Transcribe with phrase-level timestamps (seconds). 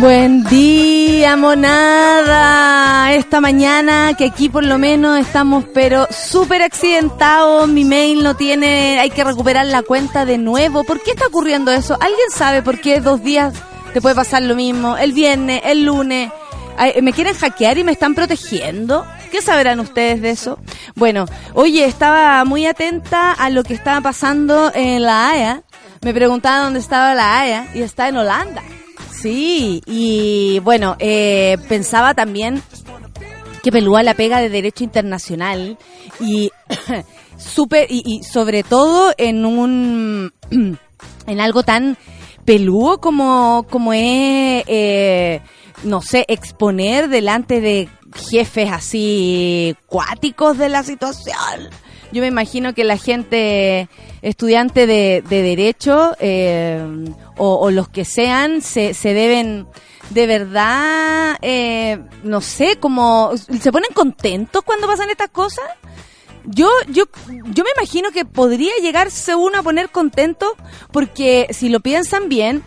[0.00, 3.12] Buen día, monada.
[3.12, 7.68] Esta mañana que aquí por lo menos estamos pero súper accidentados.
[7.68, 10.82] Mi mail no tiene, hay que recuperar la cuenta de nuevo.
[10.82, 11.96] ¿Por qué está ocurriendo eso?
[12.00, 13.54] ¿Alguien sabe por qué dos días
[13.92, 14.96] te puede pasar lo mismo?
[14.96, 16.32] El viernes, el lunes.
[17.00, 19.06] ¿Me quieren hackear y me están protegiendo?
[19.30, 20.58] ¿Qué sabrán ustedes de eso?
[20.96, 25.62] Bueno, oye, estaba muy atenta a lo que estaba pasando en La Haya.
[26.02, 28.62] Me preguntaba dónde estaba La Haya y está en Holanda.
[29.24, 32.62] Sí, y bueno, eh, pensaba también
[33.62, 35.78] que pelúa la pega de derecho internacional
[36.20, 36.50] y
[37.38, 41.96] super y, sobre todo en un en algo tan
[42.44, 45.40] pelúo como como es eh,
[45.84, 47.88] no sé exponer delante de
[48.30, 51.70] jefes así cuáticos de la situación
[52.14, 53.88] yo me imagino que la gente
[54.22, 56.80] estudiante de, derecho eh,
[57.36, 59.66] o, los que sean se, se deben
[60.10, 65.64] de verdad, eh, no sé, como se ponen contentos cuando pasan estas cosas.
[66.44, 67.04] Yo, yo,
[67.46, 70.54] yo me imagino que podría llegarse uno a poner contento
[70.92, 72.62] porque si lo piensan bien,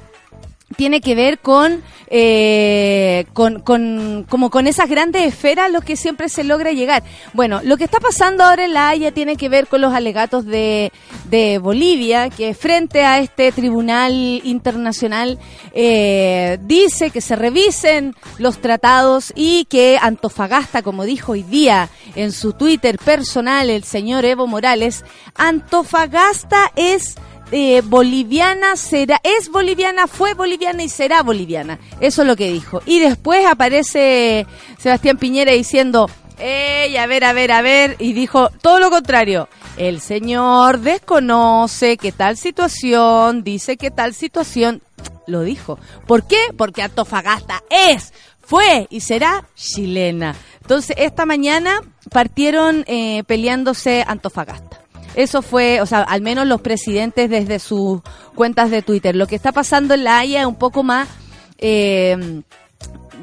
[0.76, 5.96] tiene que ver con, eh, con, con, como con esas grandes esferas a los que
[5.96, 7.04] siempre se logra llegar.
[7.34, 10.46] Bueno, lo que está pasando ahora en La Haya tiene que ver con los alegatos
[10.46, 10.92] de,
[11.30, 15.40] de Bolivia, que frente a este tribunal internacional
[15.74, 22.34] eh, dice que se revisen los tratados y que Antofagasta, como dijo hoy día en
[22.34, 27.16] su Twitter personal el señor Evo Morales, Antofagasta es
[27.52, 31.80] eh, boliviana será, es boliviana, fue boliviana y será boliviana.
[32.00, 32.82] Eso es lo que dijo.
[32.86, 34.46] Y después aparece
[34.78, 36.10] Sebastián Piñera diciendo,
[36.40, 39.48] ey, a ver, a ver, a ver, y dijo todo lo contrario.
[39.78, 44.82] El señor desconoce qué tal situación, dice que tal situación,
[45.28, 45.78] lo dijo.
[46.08, 46.40] ¿Por qué?
[46.58, 50.36] Porque Antofagasta es, fue y será chilena.
[50.62, 51.82] Entonces, esta mañana
[52.12, 54.82] partieron eh, peleándose Antofagasta.
[55.18, 58.02] Eso fue, o sea, al menos los presidentes desde sus
[58.36, 59.16] cuentas de Twitter.
[59.16, 61.10] Lo que está pasando en La Haya es un poco más...
[61.58, 62.44] Eh,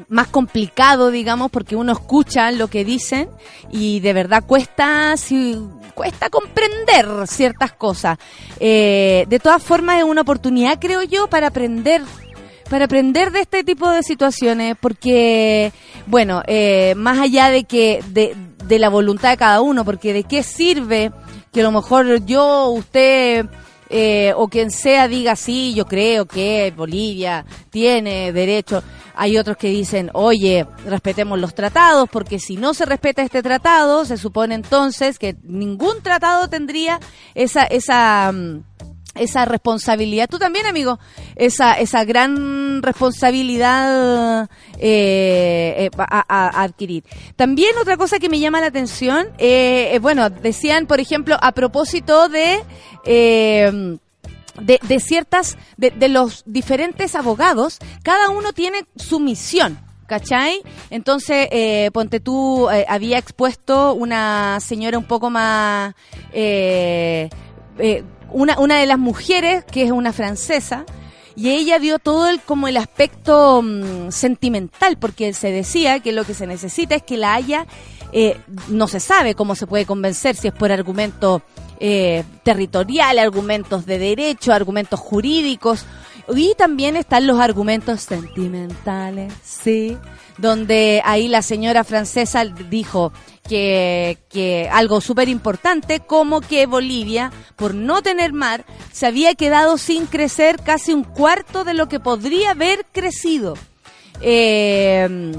[0.07, 3.29] más complicado, digamos, porque uno escucha lo que dicen
[3.71, 5.57] y de verdad cuesta, si,
[5.95, 8.17] cuesta comprender ciertas cosas.
[8.59, 12.03] Eh, de todas formas es una oportunidad, creo yo, para aprender
[12.69, 15.71] para aprender de este tipo de situaciones, porque,
[16.07, 18.35] bueno, eh, más allá de que de,
[18.65, 21.11] de la voluntad de cada uno, porque de qué sirve
[21.55, 23.45] que a lo mejor yo, usted
[23.89, 28.83] eh, o quien sea diga sí, yo creo que Bolivia tiene derecho.
[29.15, 34.03] Hay otros que dicen, oye, respetemos los tratados, porque si no se respeta este tratado,
[34.03, 36.99] se supone entonces que ningún tratado tendría
[37.35, 38.59] esa, esa, mm,
[39.15, 40.29] esa responsabilidad.
[40.29, 40.99] Tú también, amigo,
[41.35, 44.49] esa, esa gran responsabilidad
[44.79, 47.03] eh, eh a, adquirir.
[47.35, 51.53] También otra cosa que me llama la atención, eh, eh, bueno, decían, por ejemplo, a
[51.53, 52.59] propósito de...
[54.61, 59.79] de, de, ciertas, de, de los diferentes abogados, cada uno tiene su misión.
[60.07, 60.61] ¿Cachai?
[60.91, 65.95] Entonces, eh, ponte tú, había expuesto una señora un poco más
[67.77, 70.85] eh, una, una de las mujeres, que es una francesa,
[71.35, 76.23] y ella vio todo el, como el aspecto mm, sentimental, porque se decía que lo
[76.23, 77.65] que se necesita es que la haya,
[78.13, 78.37] eh,
[78.69, 81.41] no se sabe cómo se puede convencer, si es por argumentos
[81.79, 85.85] eh, territoriales, argumentos de derecho, argumentos jurídicos,
[86.33, 89.97] y también están los argumentos sentimentales, sí,
[90.37, 93.11] donde ahí la señora francesa dijo,
[93.47, 99.77] que, que algo súper importante, como que Bolivia, por no tener mar, se había quedado
[99.77, 103.55] sin crecer casi un cuarto de lo que podría haber crecido.
[104.21, 105.31] Eh,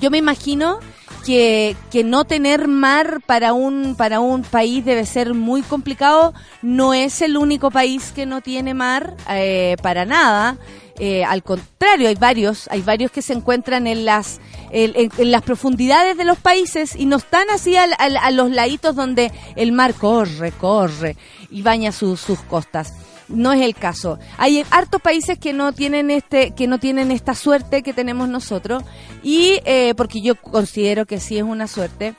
[0.00, 0.80] yo me imagino
[1.24, 6.34] que, que no tener mar para un, para un país debe ser muy complicado.
[6.62, 10.58] No es el único país que no tiene mar eh, para nada.
[10.98, 14.40] Eh, al contrario, hay varios, hay varios que se encuentran en las
[14.70, 19.72] en, las profundidades de los países y no están así a, los laditos donde el
[19.72, 21.16] mar corre, corre
[21.50, 22.92] y baña sus costas
[23.28, 24.18] no es el caso.
[24.38, 28.82] Hay hartos países que no tienen este, que no tienen esta suerte que tenemos nosotros
[29.22, 32.14] y eh, porque yo considero que sí es una suerte.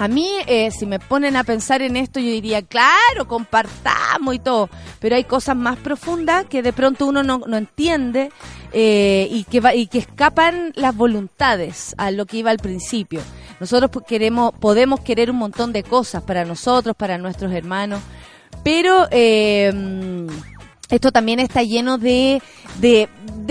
[0.00, 4.38] A mí, eh, si me ponen a pensar en esto, yo diría, claro, compartamos y
[4.38, 8.30] todo, pero hay cosas más profundas que de pronto uno no, no entiende
[8.72, 13.20] eh, y, que y que escapan las voluntades a lo que iba al principio.
[13.60, 18.00] Nosotros queremos, podemos querer un montón de cosas para nosotros, para nuestros hermanos,
[18.62, 19.72] pero eh,
[20.90, 22.42] esto también está lleno de,
[22.80, 23.08] de,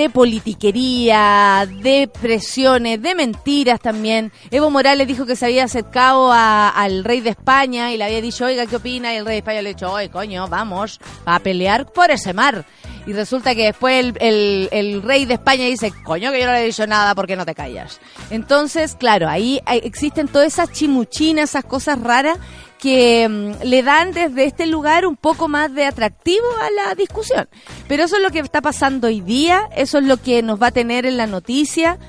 [0.10, 4.32] politiquería, de presiones, de mentiras también.
[4.52, 8.46] Evo Morales dijo que se había acercado al rey de España y le había dicho,
[8.46, 9.14] oiga, ¿qué opina?
[9.14, 12.34] Y el rey de España le ha dicho, oye, coño, vamos a pelear por ese
[12.34, 12.66] mar.
[13.06, 16.52] Y resulta que después el, el, el, rey de España dice, coño, que yo no
[16.52, 18.00] le he dicho nada, ¿por qué no te callas?
[18.30, 22.38] Entonces, claro, ahí existen todas esas chimuchinas, esas cosas raras
[22.80, 27.48] que mm, le dan desde este lugar un poco más de atractivo a la discusión.
[27.88, 30.68] Pero eso es lo que está pasando hoy día, eso es lo que nos va
[30.68, 32.00] a tener en la noticia.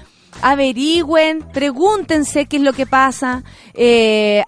[0.43, 3.43] Averigüen, pregúntense qué es lo que pasa.
[3.75, 4.43] Eh,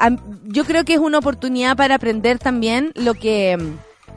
[0.45, 3.59] yo creo que es una oportunidad para aprender también lo que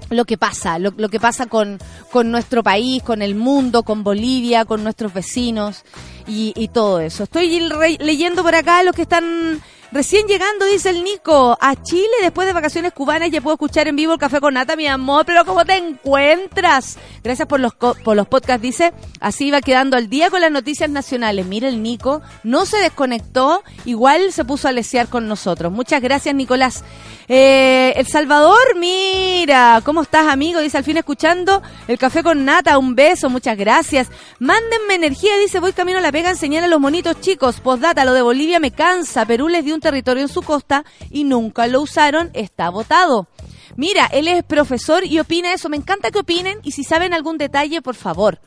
[0.09, 1.79] lo que pasa, lo, que pasa con,
[2.11, 5.83] con, nuestro país, con el mundo, con Bolivia, con nuestros vecinos
[6.27, 7.23] y, y todo eso.
[7.23, 7.59] Estoy
[7.99, 12.53] leyendo por acá los que están Recién llegando, dice el Nico, a Chile después de
[12.53, 15.63] vacaciones cubanas ya puedo escuchar en vivo el café con nata, mi amor, pero ¿cómo
[15.63, 16.97] te encuentras?
[17.23, 18.93] Gracias por los, por los podcasts, dice.
[19.19, 21.45] Así va quedando al día con las noticias nacionales.
[21.45, 25.71] Mira el Nico, no se desconectó, igual se puso a lesear con nosotros.
[25.71, 26.83] Muchas gracias, Nicolás.
[27.27, 30.59] Eh, el Salvador, mira, ¿cómo estás, amigo?
[30.59, 34.09] Dice al fin escuchando el café con nata, un beso, muchas gracias.
[34.39, 37.59] Mándenme energía, dice, voy camino a la pega enseñar a los monitos chicos.
[37.61, 41.23] Postdata, lo de Bolivia me cansa, Perú les dio un territorio en su costa y
[41.23, 43.27] nunca lo usaron, está votado.
[43.75, 45.69] Mira, él es profesor y opina eso.
[45.69, 48.39] Me encanta que opinen y si saben algún detalle, por favor,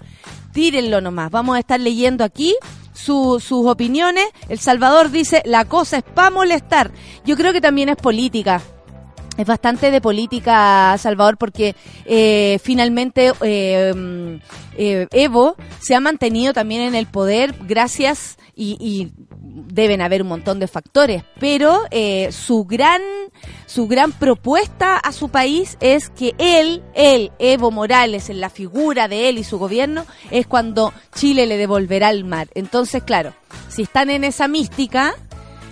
[0.53, 1.31] tírenlo nomás.
[1.31, 2.55] Vamos a estar leyendo aquí
[2.93, 4.27] sus opiniones.
[4.49, 6.91] El Salvador dice, la cosa es para molestar.
[7.25, 8.63] Yo creo que también es política
[9.39, 14.41] es bastante de política, Salvador, porque eh, finalmente eh,
[14.77, 19.13] eh, Evo se ha mantenido también en el poder gracias y,
[19.67, 21.83] deben haber un montón de factores, pero
[22.31, 23.03] su gran
[23.67, 29.09] su gran propuesta a su país es que él, él, Evo Morales, en la figura
[29.09, 32.49] de él y su gobierno, es cuando Chile le devolverá el mar.
[32.55, 33.35] Entonces, claro,
[33.69, 35.15] si están en esa mística,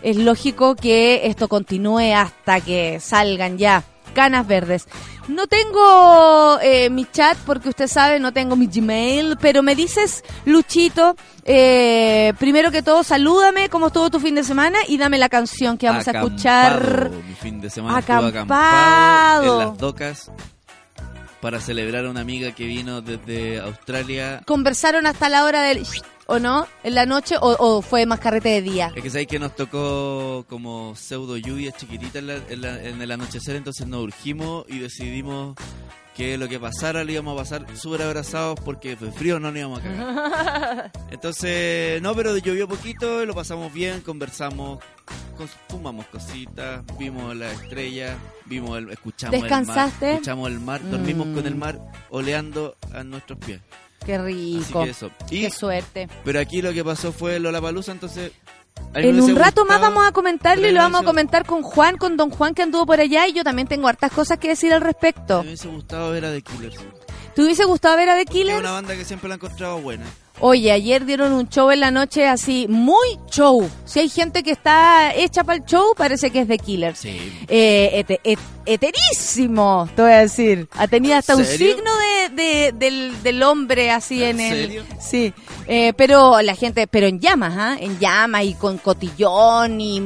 [0.03, 3.83] es lógico que esto continúe hasta que salgan ya
[4.17, 4.89] canas verdes.
[5.29, 10.25] No tengo eh, mi chat porque usted sabe, no tengo mi Gmail, pero me dices,
[10.47, 15.29] Luchito, eh, primero que todo, salúdame, cómo estuvo tu fin de semana y dame la
[15.29, 17.11] canción que vamos a escuchar.
[17.11, 19.61] Mi fin de semana acampado.
[19.63, 20.31] en las docas
[21.43, 24.41] para celebrar a una amiga que vino desde Australia.
[24.47, 25.85] Conversaron hasta la hora del
[26.29, 26.67] ¿O no?
[26.83, 28.93] ¿En la noche o, fue más carrete de día?
[28.97, 34.03] Es que sabéis que nos tocó como pseudo lluvia chiquitita en, el anochecer, entonces nos
[34.03, 35.55] urgimos y decidimos
[36.17, 39.59] que lo que pasara lo íbamos a pasar súper abrazados porque fue frío, no nos
[39.59, 40.93] íbamos a cagar.
[41.11, 44.83] Entonces, no, pero llovió poquito, lo pasamos bien, conversamos,
[45.69, 48.17] fumamos cositas, vimos la estrella,
[48.47, 51.59] vimos el, escuchamos el mar, escuchamos el mar, dormimos con el mm.
[51.59, 53.61] mar oleando a nuestros pies.
[54.05, 54.85] Qué rico.
[55.29, 56.09] Qué suerte.
[56.25, 58.33] Pero aquí lo que pasó fue Lola Palusa, entonces
[58.95, 62.17] en un rato más vamos a comentarlo y lo vamos a comentar con Juan, con
[62.17, 64.81] don Juan que anduvo por allá y yo también tengo hartas cosas que decir al
[64.81, 65.43] respecto.
[65.43, 66.77] Me hubiese gustado ver a The Killers.
[67.35, 68.57] ¿Te hubiese gustado ver a The Killers?
[68.57, 70.05] Es una banda que siempre la he encontrado buena.
[70.41, 73.69] Oye, ayer dieron un show en la noche así, muy show.
[73.87, 76.99] Si hay gente que está hecha para el show, parece que es The Killers.
[76.99, 77.47] Sí.
[77.49, 78.05] Eh,
[78.67, 80.69] eterísimo, te voy a decir.
[80.73, 81.91] Ha tenido hasta un signo
[82.35, 82.73] de,
[83.23, 84.67] del, hombre así en, el...
[84.67, 84.85] Serio?
[85.01, 85.33] Sí.
[85.69, 87.77] Eh, pero la gente, pero en llamas, ¿ah?
[87.81, 90.01] En llamas y con cotillón y,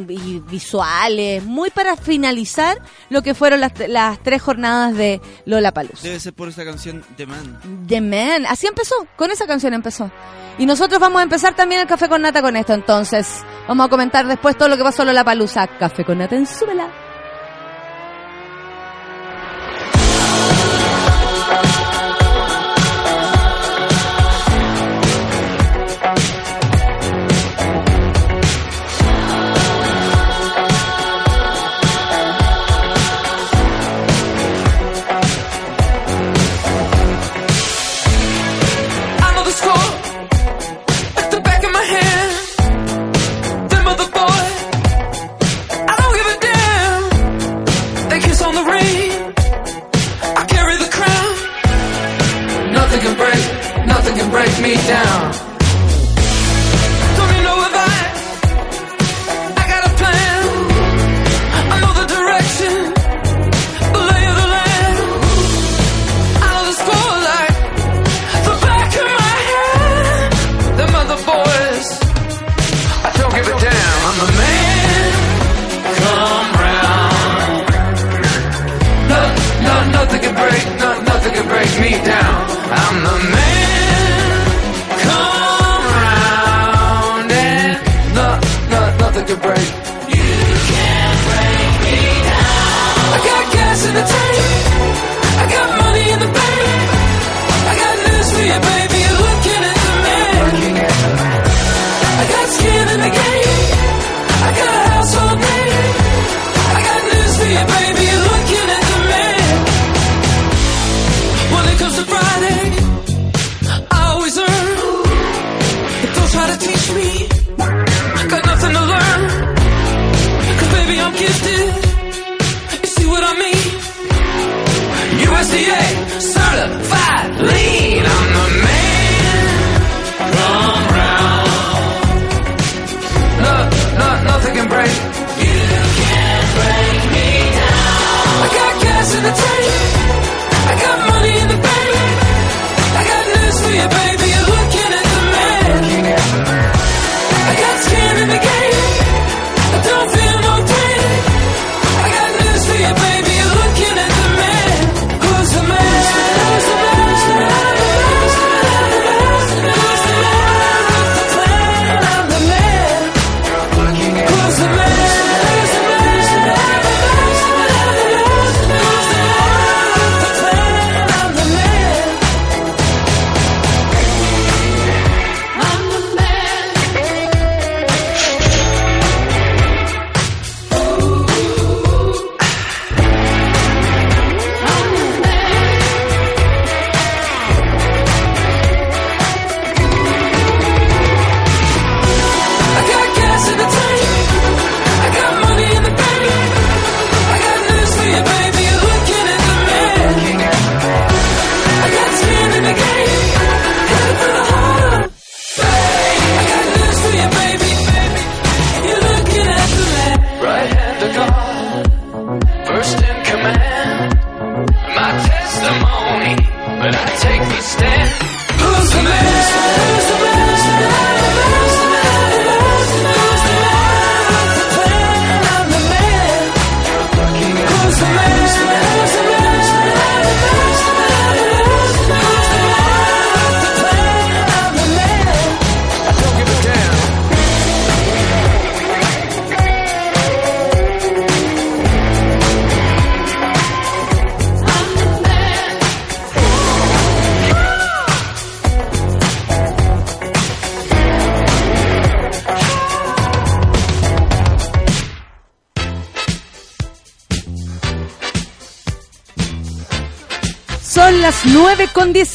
[0.49, 1.43] visuales.
[1.45, 6.03] Muy para finalizar lo que fueron las, las tres jornadas de Lola Paluz.
[6.03, 7.87] Debe ser por esa canción The Man.
[7.89, 8.47] The Man.
[8.47, 10.11] Así empezó, con esa canción empezó.
[10.59, 13.43] Y nosotros vamos a empezar también el café con nata con esto, entonces.
[13.67, 15.67] Vamos a comentar después todo lo que pasó en Lola Palusa.
[15.67, 16.89] Café con nata en súbela.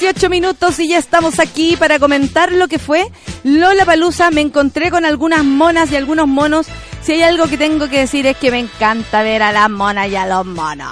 [0.06, 3.08] 18 minutos y ya estamos aquí para comentar lo que fue
[3.44, 4.30] Lola Palusa.
[4.30, 6.68] Me encontré con algunas monas y algunos monos.
[7.02, 10.08] Si hay algo que tengo que decir es que me encanta ver a las monas
[10.08, 10.92] y a los monos.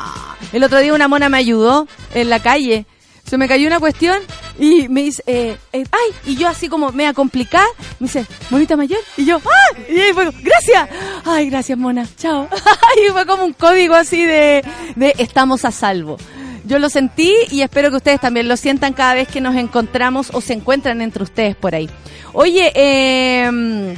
[0.52, 2.88] El otro día una mona me ayudó en la calle.
[3.24, 4.18] Se me cayó una cuestión
[4.58, 7.68] y me dice, eh, eh, ay, y yo así como me complicada,
[8.00, 9.78] me dice, monita mayor, y yo, ¡ah!
[9.90, 10.90] Y ahí fue, gracias,
[11.24, 12.50] ay, gracias mona, chao.
[13.08, 14.66] y fue como un código así de,
[14.96, 16.18] de estamos a salvo.
[16.66, 20.30] Yo lo sentí y espero que ustedes también lo sientan cada vez que nos encontramos
[20.34, 21.90] o se encuentran entre ustedes por ahí.
[22.34, 23.98] Oye, eh,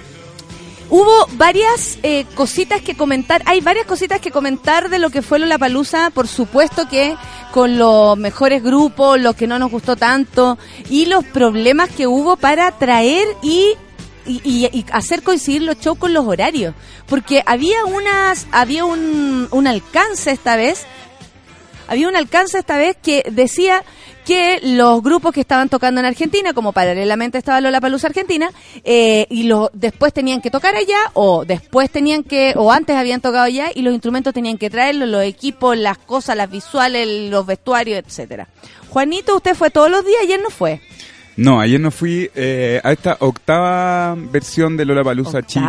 [0.90, 5.40] hubo varias eh, cositas que comentar, hay varias cositas que comentar de lo que fue
[5.40, 7.16] la palusa, por supuesto que
[7.52, 10.58] con los mejores grupos, los que no nos gustó tanto
[10.90, 13.74] y los problemas que hubo para traer y
[14.28, 16.74] y, y- y hacer coincidir los shows con los horarios.
[17.06, 20.88] Porque había unas, había un, un alcance esta vez,
[21.88, 23.84] había un alcance esta vez que decía
[24.26, 28.50] que los grupos que estaban tocando en Argentina, como paralelamente estaba Lola Palusa Argentina,
[28.84, 33.22] eh, y los después tenían que tocar allá, o después tenían que, o antes habían
[33.22, 37.46] tocado allá, y los instrumentos tenían que traerlos, los equipos, las cosas, las visuales, los
[37.46, 38.48] vestuarios, etcétera.
[38.90, 40.82] Juanito, usted fue todos los días, ayer no fue.
[41.38, 45.42] No, ayer no fui eh, a esta octava versión de Lola Palusa.
[45.44, 45.68] Chile.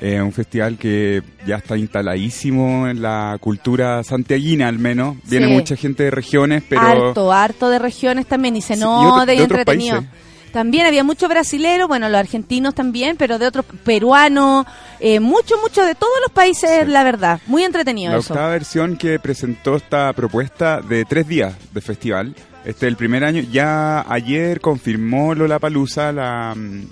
[0.00, 5.16] Eh, un festival que ya está instaladísimo en la cultura santiaguina al menos.
[5.24, 5.52] Viene Sí.
[5.52, 6.82] mucha gente de regiones, pero...
[7.08, 9.96] Harto, harto de regiones también, y se Sí, y nota otro- y de otros entretenido.
[9.96, 10.10] países.
[10.52, 14.64] También había muchos brasileros, bueno, los argentinos también, pero de otros peruanos,
[15.00, 16.90] eh, mucho, mucho de todos los países, Sí.
[16.90, 17.40] la verdad.
[17.46, 18.32] Muy entretenido La eso.
[18.32, 22.34] octava versión que presentó esta propuesta de tres días de festival.
[22.66, 23.42] Este el primer año.
[23.50, 26.82] Ya ayer confirmó Lola Palusa la, mm,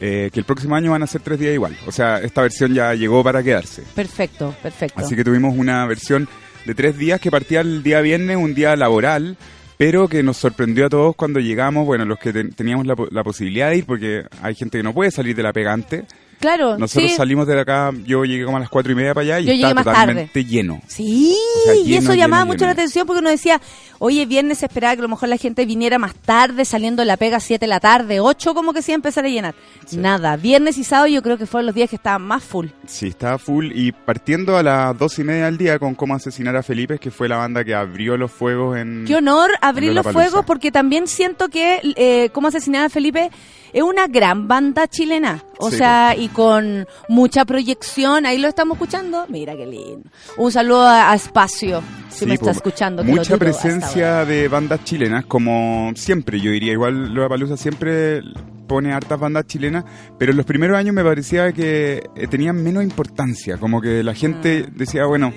[0.00, 1.76] eh, que el próximo año van a ser tres días igual.
[1.86, 3.82] O sea, esta versión ya llegó para quedarse.
[3.94, 5.00] Perfecto, perfecto.
[5.00, 6.28] Así que tuvimos una versión
[6.66, 9.36] de tres días que partía el día viernes, un día laboral,
[9.78, 13.24] pero que nos sorprendió a todos cuando llegamos, bueno, los que ten- teníamos la, la
[13.24, 16.04] posibilidad de ir, porque hay gente que no puede salir de la pegante.
[16.38, 17.16] Claro, Nosotros sí.
[17.16, 19.52] salimos de acá, yo llegué como a las cuatro y media para allá y Yo
[19.52, 20.82] estaba más totalmente lleno.
[20.88, 22.52] Sí, O sea, y eso llamaba lleno.
[22.54, 23.60] mucho la atención porque uno decía,
[24.02, 27.06] oye, viernes se esperaba que a lo mejor la gente viniera más tarde, saliendo de
[27.06, 29.54] la pega 7 de la tarde, 8 como que a empezar a llenar.
[29.92, 32.66] Nada, viernes y sábado yo creo que fueron los días que estaban más full.
[32.84, 36.56] Sí, estaba full y partiendo a las dos y media del día con Cómo asesinar
[36.56, 39.04] a Felipe, que fue la banda que abrió los fuegos en...
[39.06, 43.30] Qué honor abrir los fuegos porque también siento que eh, Cómo asesinar a Felipe
[43.72, 45.44] es una gran banda chilena.
[45.58, 48.26] O Sí, sea, y con mucha proyección.
[48.26, 49.24] Ahí lo estamos escuchando.
[49.28, 50.10] Mira qué lindo.
[50.36, 53.02] Un saludo a, a Espacio, si Sí, me está po, escuchando.
[53.04, 53.46] Mucha ahora.
[53.92, 56.72] Presencia de bandas chilenas, como siempre, yo diría.
[56.72, 58.22] Igual Lollapalooza siempre
[58.66, 59.84] pone hartas bandas chilenas,
[60.18, 63.58] pero en los primeros años me parecía que eh, tenían menos importancia.
[63.58, 64.76] Como que la gente Mm.
[64.78, 65.32] decía, bueno,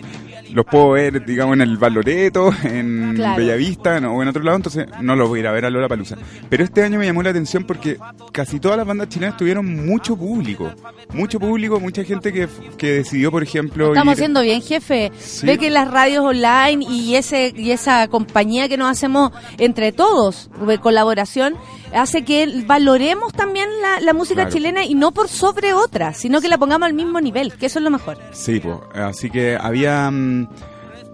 [0.53, 3.37] los puedo ver, digamos, en el Valoreto, en Claro.
[3.37, 5.69] Bellavista no, o en otro lado, entonces no los voy a ir a ver a
[5.69, 6.15] Lollapalooza.
[6.49, 7.97] Pero este año me llamó la atención porque
[8.31, 10.71] casi todas las bandas chilenas tuvieron mucho público.
[11.13, 12.47] Mucho público, mucha gente que,
[12.77, 13.89] que decidió, por ejemplo...
[13.89, 15.11] Estamos ir- haciendo bien, jefe.
[15.17, 15.45] Sí.
[15.45, 20.49] Ve que las radios online y ese y esa compañía que nos hacemos entre todos,
[20.67, 21.55] de colaboración,
[21.93, 24.51] hace que valoremos también la, la música Claro.
[24.51, 27.79] chilena y no por sobre otra, sino que la pongamos al mismo nivel, que eso
[27.79, 28.17] es lo mejor.
[28.31, 30.09] Sí, pues, así que había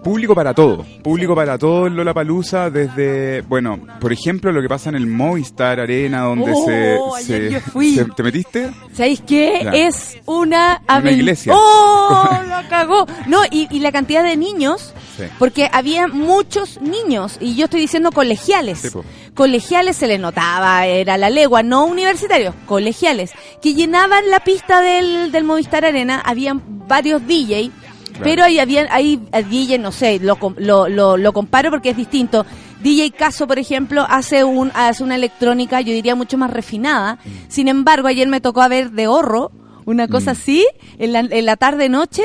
[0.03, 4.89] público para todo, público para todo en Lollapalooza, desde, bueno, por ejemplo, lo que pasa
[4.89, 7.95] en el Movistar Arena, donde Oh, se, ayer se- yo fui.
[7.95, 8.71] se- ¿Te metiste?
[8.93, 9.61] ¿Sabéis qué?
[9.63, 9.69] Ya.
[9.71, 11.53] Es una aven- iglesia.
[11.55, 12.27] ¡Oh!
[12.47, 13.05] ¡La cagó!
[13.27, 15.25] No, y, y la cantidad de niños, Sí.
[15.37, 18.79] porque había muchos niños, y yo estoy diciendo colegiales.
[18.79, 18.89] Sí.
[19.35, 25.31] Colegiales se les notaba, era la legua, no universitarios, colegiales, que llenaban la pista del,
[25.31, 27.23] del Movistar Arena, habían varios
[28.23, 31.97] Pero ahí habían, ahí eh, DJ, no sé, lo, lo, lo, lo comparo porque es
[31.97, 32.45] distinto.
[32.81, 37.15] DJ Caso, por ejemplo, hace un hace una electrónica, yo diría, mucho más refinada.
[37.15, 37.29] Mm.
[37.47, 39.51] Sin embargo, ayer me tocó a ver de horro,
[39.85, 40.65] una cosa así,
[40.97, 42.23] en la, en la tarde-noche,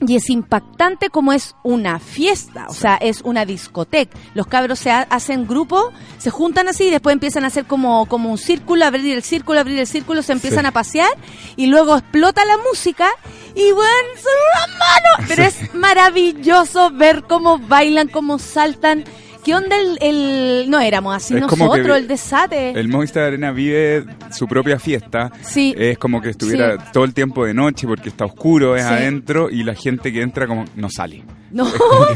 [0.00, 4.18] y es impactante como es una fiesta, o sea, es una discoteca.
[4.34, 8.06] Los cabros se ha- hacen grupo, se juntan así y después empiezan a hacer como,
[8.06, 10.66] como un círculo, abrir el círculo, abrir el círculo, se empiezan Sí.
[10.66, 11.10] a pasear
[11.56, 13.06] y luego explota la música
[13.54, 15.28] y bueno, son las manos.
[15.28, 19.04] Pero es maravilloso ver cómo bailan, cómo saltan.
[19.44, 22.70] ¿Qué onda el, el- no éramos así Es nosotros, el desate?
[22.70, 25.30] El Movistar Arena vive su propia fiesta.
[25.42, 25.74] Sí.
[25.76, 26.82] Es como que estuviera Sí.
[26.92, 28.88] todo el tiempo de noche porque está oscuro, es Sí.
[28.88, 31.22] adentro y la gente que entra como no sale.
[31.50, 31.66] No,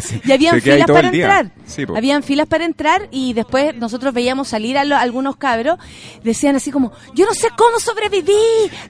[0.01, 1.53] se- y habían filas para entrar.
[1.65, 5.79] Sí, habían filas para entrar y después nosotros veíamos salir a, lo- algunos cabros,
[6.25, 8.33] decían así como, yo no sé cómo sobreviví,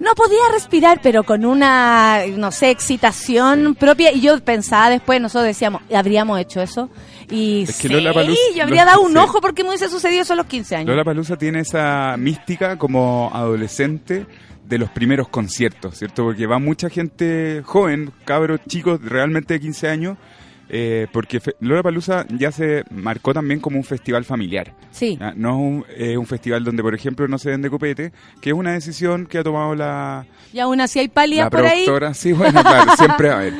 [0.00, 4.10] no podía respirar, pero con una, no sé, excitación propia.
[4.12, 6.88] Y yo pensaba después, nosotros decíamos, ¿habríamos hecho eso?
[7.30, 7.94] Y Es que sí,
[8.56, 9.18] yo habría dado un sí.
[9.18, 10.88] ojo porque me hubiese sucedido eso a los 15 años.
[10.88, 14.26] Lola Palusa tiene esa mística como adolescente
[14.68, 16.24] de los primeros conciertos, ¿cierto?
[16.24, 20.18] Porque va mucha gente joven, cabros chicos, realmente de 15 años,
[20.68, 24.74] eh, porque Lola Palusa ya se marcó también como un festival familiar.
[24.90, 25.18] Sí.
[25.36, 28.54] No es un, eh, un festival donde, por ejemplo, no se vende copete, que es
[28.56, 31.84] una decisión que ha tomado la, Y aún así hay pálidas la por ahí.
[31.84, 32.14] productora.
[32.14, 33.54] Sí, bueno, claro, siempre va a haber.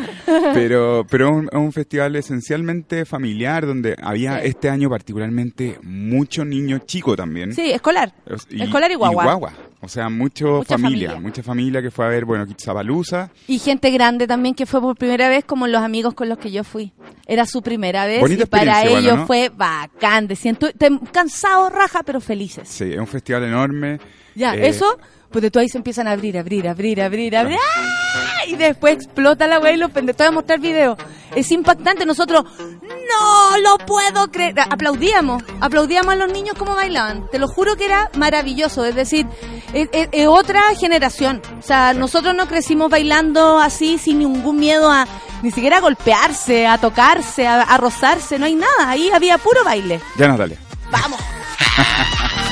[0.54, 4.48] Pero, pero es un, es un festival esencialmente familiar, donde había Sí.
[4.48, 7.54] este año particularmente mucho niño chico también.
[7.54, 8.12] Sí, escolar.
[8.50, 9.52] Y- Escolar y guagua.
[9.80, 11.28] O sea, mucho Mucha familia, familia.
[11.28, 13.30] mucha familia que fue a ver, bueno, Kitzabalusa.
[13.46, 16.50] Y gente grande también que fue por primera vez, como los amigos con los que
[16.50, 16.92] yo fui.
[17.26, 20.28] Era su primera vez Bonita y para ellos fue bacán.
[20.28, 22.68] Te- cansados, raja, pero felices.
[22.68, 23.98] Sí, es un festival enorme.
[24.38, 24.98] Ya, Eh, eso,
[25.30, 27.58] pues de todo ahí se empiezan a abrir, abrir, abrir, abrir, abrir.
[27.58, 28.44] ¡ah!
[28.46, 30.16] Y después explota la wey y los pendejos.
[30.16, 30.96] Te voy a mostrar video.
[31.34, 32.06] Es impactante.
[32.06, 32.44] Nosotros,
[32.82, 34.54] no lo puedo creer.
[34.60, 37.28] Aplaudíamos, aplaudíamos a los niños como bailaban.
[37.30, 38.84] Te lo juro que era maravilloso.
[38.84, 39.26] Es decir,
[39.74, 41.42] es, es- es otra generación.
[41.58, 45.06] O sea, nosotros no crecimos bailando así sin ningún miedo a
[45.42, 48.38] ni siquiera a golpearse, a tocarse, a, a rozarse.
[48.38, 48.88] No hay nada.
[48.88, 50.00] Ahí había puro baile.
[50.16, 50.56] Ya nos dale.
[50.90, 51.20] ¡Vamos!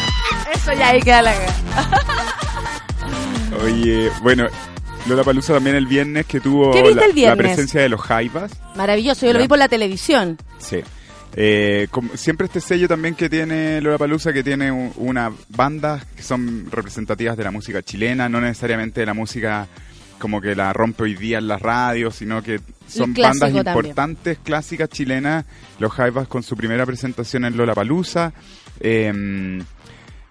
[0.68, 1.32] Eso ya ahí queda la
[3.64, 4.46] Oye, bueno,
[5.06, 7.46] Lola Palusa también el viernes que tuvo ¿Qué viste la, el la viernes?
[7.46, 8.50] presencia de los Jaivas.
[8.74, 10.36] Maravilloso, yo lo vi por la televisión.
[10.58, 10.80] Sí.
[11.36, 16.04] Eh, como- siempre este sello también que tiene Lola Palusa, que tiene un- una bandas
[16.16, 19.68] que son representativas de la música chilena, no necesariamente de la música
[20.18, 23.64] como que la rompe hoy día en las radios, sino que son bandas también.
[23.68, 25.44] importantes, clásicas chilenas.
[25.78, 28.32] Los Jaivas con su primera presentación en Lola Palusa.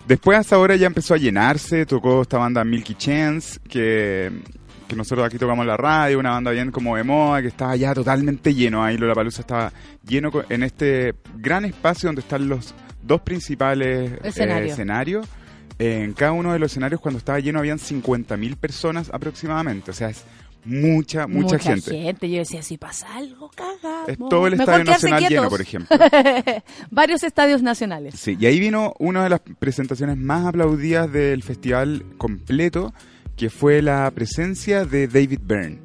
[0.08, 4.32] Después hasta ahora ya empezó a llenarse, tocó esta banda Milky Chance, que,
[4.88, 7.94] que nosotros aquí tocamos la radio, una banda bien como de moda, que estaba ya
[7.94, 8.84] totalmente lleno.
[8.84, 9.72] Ahí Lola Palusa estaba
[10.08, 14.72] lleno en este gran espacio donde están los dos principales eh, Escenario.
[14.72, 15.28] escenarios.
[15.78, 19.92] en cada uno de los escenarios cuando estaba lleno habían 50.000 personas aproximadamente.
[19.92, 20.24] O sea, es
[20.66, 22.30] mucha, mucha, gente.
[22.30, 24.10] Yo decía, si pasa algo, cagamos.
[24.10, 25.98] Es todo el Mejor Estadio Nacional lleno, por ejemplo.
[26.92, 28.16] Varios estadios nacionales.
[28.20, 32.94] Sí, y ahí vino una de las presentaciones más aplaudidas del festival completo,
[33.38, 35.80] que fue la presencia de David Byrne.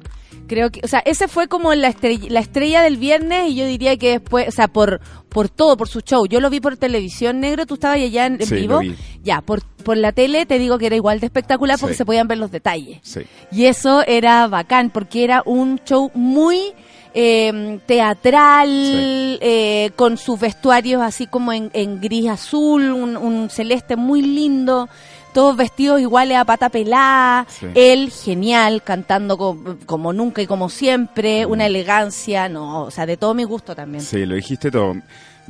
[0.51, 3.65] Creo que, o sea, ese fue como la estrella, la estrella del viernes y yo
[3.65, 6.25] diría que después, o sea, por por todo, por su show.
[6.27, 8.73] Yo lo vi por televisión, negro, tú estabas allá en, en Sí, vivo.
[8.73, 8.95] lo vi.
[9.23, 11.99] Ya, por, por la tele te digo que era igual de espectacular porque Sí.
[11.99, 12.99] se podían ver los detalles.
[13.01, 13.21] Sí.
[13.49, 16.73] Y eso era bacán porque era un show muy
[17.13, 19.37] eh, teatral, Sí.
[19.41, 24.89] eh, con sus vestuarios así como en, en gris azul, un, un celeste muy lindo.
[25.33, 27.67] Todos vestidos iguales a pata pelada, Sí.
[27.75, 33.17] él genial, cantando co- como nunca y como siempre, una elegancia, no, o sea, de
[33.17, 34.03] todo mi gusto también.
[34.03, 34.95] Sí, lo dijiste todo.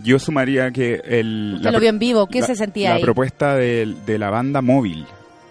[0.04, 1.54] Yo sumaría que el...
[1.58, 3.02] Usted lo vio en vivo, ¿qué la- se sentía la ahí?
[3.02, 5.06] propuesta de, de la banda móvil.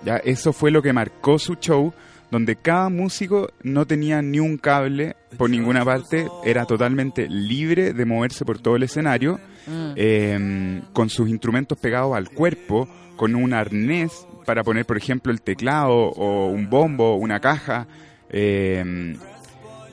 [0.04, 1.92] Ya, eso fue lo que marcó su show,
[2.30, 8.04] donde cada músico no tenía ni un cable por ninguna parte, era totalmente libre de
[8.04, 9.92] moverse por todo el escenario, Mm.
[9.96, 12.88] eh, con sus instrumentos pegados al cuerpo,
[13.20, 17.86] con un arnés para poner, por ejemplo, el teclado o un bombo, una caja.
[18.30, 19.14] eh,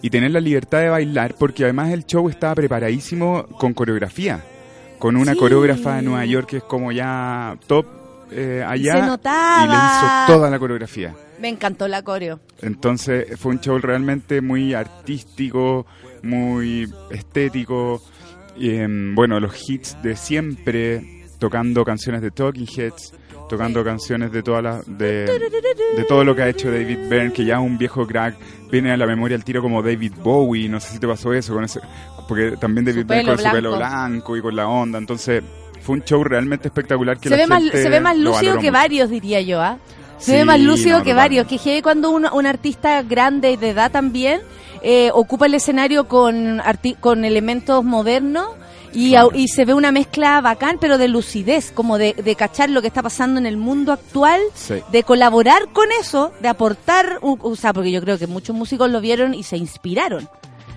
[0.01, 4.41] y tener la libertad de bailar, porque además el show estaba preparadísimo con coreografía,
[4.99, 5.39] con una Sí.
[5.39, 7.85] coreógrafa de Nueva York que es como ya top
[8.31, 9.65] eh, allá Se y le notaba.
[10.27, 11.13] hizo toda la coreografía.
[11.41, 12.39] Me encantó la coreo.
[12.61, 15.85] Entonces fue un show realmente muy artístico,
[16.23, 18.01] muy estético.
[18.57, 23.13] Y, em, bueno, los hits de siempre, tocando canciones de Talking Heads,
[23.49, 25.25] tocando canciones de todas las de,
[25.95, 28.35] de todo lo que ha hecho David Byrne, que ya es un viejo crack,
[28.71, 31.53] viene a la memoria al tiro como David Bowie, no sé si te pasó eso
[31.53, 31.79] con ese,
[32.27, 34.35] porque también David Byrne con su pelo blanco.
[34.37, 35.43] y con la onda, entonces
[35.81, 38.71] fue un show realmente espectacular que Se la ve, más, se ve más lúcido que
[38.71, 39.77] varios, diría yo, ¿ah?
[40.17, 41.45] Se Sí, ve más lúcido no, que varios.
[41.45, 44.41] Que heavy cuando un, un artista grande de edad también
[44.81, 48.47] eh, ocupa el escenario con, arti- con elementos modernos
[48.93, 49.31] y, Claro.
[49.33, 52.87] y se ve una mezcla bacán, pero de lucidez, como de, de cachar lo que
[52.87, 54.75] está pasando en el mundo actual, Sí.
[54.91, 59.01] de colaborar con eso, de aportar, o sea, porque yo creo que muchos músicos lo
[59.01, 60.29] vieron y se inspiraron.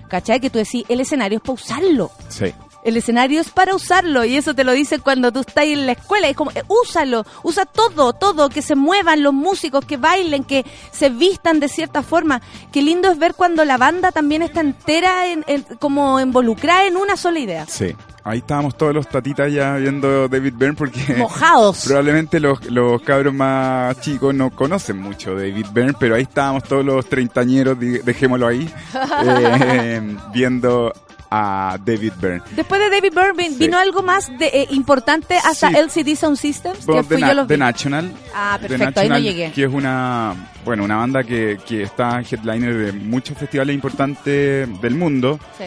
[0.09, 0.39] ¿Cachai?
[0.41, 2.11] Que tú decís, el escenario es para usarlo.
[2.27, 2.53] Sí.
[2.83, 5.91] El escenario es para usarlo y eso te lo dicen cuando tú estás en la
[5.91, 6.27] escuela.
[6.27, 10.65] Es como, eh, úsalo, usa todo, todo, que se muevan los músicos, que bailen, que
[10.91, 12.41] se vistan de cierta forma.
[12.71, 16.97] Qué lindo es ver cuando la banda también está entera, en, en- como involucrada en
[16.97, 17.65] una sola idea.
[17.67, 17.95] Sí.
[18.23, 21.83] Ahí estábamos todos los tatitas ya viendo David Byrne porque Mojados.
[21.87, 26.85] probablemente los, los cabros más chicos no conocen mucho David Byrne, pero ahí estábamos todos
[26.85, 28.71] los treintañeros, dejémoslo ahí,
[29.25, 30.93] eh, viendo
[31.31, 32.41] a David Byrne.
[32.55, 33.55] Después de David Byrne Sí.
[33.57, 35.75] vino algo más de, eh, importante hasta Sí.
[35.77, 37.57] LCD Sound Systems, que Bueno, The, yo los The.
[37.57, 38.11] National.
[38.35, 39.51] Ah, perfecto, ahí no llegué.
[39.53, 44.95] Que es una, bueno, una banda que, que está headliner de muchos festivales importantes del
[44.95, 45.39] mundo.
[45.57, 45.63] Sí.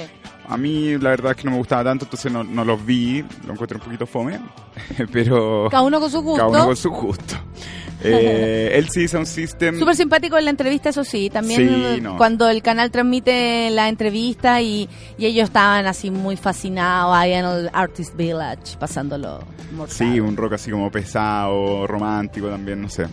[0.46, 3.24] A mí la verdad es que no me gustaba tanto, entonces no, no los vi,
[3.46, 4.38] lo encuentro un poquito fome,
[5.12, 6.37] pero Cada uno con su gusto.
[6.46, 7.37] cada uno con su gusto.
[8.02, 11.30] Eh, LCD Sound System, Súper simpático en la entrevista, eso sí.
[11.30, 12.16] También Sí, no.
[12.16, 17.44] cuando el canal transmite la entrevista y, y ellos estaban así muy fascinados ahí en
[17.44, 19.40] el Artist Village, pasándolo
[19.74, 19.96] mortal.
[19.96, 23.07] sí, un rock así como pesado, romántico también, no sé.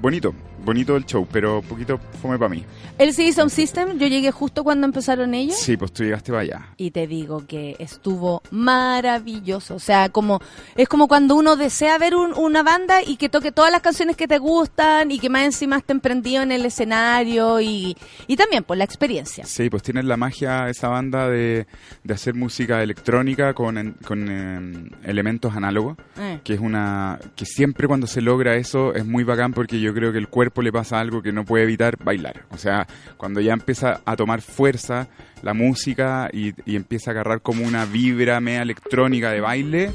[0.00, 0.32] Bonito,
[0.64, 2.64] bonito el show, pero un poquito fome para mí.
[2.98, 5.56] El CD Sound System, yo llegué justo cuando empezaron ellos.
[5.58, 6.66] Sí, pues tú llegaste para allá.
[6.76, 9.74] Y te digo que estuvo maravilloso.
[9.74, 10.40] O sea, como
[10.76, 14.16] es como cuando uno desea ver un- una banda y que toque todas las canciones
[14.16, 17.96] que te gustan y que más encima estén prendido en el escenario y,
[18.26, 19.44] y también por la experiencia.
[19.46, 21.66] Sí, pues tienen la magia esa banda de,
[22.04, 26.40] de hacer música electrónica con, con eh, elementos análogos, Eh.
[26.44, 30.12] que es una que siempre cuando se logra eso es muy bacán porque yo creo
[30.12, 32.44] que el cuerpo le pasa algo que no puede evitar bailar.
[32.50, 32.86] O sea,
[33.16, 35.08] cuando ya empieza a tomar fuerza
[35.42, 39.90] la música y, y empieza a agarrar como una vibra media electrónica de baile,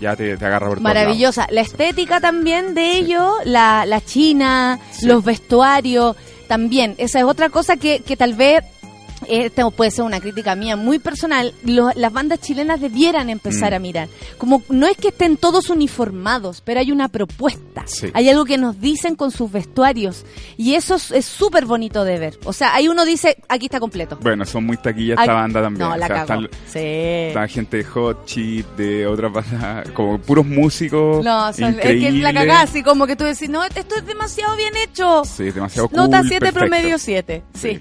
[0.00, 0.80] ya te, te agarra por.
[0.80, 1.46] Maravillosa.
[1.50, 5.06] La estética también de ellos, la, la china, Sí.
[5.06, 6.16] los vestuarios,
[6.48, 6.94] también.
[6.98, 8.62] Esa es otra cosa que, que tal vez,
[9.28, 13.74] esto puede ser una crítica mía muy personal, lo- las bandas chilenas debieran empezar Mm.
[13.74, 14.08] a mirar.
[14.38, 17.82] Como no es que estén todos uniformados, pero hay una propuesta.
[17.86, 18.10] Sí.
[18.14, 20.24] Hay algo que nos dicen con sus vestuarios.
[20.56, 22.38] Y eso es- es súper bonito de ver.
[22.44, 24.18] O sea, ahí uno dice, aquí está completo.
[24.22, 25.88] Bueno, son muy taquillas esta Ay, banda también.
[25.88, 26.42] No, O la sea, cagó.
[26.44, 26.78] están- Sí.
[26.82, 31.24] Está gente de Hot Chip, de otras bandas, como puros músicos.
[31.24, 32.32] No, son- es que la increíbles.
[32.34, 35.22] cagá, así como que tú decís, no, esto es demasiado bien hecho.
[35.24, 35.96] Sí, demasiado cool.
[35.98, 36.58] Nota 7, perfecto.
[36.60, 37.42] promedio 7.
[37.54, 37.78] Sí.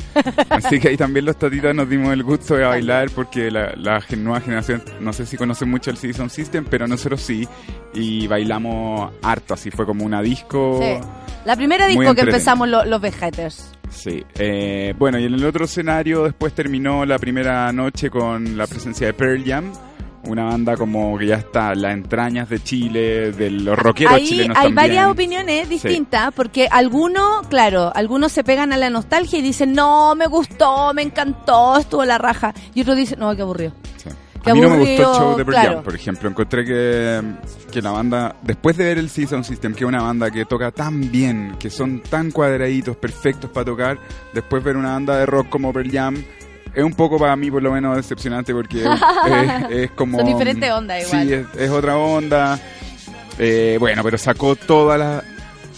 [0.50, 3.74] Así que ahí también los las tatitas nos dimos el gusto de bailar porque la,
[3.76, 7.48] la nueva generación, no sé si conocen mucho el Season System, pero nosotros sí.
[7.94, 10.80] Y bailamos harto, así fue como una disco.
[10.82, 10.98] Sí.
[11.46, 13.72] La primera disco que empezamos lo- los Vegeters.
[13.90, 14.24] Sí.
[14.36, 19.08] Eh, bueno, y en el otro escenario después terminó la primera noche con la presencia
[19.08, 19.72] de Pearl Jam.
[20.28, 24.58] Una banda como que ya está las entrañas de Chile, de los rockeros Ahí chilenos
[24.58, 24.76] hay también.
[24.76, 30.16] varias opiniones distintas, porque algunos, claro, algunos se pegan a la nostalgia y dicen, no,
[30.16, 32.54] me gustó, me encantó, estuvo la raja.
[32.74, 33.74] Y otros dicen, no, qué aburrido.
[33.98, 34.10] Sí.
[34.44, 35.84] Qué A mí no me gustó el show de Pearl claro.
[35.84, 36.30] Por ejemplo.
[36.30, 37.22] Encontré que,
[37.72, 40.72] que la banda, después de ver el Season System, que es una banda que toca
[40.72, 43.98] tan bien, que son tan cuadraditos, perfectos para tocar,
[44.34, 46.24] después ver una banda de rock como Pearl Jam,
[46.76, 48.86] es un poco para mí por lo menos decepcionante porque es,
[49.28, 50.18] es- es como...
[50.20, 51.28] Son diferentes ondas igual.
[51.28, 52.60] Sí, es, es otra onda.
[53.40, 55.24] Eh, bueno, pero sacó toda la...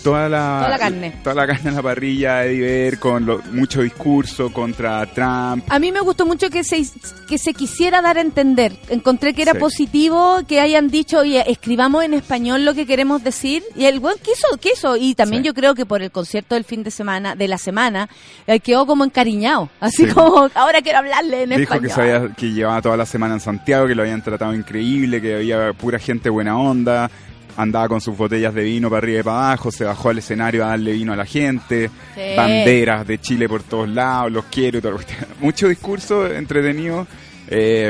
[0.08, 1.14] Toda la, Toda la carne.
[1.22, 5.66] Toda la carne en la parrilla de Diver con lo- mucho discurso contra Trump.
[5.68, 6.82] A mí me gustó mucho que se,
[7.28, 8.78] que se quisiera dar a entender.
[8.90, 9.60] Encontré que era Sí.
[9.60, 13.64] positivo que hayan dicho, oye, escribamos en español lo que queremos decir.
[13.76, 14.96] Y el buen quiso, quiso.
[14.96, 15.48] Y también Sí.
[15.48, 18.08] yo creo que por el concierto del fin de semana, de la semana,
[18.48, 19.70] eh, quedó como encariñado.
[19.82, 20.14] Así Sí.
[20.14, 21.92] como, ahora quiero hablarle en Dijo que, español.
[21.92, 25.36] se había- que llevaba toda la semana en Santiago, que lo habían tratado increíble, que
[25.36, 27.12] había pura gente buena onda,
[27.58, 30.64] andaba con sus botellas de vino para arriba y para abajo, se bajó al escenario
[30.64, 32.22] a darle vino a la gente, Sí.
[32.38, 34.98] banderas de Chile por todos lados, los quiero y todo.
[35.42, 37.06] Mucho discurso entretenido.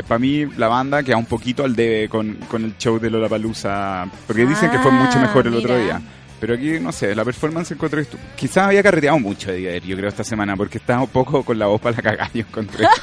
[0.06, 4.06] para mí la banda queda un poquito al debe con, con el show de Lollapalooza,
[4.26, 6.00] porque dicen que fue mucho Ah, mejor el otro día.
[6.40, 8.02] Pero aquí, no sé, la performance encontré...
[8.02, 11.58] estu- Quizás había carreteado mucho Edgar, yo creo, esta semana, porque estaba un poco con
[11.58, 12.86] la voz para la cagada, yo encontré.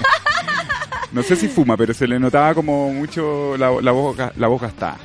[1.11, 4.61] No sé si fuma, pero se le notaba como mucho la, la, voz, la voz
[4.61, 4.97] gastada.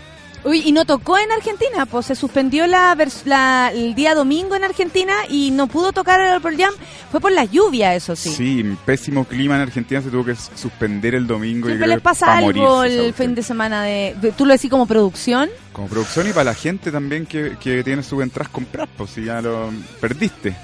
[0.42, 4.64] Uy, y no tocó en Argentina, pues se suspendió la, la- el día domingo en
[4.64, 6.72] Argentina y no pudo tocar el Pearl Jam.
[7.10, 8.30] Fue por la lluvia, eso sí.
[8.30, 8.76] Sí.
[8.86, 11.68] pésimo clima en Argentina, se tuvo que suspender el domingo.
[11.68, 14.52] y Siempre les pasa pa' algo morirse el fin de semana de, de- Tú lo
[14.54, 15.50] decís como producción.
[15.74, 19.24] Como producción y para la gente también que, que tiene sus entradas compradas, pues si
[19.24, 20.56] ya lo perdiste.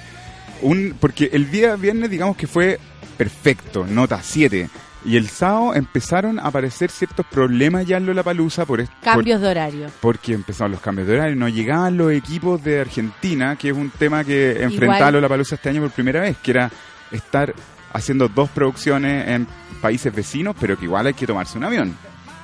[0.63, 2.81] Un, porque el día viernes, digamos que fue
[3.19, 4.71] perfecto, nota 7.
[5.07, 9.87] Y el sábado empezaron a aparecer ciertos problemas ya en Lollapalooza por, Cambios de horario.
[10.01, 13.91] porque empezaron los cambios de horario, no llegaban los equipos de Argentina, que es un
[13.91, 15.29] tema que enfrentaba Igual.
[15.29, 16.71] Palusa este año por primera vez, que era
[17.13, 17.55] estar
[17.93, 19.47] haciendo dos producciones en
[19.81, 21.97] países vecinos, pero que igual hay que tomarse un avión.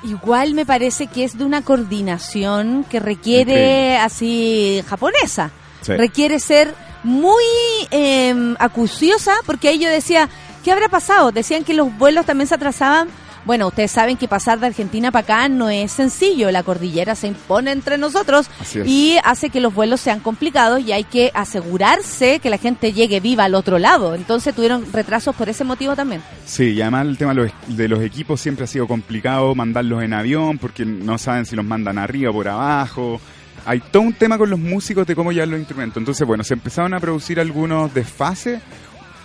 [0.05, 5.51] Igual me parece que es de una coordinación que requiere así japonesa.
[5.81, 5.95] Sí.
[5.95, 7.43] Requiere ser muy
[7.91, 10.29] eh, acuciosa porque ahí yo decía,
[10.63, 11.33] ¿qué habrá pasado?
[11.33, 13.09] Decían que los vuelos también se atrasaban.
[13.45, 16.53] Bueno, ustedes saben que pasar de Argentina para acá no es sencillo.
[16.53, 18.49] La cordillera se impone entre nosotros
[18.85, 23.19] y hace que los vuelos sean complicados y hay que asegurarse que la gente llegue
[23.19, 24.15] viva al otro lado.
[24.15, 26.23] Entonces tuvieron retrasos por ese motivo también.
[26.47, 30.05] Sí, y además el tema de los, de los equipos siempre ha sido complicado mandarlos
[30.05, 33.21] en avión, porque no saben si los mandan arriba o por abajo.
[33.65, 36.01] Hay todo un tema con los músicos de cómo llevar los instrumentos.
[36.01, 38.61] Entonces, bueno, se empezaron a producir algunos desfases.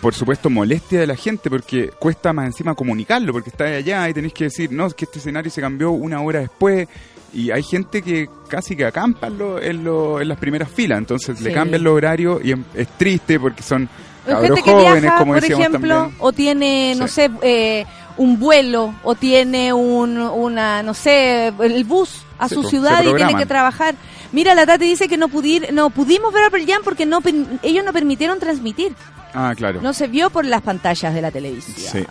[0.01, 4.13] Por supuesto, molestia de la gente, porque cuesta más encima comunicarlo, porque está allá y
[4.13, 6.88] tenéis que decir, no, es que este escenario se cambió una hora después.
[7.33, 10.99] Y hay gente que casi que acampa en, lo- en, lo- en las primeras filas,
[10.99, 13.89] entonces le cambian los horarios y em- es triste porque son
[14.25, 16.17] cabros jóvenes, viaja, como por decíamos ejemplo, también.
[16.19, 17.13] o tiene, no Sí.
[17.15, 17.86] sé, eh,
[18.17, 23.13] un vuelo, o tiene un, una, no sé, el bus a Sí, su ciudad y
[23.13, 23.95] tiene que trabajar.
[24.31, 27.19] Mira, la Tati dice que no, pudir, no pudimos ver a Pearl Jam porque no,
[27.62, 28.93] ellos no permitieron transmitir.
[29.39, 29.82] Ah, claro.
[29.84, 31.76] No se vio por las pantallas de la televisión.
[31.91, 32.04] Sí.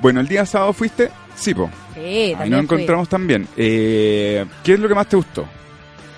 [0.00, 1.70] Bueno, el día sábado fuiste, sí, po.
[1.94, 3.46] Sí, Ahí nos encontramos también.
[3.56, 5.46] Eh, ¿Qué es lo que más te gustó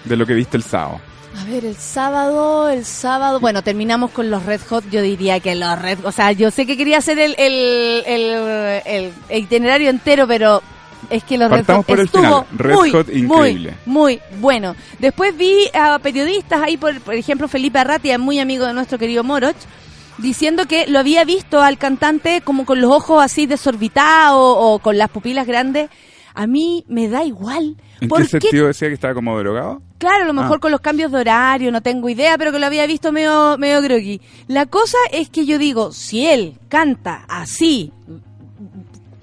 [0.05, 0.99] de lo que viste el sábado?
[1.39, 5.55] A ver, el sábado, el sábado, bueno, terminamos con los Red Hot, yo diría que
[5.55, 10.27] los Red o sea, yo sé que quería hacer el, el, el, el itinerario entero,
[10.27, 10.63] pero
[11.11, 12.47] es que los Partamos Red Hot por el estuvo final.
[12.53, 13.75] Red muy, Hot, increíble.
[13.85, 14.75] Muy, muy bueno.
[14.99, 19.23] Después vi a periodistas ahí, por, por ejemplo, Felipe Arratia, muy amigo de nuestro querido
[19.23, 19.57] Moroch,
[20.19, 24.99] diciendo que lo había visto al cantante como con los ojos así desorbitados o con
[24.99, 25.91] las pupilas grandes.
[26.35, 27.77] A mí me da igual.
[28.01, 29.83] ¿En ¿Por qué sentido decía que estaba como drogado?
[29.99, 30.61] Claro, a lo mejor Ah.
[30.61, 33.83] con los cambios de horario, no tengo idea, pero que lo había visto medio, medio
[33.83, 34.21] groggy.
[34.47, 37.93] La cosa es que yo digo, si él canta así,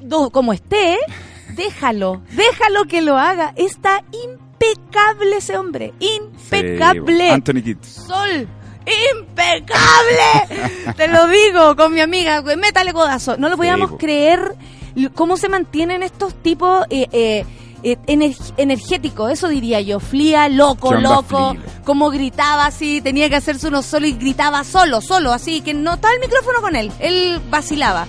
[0.01, 0.97] do- como esté,
[1.55, 3.53] déjalo, déjalo que lo haga.
[3.55, 7.17] Está impecable ese hombre, impecable.
[7.27, 7.77] Sí, Anthony Kidd.
[7.83, 8.47] Sol,
[9.19, 10.93] impecable.
[10.95, 13.37] Te lo digo con mi amiga, güey, métale codazo.
[13.37, 13.97] No lo podíamos po.
[13.97, 14.55] creer
[15.15, 17.45] cómo se mantienen estos tipos eh, eh,
[17.83, 19.99] eh, ener- energéticos, eso diría yo.
[19.99, 21.55] Flía, loco, ¿Qué onda loco.
[21.85, 25.93] Como gritaba así, tenía que hacerse uno solo y gritaba solo, solo, así, que no
[25.95, 26.91] estaba el micrófono con él.
[26.99, 28.07] Él vacilaba.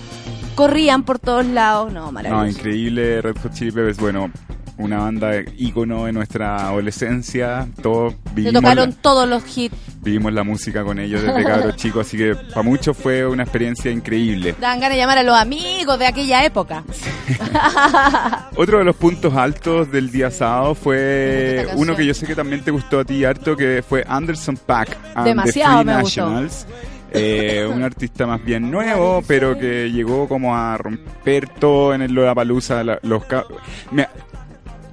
[0.54, 1.92] corrían por todos lados.
[1.92, 2.58] No, No, maravilloso.
[2.58, 3.98] increíble Red Hot Chili Peppers.
[3.98, 4.30] Bueno,
[4.78, 7.66] una banda ícono de nuestra adolescencia.
[7.82, 9.74] Todos vivimos, tocaron la, todos los hits.
[10.02, 13.90] vivimos la música con ellos desde cabros chicos, así que para muchos fue una experiencia
[13.90, 14.54] increíble.
[14.60, 16.84] Dan ganas de llamar a los amigos de aquella época.
[18.56, 22.34] Otro de los puntos altos del día sábado Me fue uno que yo sé que
[22.34, 26.02] también te gustó a ti harto, que fue Anderson Paak and Demasiado the Free me
[26.02, 26.20] gustó.
[26.26, 26.66] Nationals.
[27.10, 32.12] Eh, un artista más bien nuevo, pero que llegó como a romper todo en el
[32.12, 32.84] Lollapalooza.
[32.84, 33.44] la- Los ca-
[33.90, 34.10] Mira,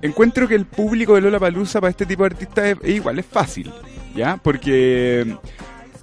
[0.06, 3.26] encuentro que el público de Lollapalooza para este tipo de artistas es, es igual, es
[3.26, 3.72] fácil,
[4.16, 4.38] ¿ya?
[4.38, 5.36] Porque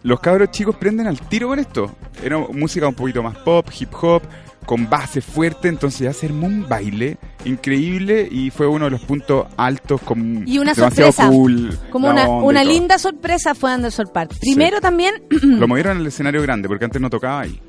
[0.02, 1.90] los cabros chicos prenden al tiro con esto.
[2.22, 4.22] Era música un poquito más pop, hip hop,
[4.66, 9.00] con base fuerte, entonces ya se armó un baile increíble y fue uno de los
[9.00, 11.28] puntos altos con Y una demasiado sorpresa.
[11.28, 11.78] cool.
[11.90, 14.32] Como una, una linda sorpresa fue Anderson Park.
[14.40, 15.14] Primero también.
[15.42, 17.60] Lo movieron al escenario grande porque antes no tocaba ahí.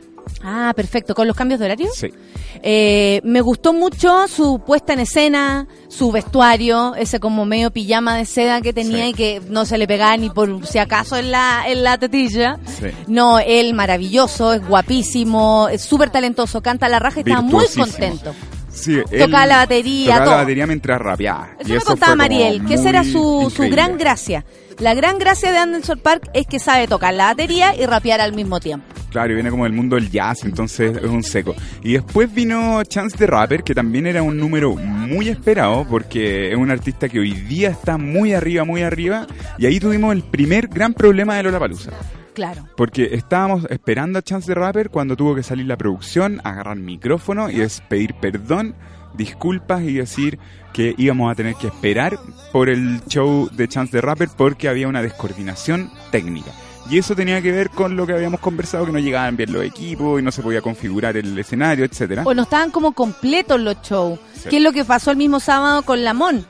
[0.44, 1.14] Ah, perfecto.
[1.16, 1.90] ¿Con los cambios de horario?
[1.94, 2.10] Sí.
[2.62, 8.26] Eh, me gustó mucho su puesta en escena, su vestuario, ese como medio pijama de
[8.26, 9.10] seda que tenía Sí.
[9.10, 12.60] y que no se le pegaba ni por si acaso en la, en la tetilla.
[12.66, 12.88] Sí.
[13.08, 18.34] No, él maravilloso, es guapísimo, es súper talentoso, canta la raja y estaba muy contento.
[18.72, 20.34] Sí, Tocaba la batería, Tocaba todo.
[20.36, 21.50] la batería mientras rapeaba.
[21.60, 24.44] Eso y me eso contaba Mariel, que esa era muy su, su gran gracia.
[24.80, 28.34] La gran gracia de Anderson Park es que sabe tocar la batería y rapear al
[28.34, 28.86] mismo tiempo.
[29.12, 31.54] Claro, y viene como del mundo del jazz, entonces es un seco.
[31.84, 36.58] Y después vino Chance the Rapper, que también era un número muy esperado, porque es
[36.58, 39.28] un artista que hoy día está muy arriba, muy arriba.
[39.60, 41.92] Y ahí tuvimos el primer gran problema de Lollapalooza.
[42.34, 42.68] Claro.
[42.76, 47.52] Porque estábamos esperando a Chance the Rapper cuando tuvo que salir la producción, agarrar micrófono
[47.52, 48.74] y es pedir perdón,
[49.14, 50.40] disculpas y decir
[50.74, 52.18] que íbamos a tener que esperar
[52.52, 56.52] por el show de Chance the Rapper porque había una descoordinación técnica.
[56.90, 59.64] Y eso tenía que ver con lo que habíamos conversado, que no llegaban bien los
[59.64, 62.24] equipos y no se podía configurar el escenario, etcétera.
[62.26, 64.20] O no estaban como completos los shows.
[64.34, 64.50] Sí.
[64.50, 66.46] ¿Qué es lo que pasó el mismo sábado con Lamón?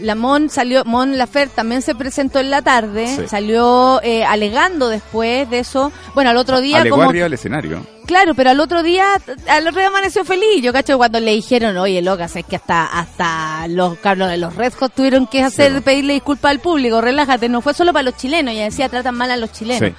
[0.00, 3.22] Lamón salió, Mon Lafer también se presentó en la tarde, Sí.
[3.28, 5.92] salió eh, alegando después de eso.
[6.14, 7.86] Bueno, al otro día Alegó como arriba del escenario.
[8.06, 9.06] Claro, pero al otro día,
[9.48, 10.62] al otro día amaneció feliz.
[10.62, 14.54] Yo cacho cuando le dijeron, oye, loca, es que hasta hasta los cabros de los
[14.56, 15.80] Red Hot tuvieron que hacer Sí.
[15.80, 17.00] pedirle disculpas al público.
[17.00, 18.54] Relájate, no fue solo para los chilenos.
[18.54, 19.88] Ya decía, tratan mal a los chilenos.
[19.90, 19.94] Sí.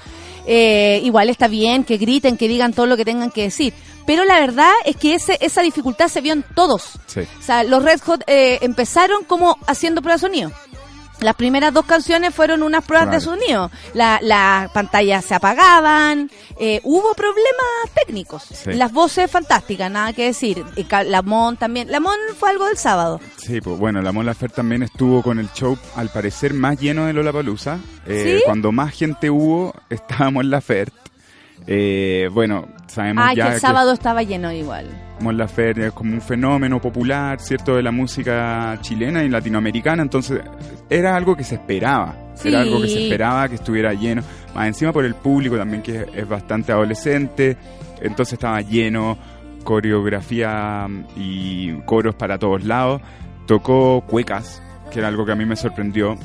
[0.46, 3.72] Eh, igual está bien que griten, que digan todo lo que tengan que decir.
[4.06, 6.92] Pero la verdad es que ese, esa dificultad se vio en todos.
[7.06, 7.20] Sí.
[7.20, 10.52] O sea, los Red Hot eh, empezaron como haciendo pruebas de sonido.
[11.20, 13.70] Las primeras dos canciones fueron unas pruebas de sonido.
[13.94, 17.64] La- Las pantallas se apagaban, eh, hubo problemas
[17.94, 18.42] técnicos.
[18.42, 18.74] Sí.
[18.74, 20.62] Las voces fantásticas, nada que decir.
[21.06, 21.90] Lamón también.
[21.90, 23.18] Lamón fue algo del sábado.
[23.38, 27.06] Sí, pues bueno, la Mon Laferte también estuvo con el show al parecer más lleno
[27.06, 27.78] de Lollapalooza.
[28.06, 28.42] Eh, ¿Sí?
[28.44, 30.92] Cuando más gente hubo, estábamos en la Fert.
[31.66, 34.86] Eh, bueno, sabemos Ay, que ya el sábado estaba lleno igual.
[35.20, 37.76] Mon Laferte es como un fenómeno popular, ¿cierto?
[37.76, 40.40] De la música chilena y latinoamericana, entonces
[40.90, 42.14] era algo que se esperaba.
[42.34, 42.48] Sí.
[42.48, 44.22] Era algo que se esperaba que estuviera lleno.
[44.54, 47.56] Más encima por el público también, que es bastante adolescente.
[48.00, 49.16] Entonces estaba lleno,
[49.64, 53.00] coreografía mm, y coros para todos lados.
[53.46, 56.18] Tocó cuecas, que era algo que a mí me sorprendió.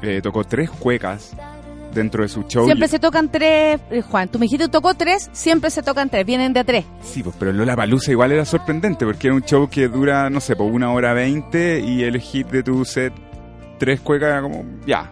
[0.00, 1.36] Eh, tocó tres cuecas
[1.94, 2.64] dentro de su show.
[2.64, 6.24] Siempre se tocan tres, eh, Juan, tú me dijiste tocó tres, siempre se tocan tres,
[6.26, 6.84] vienen de a tres.
[7.02, 10.40] Sí, pues, pero Lola Palusa igual era sorprendente porque era un show que dura, no
[10.40, 13.12] sé, por una hora veinte y el hit de tu set,
[13.78, 15.10] tres cuecas, era como, ya.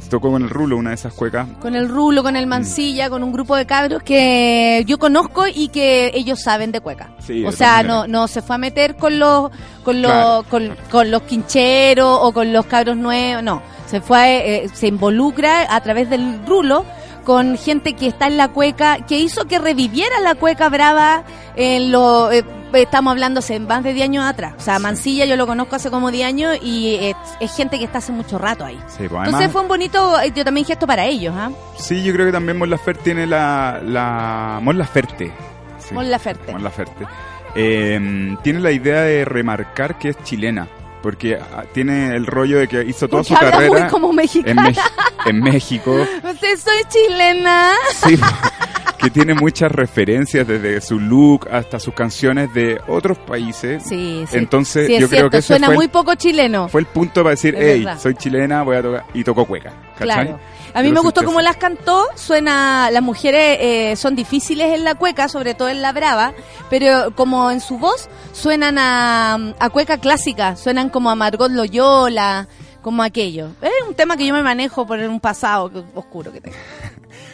[0.00, 1.48] Se tocó con el rulo una de esas cuecas.
[1.60, 5.68] Con el Rulo, con el Mancilla, con un grupo de cabros que yo conozco y
[5.68, 7.14] que ellos saben de cueca.
[7.20, 9.50] Sí, o sea, no, no se fue a meter con los,
[9.82, 10.44] con los, Claro.
[10.50, 13.62] con, con los quincheros o con los cabros nuevos, no.
[13.86, 16.84] Se fue, eh, se involucra a través del Rulo
[17.24, 21.24] con gente que está en la cueca, que hizo que reviviera la cueca brava
[21.56, 24.54] en lo, eh, estamos hablando hace más de 10 años atrás.
[24.58, 27.84] O sea, Mancilla yo lo conozco hace como 10 años y es, es gente que
[27.84, 28.78] está hace mucho rato ahí.
[28.86, 31.50] Sí, pues, Entonces fue un bonito, eh, yo también gesto para ellos, ¿ah?
[31.76, 35.32] sí, yo creo que también Mon Laferte tiene la, la Mon Laferte.
[35.78, 36.52] Sí, Mon Laferte.
[36.52, 37.06] Mon Laferte.
[37.54, 40.66] Eh, tiene la idea de remarcar que es chilena.
[41.04, 44.16] Porque ah, tiene el rollo de que hizo toda Porque su carrera muy como en,
[44.16, 44.62] mexicana.
[44.70, 44.90] Mex-
[45.26, 45.94] en México.
[46.24, 47.72] Usted soy chilena.
[48.06, 48.18] Sí,
[48.98, 53.82] que tiene muchas referencias desde su look hasta sus canciones de otros países.
[53.86, 54.38] Sí, sí.
[54.38, 56.68] Entonces, Sí, yo creo cierto, que ese suena fue, el- muy poco chileno.
[56.70, 59.04] fue el punto para decir, hey, soy chilena, voy a tocar.
[59.12, 59.74] Y tocó cueca.
[59.98, 60.26] ¿Cachai?
[60.26, 60.40] Claro.
[60.74, 62.04] A mí me gustó cómo las cantó.
[62.16, 66.34] Suena, las mujeres eh, son difíciles en la cueca, sobre todo en la brava,
[66.68, 72.48] pero como en su voz suenan a, a cueca clásica, suenan como a Margot Loyola,
[72.82, 73.50] como aquello.
[73.62, 76.56] Es un tema que yo me manejo por un pasado oscuro que tengo.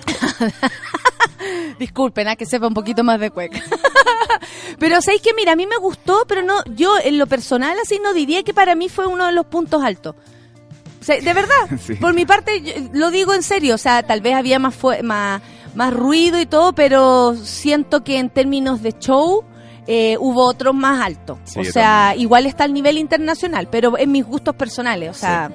[1.78, 3.60] Disculpen, a que sepa un poquito más de cueca.
[4.78, 7.98] pero sabéis que, mira, a mí me gustó, pero no, yo en lo personal así
[8.02, 10.14] no diría que para mí fue uno de los puntos altos.
[11.00, 11.94] O sea, de verdad, Sí.
[11.94, 15.02] por mi parte, yo- lo digo en serio, o sea, tal vez había más, fue,
[15.02, 15.40] más,
[15.74, 19.44] más ruido y todo, pero siento que en términos de show
[19.86, 21.38] eh, hubo otros más altos.
[21.44, 25.50] Sí, o sea, igual está al nivel internacional, pero en mis gustos personales, o sea,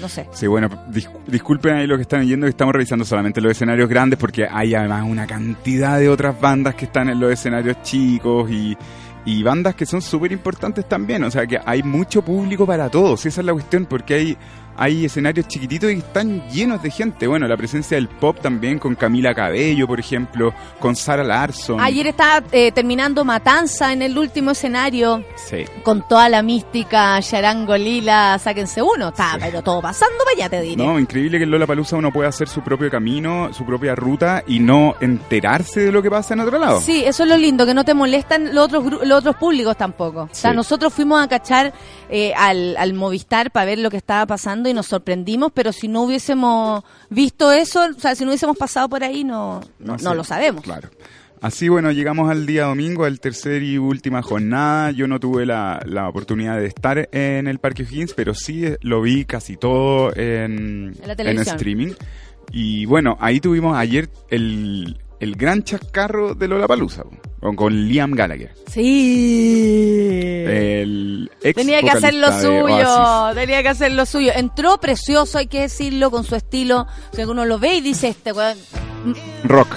[0.00, 0.26] no sé.
[0.32, 3.88] Sí, bueno, dis- disculpen ahí lo que están yendo, que estamos revisando solamente los escenarios
[3.88, 8.50] grandes porque hay además una cantidad de otras bandas que están en los escenarios chicos
[8.50, 8.76] y,
[9.24, 11.22] y bandas que son súper importantes también.
[11.24, 14.36] O sea que hay mucho público para todos, esa es la cuestión, porque hay,
[14.76, 17.26] hay escenarios chiquititos y están llenos de gente.
[17.26, 21.80] Bueno, la presencia del pop también con Camila Cabello, por ejemplo, con Sara Larson.
[21.80, 25.24] Ayer estaba eh, terminando Matanza en el último escenario.
[25.36, 25.64] Sí.
[25.82, 29.08] con toda la mística, charango lila, sáquense uno.
[29.08, 30.82] Está, pero todo pasando para allá, te diré.
[30.84, 34.42] No, increíble que en Lola Palusa uno puede hacer su propio camino, su propia ruta
[34.46, 36.80] y no enterarse de lo que pasa en otro lado.
[36.80, 40.22] Sí, eso es lo lindo, que no te molestan los otros los otros públicos tampoco.
[40.22, 41.72] O sea, nosotros fuimos a cachar
[42.08, 45.88] eh, al, al Movistar para ver lo que estaba pasando y nos sorprendimos, pero si
[45.88, 50.04] no hubiésemos visto eso, o sea, si no hubiésemos pasado por ahí, no, no, sé.
[50.04, 50.62] no lo sabemos.
[50.62, 50.88] Claro.
[51.40, 54.92] Así, bueno, llegamos al día domingo, al tercer y última jornada.
[54.92, 58.78] Yo no tuve la, la oportunidad de estar en el Parque O'Higgins, pero sí eh,
[58.80, 61.56] lo vi casi todo en, En la en televisión.
[61.56, 61.92] streaming.
[62.50, 66.66] Y bueno, ahí tuvimos ayer el, el gran chascarro de Lola
[67.52, 68.54] Con Liam Gallagher.
[68.72, 70.44] Sí.
[70.46, 74.32] El ex Tenía que hacer lo suyo, tenía que hacer lo suyo.
[74.34, 76.86] Entró precioso, hay que decirlo, con su estilo.
[77.12, 78.56] O sea, uno lo ve y dice, este weón,
[79.44, 79.68] Rock.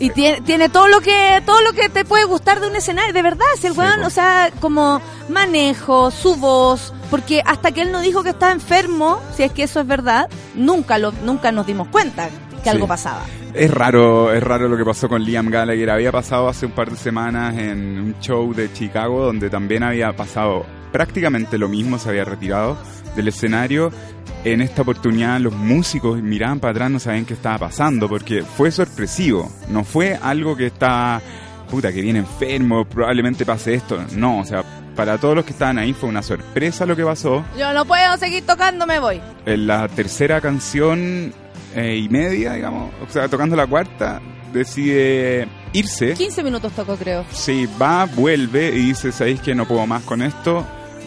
[0.00, 3.12] Y tiene, tiene todo lo que todo lo que te puede gustar de un escenario,
[3.12, 7.80] de verdad, si el Sí, weón, o sea, como manejo, su voz, porque hasta que
[7.82, 11.50] él no dijo que estaba enfermo, si es que eso es verdad, nunca lo nunca
[11.50, 12.68] nos dimos cuenta que Sí.
[12.68, 13.22] algo pasaba.
[13.58, 15.90] Es raro, es raro lo que pasó con Liam Gallagher.
[15.90, 20.14] Había pasado hace un par de semanas en un show de Chicago donde también había
[20.14, 22.78] pasado prácticamente lo mismo, se había retirado
[23.16, 23.90] del escenario.
[24.44, 28.70] En esta oportunidad los músicos miraban para atrás, no sabían qué estaba pasando porque fue
[28.70, 29.50] sorpresivo.
[29.68, 31.20] No fue algo que está,
[31.68, 33.98] puta, que viene enfermo, probablemente pase esto.
[34.14, 34.62] No, o sea,
[34.94, 37.44] para todos los que estaban ahí fue una sorpresa lo que pasó.
[37.58, 39.20] Yo no puedo seguir tocando, me voy.
[39.46, 41.32] En la tercera canción
[41.74, 44.20] eh, y media, digamos, o sea, tocando la cuarta,
[44.52, 46.14] decide irse.
[46.14, 47.24] 15 minutos tocó, creo.
[47.30, 50.66] Sí, va, vuelve y dice, ¿sabéis que no puedo más con esto?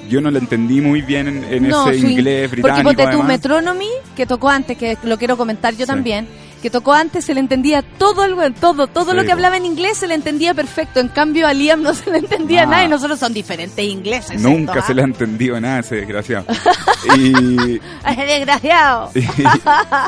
[0.10, 2.94] Yo no lo entendí muy bien en, en no, ese in- inglés Porque británico.
[2.94, 3.24] ponte tu.
[3.24, 5.88] Metronomy, que tocó antes, que lo quiero comentar yo Sí.
[5.88, 6.28] también,
[6.62, 9.66] que tocó antes, se le entendía todo el todo, todo Sí, lo que hablaba en
[9.66, 11.00] inglés se le entendía perfecto.
[11.00, 12.66] En cambio a Liam no se le entendía Ah.
[12.68, 14.40] nada y nosotros son diferentes ingleses.
[14.42, 14.96] Nunca ¿cierto, se ah?
[14.96, 16.46] le ha entendido nada ese desgraciado.
[17.18, 19.12] y, Ay, desgraciado.
[19.16, 19.26] y,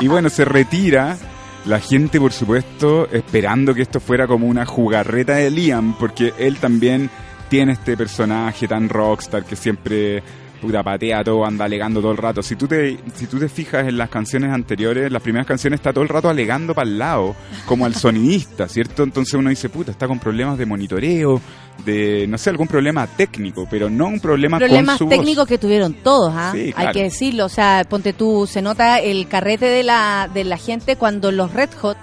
[0.04, 1.16] y bueno, se retira.
[1.66, 6.58] La gente, por supuesto, esperando que esto fuera como una jugarreta de Liam, porque él
[6.58, 7.08] también
[7.48, 10.22] tiene este personaje tan rockstar que siempre
[10.60, 12.42] puta patea todo, anda alegando todo el rato.
[12.42, 15.92] Si tú te, si tú te fijas en las canciones anteriores, las primeras canciones está
[15.92, 17.36] todo el rato alegando para el lado,
[17.66, 19.02] como al sonidista, ¿cierto?
[19.02, 21.40] Entonces uno dice, puta, está con problemas de monitoreo,
[21.84, 25.14] de, no sé, algún problema técnico, pero no un problema Problemas con su voz.
[25.14, 26.52] técnicos que tuvieron todos, ¿ah?
[26.54, 30.44] Sí, Hay que decirlo, o sea, ponte tú, se nota el carrete de la, de
[30.44, 31.96] la gente cuando los Red Hot,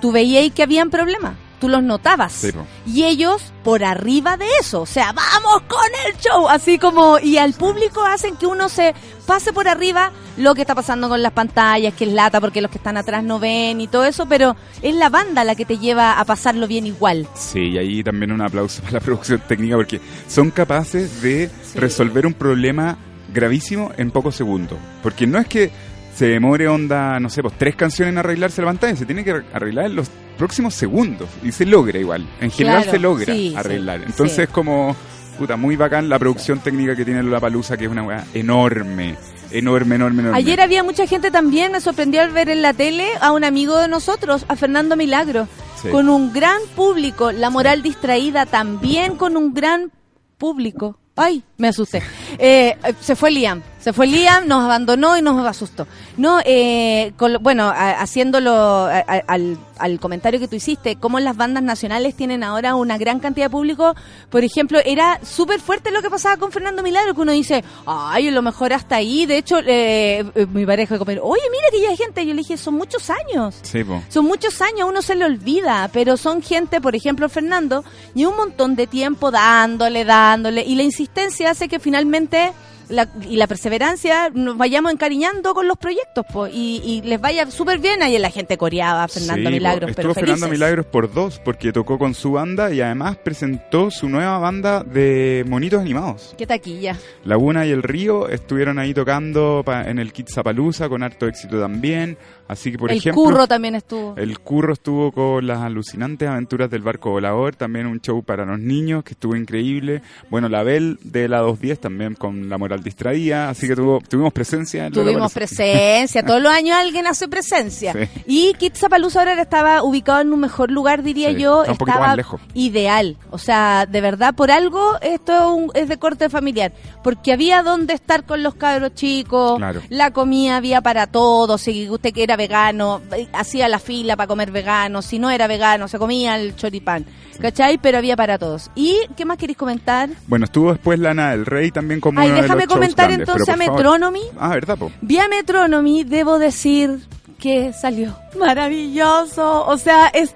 [0.00, 2.32] tú veías que habían problemas, tú los notabas.
[2.32, 2.50] Sí,
[2.86, 7.38] y ellos por arriba de eso, o sea, vamos con el show, así como, y
[7.38, 8.94] al público hacen que uno se
[9.26, 12.70] pase por arriba lo que está pasando con las pantallas, que es lata porque los
[12.70, 15.78] que están atrás no ven y todo eso, pero es la banda la que te
[15.78, 17.26] lleva a pasarlo bien igual.
[17.34, 21.78] Sí, y ahí también un aplauso para la producción técnica porque son capaces de Sí.
[21.78, 22.96] resolver un problema
[23.32, 24.78] gravísimo en pocos segundos.
[25.02, 25.70] Porque no es que
[26.16, 29.42] se demore onda, no sé, pues tres canciones en arreglarse la pantalla, se tiene que
[29.52, 30.08] arreglar en los
[30.38, 32.26] próximos segundos y se logra igual.
[32.40, 33.98] En general Claro, se logra sí, arreglar.
[34.00, 34.52] sí, Entonces sí.
[34.52, 34.96] como,
[35.38, 39.16] puta, muy bacán la producción técnica que tiene la Palusa, que es una weá enorme,
[39.50, 40.38] enorme, enorme, enorme.
[40.38, 43.76] Ayer había mucha gente también, me sorprendió al ver en la tele a un amigo
[43.78, 45.48] de nosotros, a Fernando Milagro,
[45.92, 49.92] con un gran público, la moral distraída también con un gran
[50.38, 50.98] público.
[51.14, 52.02] Ay, me asusté.
[52.38, 55.86] Eh, se fue Liam, se fue Liam, nos abandonó y nos asustó.
[56.16, 60.96] No, eh, con lo- bueno, a- haciéndolo a- a- al, al comentario que tú hiciste,
[60.96, 63.94] cómo las bandas nacionales tienen ahora una gran cantidad de público.
[64.28, 68.26] Por ejemplo, era súper fuerte lo que pasaba con Fernando Milagro, que uno dice, ay,
[68.26, 69.24] a lo mejor hasta ahí.
[69.24, 72.26] De hecho, eh, eh, mi pareja de comer, oye, mira que ya hay gente.
[72.26, 73.54] Yo le dije, son muchos años.
[73.62, 74.02] Sí, po.
[74.08, 77.84] Son muchos años, uno se le olvida, pero son gente, por ejemplo, Fernando,
[78.16, 82.52] y un montón de tiempo dándole, dándole, y la insistencia hace que finalmente
[82.88, 87.50] la- y la perseverancia, nos vayamos encariñando con los proyectos, po, y, y les vaya
[87.50, 88.02] súper bien.
[88.02, 90.48] Ahí la gente coreaba, Fernando Sí, Milagros, po, pero Estuvo Fernando.
[90.48, 95.44] Milagros por dos, porque tocó con su banda y además presentó su nueva banda de
[95.48, 96.34] monitos animados.
[96.38, 96.96] Qué taquilla.
[97.24, 102.16] Laguna y el Río estuvieron ahí tocando pa- en el Kidzapalooza con harto éxito también.
[102.48, 104.14] Así que, por el ejemplo, curro también estuvo.
[104.16, 108.58] el Curro estuvo con las alucinantes aventuras del barco volador, también un show para los
[108.58, 110.02] niños que estuvo increíble.
[110.30, 114.32] Bueno, la Bel de la 210 también con la moral distraída, así que tuvo, tuvimos
[114.32, 114.86] presencia.
[114.86, 117.92] en Tuvimos presencia, todos los años alguien hace presencia.
[117.92, 118.22] Sí.
[118.26, 121.62] Y Kitzapalooza ahora estaba ubicado en un mejor lugar, diría Sí, yo.
[121.64, 122.40] está estaba más lejos.
[122.54, 123.16] ideal.
[123.30, 126.72] O sea, de verdad, por algo esto es, un- es de corte familiar.
[127.02, 129.80] Porque había donde estar con los cabros chicos, Claro.
[129.88, 131.60] la comida había para todos.
[131.62, 135.02] Si usted que era vegano, hacía la fila para comer vegano.
[135.02, 137.04] Si no era vegano, se comía el choripán.
[137.40, 137.78] ¿Cachai?
[137.78, 138.70] Pero había para todos.
[138.74, 140.08] ¿Y qué más queréis comentar?
[140.26, 143.28] Bueno, estuvo después Lana del Rey también como Ay, uno de déjame los comentar grandes,
[143.28, 143.82] entonces a por favor.
[143.82, 144.22] Metronomy.
[144.38, 144.90] Ah, ¿verdad, po?
[145.02, 147.00] Vi a Metronomy, debo decir
[147.38, 149.66] que salió maravilloso.
[149.66, 150.34] O sea, es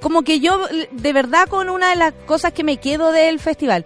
[0.00, 0.60] como que yo,
[0.90, 3.84] de verdad, con una de las cosas que me quedo del festival.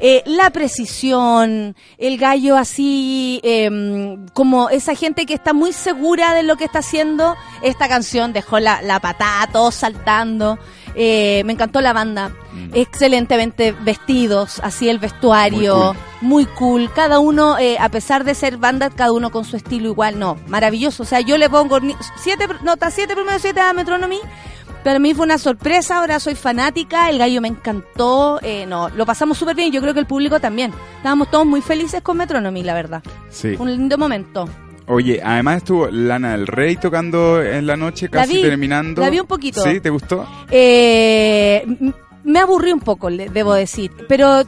[0.00, 6.42] Eh, la precisión, el gallo así, em, como esa gente que está muy segura de
[6.42, 7.36] lo que está haciendo.
[7.62, 10.58] Esta canción dejó la, la patada, todos saltando.
[10.94, 12.30] Eh, me encantó la banda.
[12.52, 12.70] Mm.
[12.74, 16.90] Excelentemente vestidos, así el vestuario Muy muy cool.
[16.92, 20.18] Cada uno, eh, a pesar de ser banda, cada uno con su estilo igual.
[20.18, 21.02] No, maravilloso.
[21.02, 21.78] O sea, yo le pongo
[22.16, 24.18] siete notas, siete primero siete a Metronomy.
[24.88, 29.04] Para mí fue una sorpresa, ahora soy fanática, el gallo me encantó, eh, no, lo
[29.04, 30.72] pasamos súper bien, yo creo que el público también.
[30.96, 33.02] Estábamos todos muy felices con Metronomy, la verdad.
[33.28, 33.54] Sí.
[33.58, 34.48] Un lindo momento.
[34.86, 39.02] Oye, además estuvo Lana del Rey tocando en la noche, La casi vi, terminando.
[39.02, 39.62] la vi un poquito.
[39.62, 39.78] ¿Sí?
[39.78, 40.26] ¿Te gustó?
[40.50, 41.66] Eh,
[42.24, 44.42] me aburrí un poco, debo decir, pero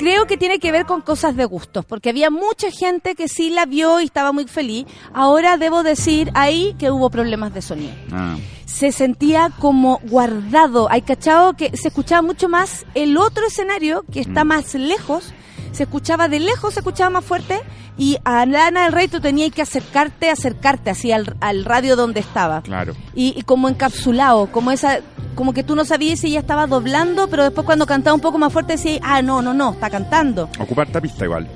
[0.00, 3.50] creo que tiene que ver con cosas de gustos, porque había mucha gente que sí
[3.50, 4.86] la vio y estaba muy feliz.
[5.12, 7.92] Ahora debo decir ahí que hubo problemas de sonido.
[8.10, 10.88] Ah, Se sentía como guardado.
[10.90, 14.48] Hay cachado que se escuchaba mucho más el otro escenario que está Mm.
[14.48, 15.34] más lejos.
[15.72, 17.60] Se escuchaba de lejos, se escuchaba más fuerte.
[17.98, 22.20] Y a Lana del Rey tú tenías que acercarte, acercarte así al, al radio donde
[22.20, 22.94] estaba claro.
[23.14, 25.00] y, y como encapsulado, como esa,
[25.34, 28.38] como que tú no sabías si ella estaba doblando, pero después cuando cantaba un poco
[28.38, 30.48] más fuerte decías, ah, no, no, no, está cantando.
[30.58, 31.46] Ocupar esta pista igual.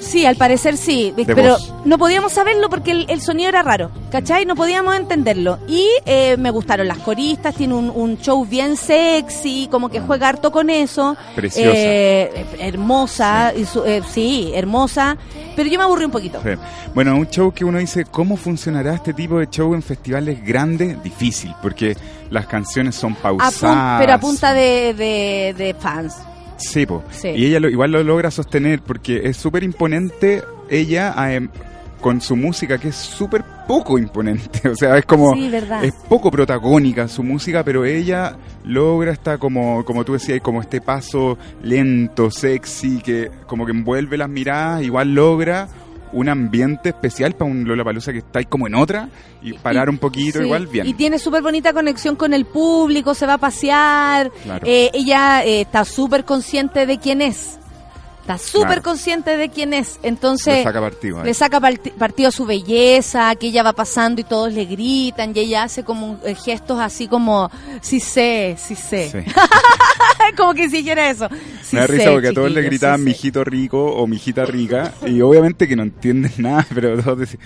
[0.00, 1.74] Sí, al parecer sí, pero voz.
[1.84, 4.46] no podíamos saberlo porque el, el sonido era raro, ¿cachai?
[4.46, 5.58] No podíamos entenderlo.
[5.68, 10.28] Y eh, me gustaron las coristas, tiene un, un show bien sexy, como que juega
[10.28, 11.16] harto con eso.
[11.34, 11.70] Preciosa.
[11.74, 15.16] Eh, hermosa, y su- eh, sí, hermosa,
[15.56, 16.40] pero yo me aburrí un poquito.
[16.44, 16.50] Sí.
[16.94, 21.02] Bueno, un show que uno dice, ¿cómo funcionará este tipo de show en festivales grandes?
[21.02, 21.96] Difícil, porque
[22.30, 24.00] las canciones son A pausadas.
[24.00, 26.14] pero a punta de, de, de fans.
[26.58, 27.02] Sí, po.
[27.10, 27.28] Sí.
[27.28, 31.48] y ella lo- igual lo logra sostener porque es súper imponente ella em,
[32.00, 35.50] con su música que es súper poco imponente, o sea, es como Sí,
[35.82, 40.80] es poco protagónica su música, pero ella logra esta como como tú decías, como este
[40.80, 45.68] paso lento, sexy que como que envuelve las miradas, igual logra
[46.12, 49.08] un ambiente especial para un Lollapalooza que está ahí como en otra
[49.42, 50.86] y parar Y- un poquito sí, igual bien.
[50.86, 54.30] Y tiene súper bonita conexión con el público, se va a pasear.
[54.44, 54.66] Claro.
[54.66, 57.57] Eh, ella eh, está súper consciente de quién es.
[58.28, 58.82] Está súper Claro.
[58.82, 59.98] consciente de quién es.
[60.02, 61.24] Entonces, Le saca partido.
[61.24, 65.32] le saca parti- partido a su belleza, que ella va pasando y todos le gritan
[65.34, 67.50] y ella hace como eh, gestos así como,
[67.80, 69.10] sí sé, sí sé.
[69.24, 69.32] Sí.
[70.36, 71.26] como que si dijera eso.
[71.62, 74.44] Sí Me da sé, risa porque a todos le sí gritaban mijito rico o mijita
[74.44, 77.40] rica y obviamente que no entienden nada, pero todos decían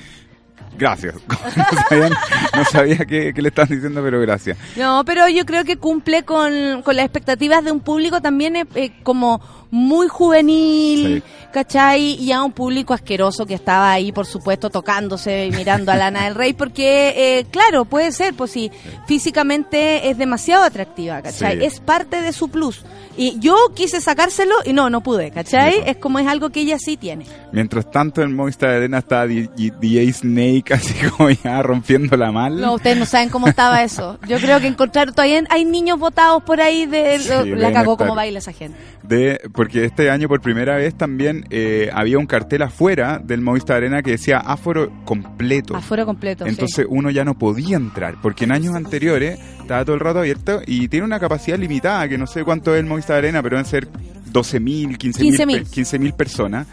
[0.76, 1.14] gracias.
[1.56, 2.12] no sabían,
[2.56, 4.58] no sabía qué, qué le estaban diciendo, pero gracias.
[4.74, 8.64] No, pero yo creo que cumple con, con las expectativas de un público también eh,
[8.74, 9.40] eh, como
[9.72, 11.46] muy juvenil, Sí.
[11.50, 12.14] ¿cachai?
[12.22, 16.24] Y a un público asqueroso que estaba ahí, por supuesto, tocándose y mirando a Lana
[16.24, 18.70] del Rey, porque, eh, claro, puede ser, pues si
[19.06, 21.58] físicamente es demasiado atractiva, ¿cachai?
[21.58, 21.64] Sí.
[21.64, 22.82] Es parte de su plus.
[23.16, 25.72] Y yo quise sacárselo y no, no pude, ¿cachai?
[25.72, 25.90] Sí, pues.
[25.90, 27.26] es como es algo que ella sí tiene.
[27.52, 32.58] Mientras tanto en Movistar Arena estaba DJ Snake así como ya rompiéndola mal.
[32.58, 34.18] No, ustedes no saben cómo estaba eso.
[34.26, 37.18] Yo creo que encontrar, todavía hay niños votados por ahí de...
[37.18, 38.78] Sí, la cagó como baila esa gente.
[39.02, 43.76] De, porque este año por primera vez también eh, había un cartel afuera del Movistar
[43.76, 45.76] Arena que decía aforo completo.
[45.76, 46.44] Aforo completo.
[46.44, 46.50] sí.
[46.50, 50.62] Entonces uno ya no podía entrar, porque en años anteriores estaba todo el rato abierto
[50.66, 53.70] y tiene una capacidad limitada, que no sé cuánto es el Movistar Arena, pero deben
[53.70, 53.86] ser
[54.32, 55.46] 12.000, 15.000 15.000.
[55.46, 56.66] pe- 15.000 personas.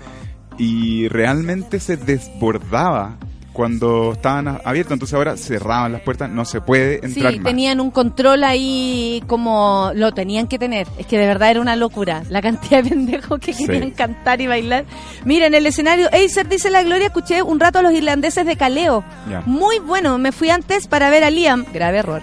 [0.57, 3.17] Y realmente se desbordaba
[3.53, 7.43] cuando estaban abiertos, entonces ahora cerraban las puertas, no se puede Sí, entrar más.
[7.43, 10.87] tenían un control ahí como lo tenían que tener.
[10.97, 13.65] Es que de verdad era una locura la cantidad de pendejos que Sí.
[13.65, 14.85] querían cantar y bailar.
[15.25, 18.55] Mira, en el escenario, Acer dice la Gloria, escuché un rato a los irlandeses de
[18.55, 19.03] Caleo.
[19.45, 21.65] Muy bueno, me fui antes para ver a Liam.
[21.73, 22.21] Grave error.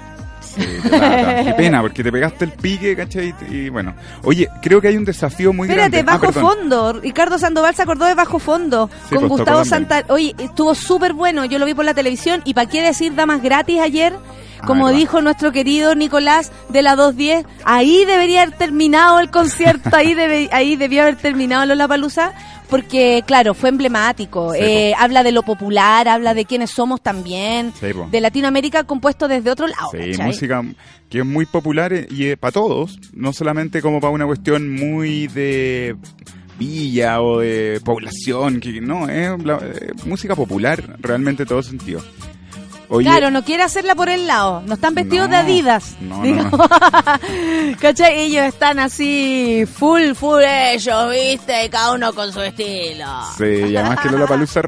[0.56, 3.34] Sí, qué pena, porque te pegaste el pique, ¿cachai?
[3.50, 3.94] Y bueno.
[4.22, 6.12] Oye, creo que hay un desafío muy Espérate, grande.
[6.12, 6.32] Ah, Bajo.
[6.32, 6.92] Fondo.
[6.94, 9.64] Ricardo Sandoval se acordó de Bajo Fondo Sí, con pues, Gustavo.
[9.64, 10.04] Santa.
[10.08, 11.44] Oye, estuvo súper bueno.
[11.44, 12.40] Yo lo vi por la televisión.
[12.44, 14.14] ¿Y para qué decir damas gratis ayer?
[14.66, 20.14] Como dijo nuestro querido Nicolás de la 210, ahí debería haber terminado el concierto, ahí,
[20.14, 22.32] debe, ahí debió haber terminado Lola Palusa,
[22.68, 24.52] porque claro, fue emblemático.
[24.52, 29.28] Sí, Eh, habla de lo popular, habla de quiénes somos también, Sí, de Latinoamérica compuesto
[29.28, 29.90] desde otro lado.
[29.92, 30.26] Sí, ¿cachai?
[30.26, 30.62] música
[31.08, 35.28] que es muy popular eh, y para todos, no solamente como para una cuestión muy
[35.28, 35.96] de
[36.58, 42.02] villa o de población, que no, es eh, música popular realmente en todo sentido.
[42.88, 44.62] Oye, Claro, no quiere hacerla por el lado.
[44.66, 45.96] No están vestidos No, de Adidas.
[46.00, 46.50] no, no.
[47.80, 48.20] ¿Cachai?
[48.20, 51.68] Ellos están así, full, full ellos, ¿viste?
[51.70, 53.06] Cada uno con su estilo.
[53.36, 54.62] Sí, y además que Lola Palusa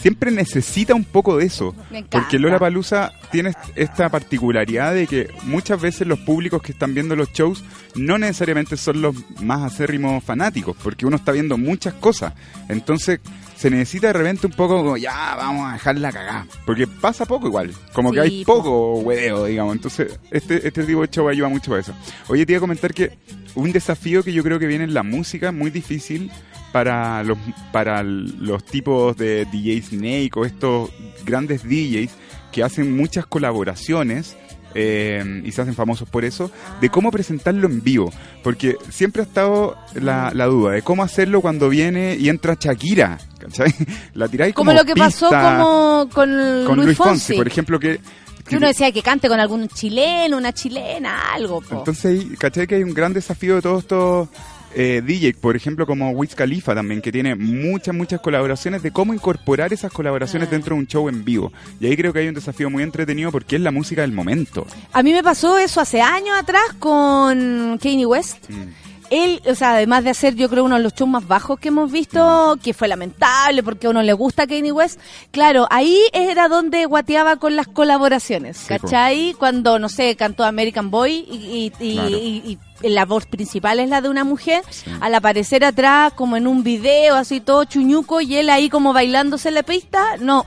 [0.00, 1.74] siempre necesita un poco de eso.
[2.10, 7.16] Porque Lola Palusa tiene esta particularidad de que muchas veces los públicos que están viendo
[7.16, 12.34] los shows no necesariamente son los más acérrimos fanáticos, porque uno está viendo muchas cosas.
[12.68, 13.20] Entonces
[13.56, 16.46] se necesita de repente un poco como, ya, vamos a dejarla cagar.
[16.66, 18.56] Porque pasa poco igual, como que hay po.
[18.56, 19.74] poco hueveo, digamos.
[19.76, 21.94] Entonces este, este tipo de show ayuda mucho para eso.
[22.28, 23.18] Oye, te iba a comentar que
[23.54, 26.30] un desafío que yo creo que viene en la música muy difícil
[26.72, 27.38] para los
[27.72, 30.90] para los tipos de DJ Snake o estos
[31.24, 32.10] grandes DJs
[32.50, 34.36] que hacen muchas colaboraciones
[34.74, 36.50] eh, y se hacen famosos por eso,
[36.80, 38.12] de cómo presentarlo en vivo.
[38.42, 43.18] Porque siempre ha estado la, la duda de cómo hacerlo cuando viene y entra Shakira.
[43.38, 43.74] ¿cachai?
[44.14, 47.34] La tiráis Como, como, lo que pasó como con, con Luis, Fonsi.
[47.34, 48.00] por ejemplo, que...
[48.46, 51.60] que uno decía que cante con algún chileno, una chilena, algo.
[51.60, 51.78] po.
[51.78, 52.66] Entonces, ¿cachai?
[52.66, 54.28] Que hay un gran desafío de todos estos
[54.74, 59.14] eh, DJ, por ejemplo, como Wiz Khalifa también, que tiene muchas, muchas colaboraciones, de cómo
[59.14, 60.50] incorporar esas colaboraciones Ah.
[60.52, 61.52] dentro de un show en vivo.
[61.80, 64.66] Y ahí creo que hay un desafío muy entretenido porque es la música del momento.
[64.92, 68.48] A mí me pasó eso hace años atrás con Kanye West.
[68.50, 68.93] Mm.
[69.14, 71.68] Él, o sea, además de hacer yo creo uno de los shows más bajos que
[71.68, 74.98] hemos visto, que fue lamentable porque a uno le gusta Kanye West,
[75.30, 78.66] claro, ahí era donde guateaba con las colaboraciones, Sí.
[78.68, 79.34] ¿cachai?
[79.34, 82.08] Cuando, no sé, cantó American Boy y, y- y- Claro.
[82.16, 84.62] y- y la voz principal es la de una mujer,
[85.00, 89.48] al aparecer atrás como en un video así todo chuñuco y él ahí como bailándose
[89.48, 90.44] en la pista, no.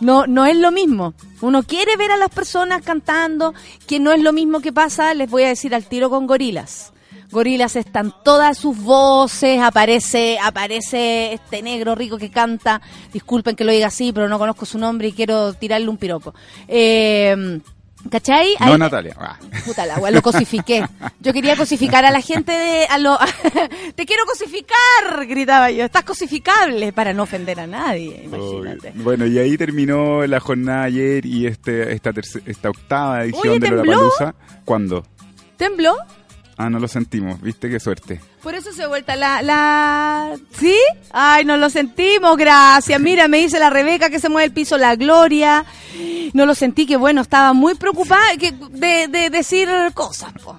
[0.00, 1.12] No, no es lo mismo.
[1.40, 3.52] Uno quiere ver a las personas cantando,
[3.88, 6.92] que no es lo mismo que pasa, les voy a decir al tiro con gorilas.
[7.30, 12.80] Gorilas están todas sus voces, aparece, aparece este negro rico que canta,
[13.12, 16.34] disculpen que lo diga así, pero no conozco su nombre y quiero tirarle un piropo.
[16.66, 17.60] Eh,
[18.10, 18.54] ¿Cachai?
[18.60, 19.14] No, Ahí- Natalia.
[19.18, 19.36] Ah.
[19.66, 20.86] Puta la wea, lo cosifiqué.
[21.20, 22.86] Yo quería cosificar a la gente de...
[22.88, 23.18] A lo,
[23.96, 25.26] ¡Te quiero cosificar!
[25.26, 25.84] Gritaba yo.
[25.84, 28.92] Estás cosificable para no ofender a nadie, imagínate.
[28.96, 33.58] Uy, Bueno, y ahí terminó la jornada ayer y este esta, terce- esta octava edición
[33.58, 33.84] de ¿tembló?
[33.84, 34.34] Lollapalooza.
[34.64, 35.04] ¿Cuándo?
[35.56, 35.96] ¿Tembló?
[36.60, 37.70] Ah, no lo sentimos, ¿viste?
[37.70, 38.20] Qué suerte.
[38.42, 40.34] Por eso se vuelta la, la...
[40.58, 40.74] ¿Sí?
[41.12, 43.00] Ay, no lo sentimos, gracias.
[43.00, 45.64] Mira, me dice la Rebeca que se mueve el piso, la Gloria.
[46.32, 50.32] No lo sentí, que bueno, estaba muy preocupada que, de, de decir cosas.
[50.42, 50.58] po.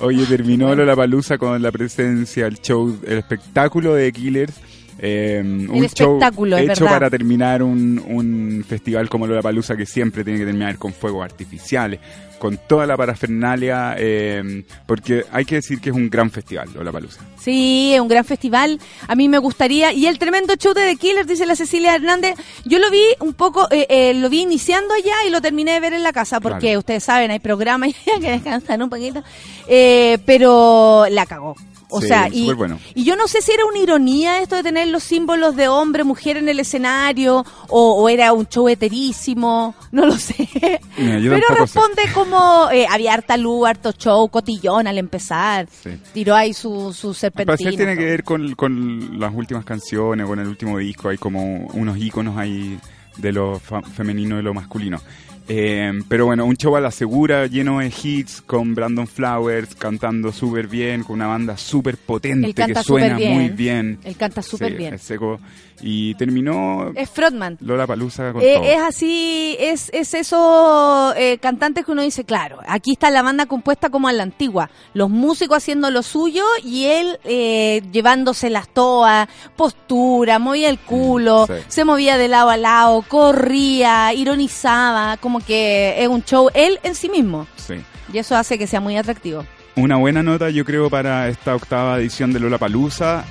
[0.00, 4.52] Oye, terminó Lollapalooza con la presencia, el show, el espectáculo de Killers.
[4.98, 6.96] eh, un espectáculo, show hecho verdad.
[6.96, 12.00] para terminar un, un festival como Lollapalooza que siempre tiene que terminar con fuegos artificiales,
[12.38, 17.20] con toda la parafernalia, eh, porque hay que decir que es un gran festival Lollapalooza.
[17.40, 18.78] Sí, es un gran festival.
[19.06, 19.92] A mí me gustaría.
[19.92, 22.34] Y el tremendo show de The Killers, dice la Cecilia Hernández.
[22.64, 25.80] Yo lo vi un poco, eh, eh, lo vi iniciando allá y lo terminé de
[25.80, 26.78] ver en la casa, porque Claro.
[26.80, 29.22] ustedes saben, hay programas que descansan un poquito.
[29.68, 31.54] Eh, pero la cagó.
[31.88, 32.78] O Sí, sea, y, bueno.
[32.94, 36.02] y yo no sé si era una ironía esto de tener los símbolos de hombre,
[36.04, 40.48] mujer en el escenario, o, o era un show heterísimo, no lo sé.
[40.96, 41.54] Pero sé.
[41.58, 45.68] responde como, eh, había harta luz, harto show, cotillón al empezar.
[45.70, 45.90] Sí.
[46.12, 47.56] Tiró ahí su, su serpentina.
[47.70, 51.96] tiene que ver con, con las últimas canciones, con el último disco, hay como unos
[51.98, 52.78] íconos ahí
[53.18, 53.60] de lo
[53.94, 55.00] femenino y lo masculino.
[55.48, 60.32] Eh, pero bueno, un show a la segura, lleno de hits, con Brandon Flowers cantando
[60.32, 63.32] súper bien, con una banda súper potente que suena bien.
[63.34, 63.98] muy bien.
[64.04, 64.94] Él canta súper Sí, bien.
[64.94, 65.38] es seco.
[65.82, 67.58] Y terminó Es frontman.
[67.60, 68.64] Lola Palusa con Eh, todo.
[68.64, 73.44] es así, es, es esos eh, cantantes que uno dice, claro, aquí está la banda
[73.44, 79.28] compuesta como a la antigua, los músicos haciendo lo suyo y él eh, llevándoselas todas,
[79.54, 81.62] postura, movía el culo, Mm, sí.
[81.68, 86.94] se movía de lado a lado, corría, ironizaba, como que es un show él en
[86.94, 87.46] sí mismo.
[87.56, 87.74] Sí.
[88.12, 89.44] Y eso hace que sea muy atractivo.
[89.74, 93.26] Una buena nota, yo creo, para esta octava edición de Lola Palusa,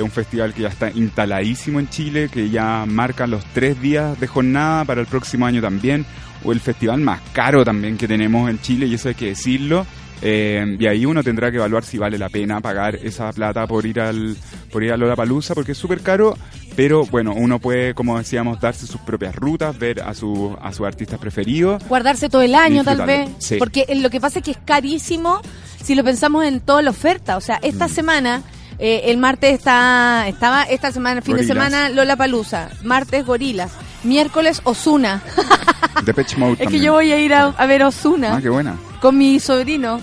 [0.00, 4.28] un festival que ya está instaladísimo en Chile, que ya marca los tres días de
[4.28, 6.06] jornada para el próximo año también,
[6.44, 9.86] o el festival más caro también que tenemos en Chile, y eso hay que decirlo.
[10.20, 13.86] Eh, y ahí uno tendrá que evaluar si vale la pena pagar esa plata por
[13.86, 14.36] ir al
[14.72, 16.36] por ir a Lola Palusa, porque es súper caro,
[16.76, 20.86] pero bueno, uno puede, como decíamos, darse sus propias rutas, ver a, su, a sus
[20.86, 21.82] artistas preferidos.
[21.88, 23.56] Guardarse todo el año tal vez, sí.
[23.58, 25.40] porque eh, lo que pasa es que es carísimo
[25.82, 27.36] si lo pensamos en toda la oferta.
[27.36, 27.90] O sea, esta Mm.
[27.90, 28.42] semana,
[28.78, 31.48] eh, el martes está, estaba, esta semana, fin Gorilas.
[31.48, 33.70] de semana, Lola Palusa, martes Gorilas,
[34.08, 35.22] miércoles Osuna.
[36.04, 38.76] Depeche Mode es que yo voy a ir a, a ver Osuna Ah, qué buena.
[39.00, 40.00] con mi sobrino.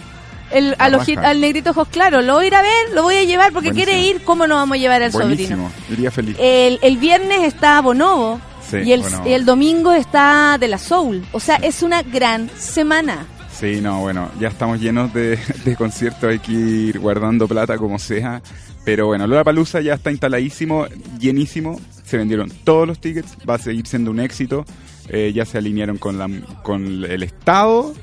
[0.51, 0.93] El, al,
[1.23, 3.69] al negrito ojos claros, lo voy a ir a ver, lo voy a llevar porque
[3.71, 3.91] Buenísimo.
[3.91, 5.27] quiere ir, ¿cómo no vamos a llevar al sobrino?
[5.35, 6.37] Buenísimo, iría feliz.
[6.39, 8.39] El, el viernes está Bonobo
[8.69, 9.27] Sí, y el, Bonobo.
[9.27, 11.25] y el domingo está De La Soul.
[11.31, 13.25] O sea, es una gran semana.
[13.51, 17.97] Sí, no, bueno, ya estamos llenos de, de conciertos, hay que ir guardando plata como
[17.97, 18.41] sea.
[18.85, 20.85] Pero bueno, Lola Palusa ya está instaladísimo,
[21.19, 21.81] llenísimo.
[22.03, 24.63] Se vendieron todos los tickets, va a seguir siendo un éxito.
[25.09, 26.29] Eh, ya se alinearon con, la,
[26.63, 27.93] con el Estado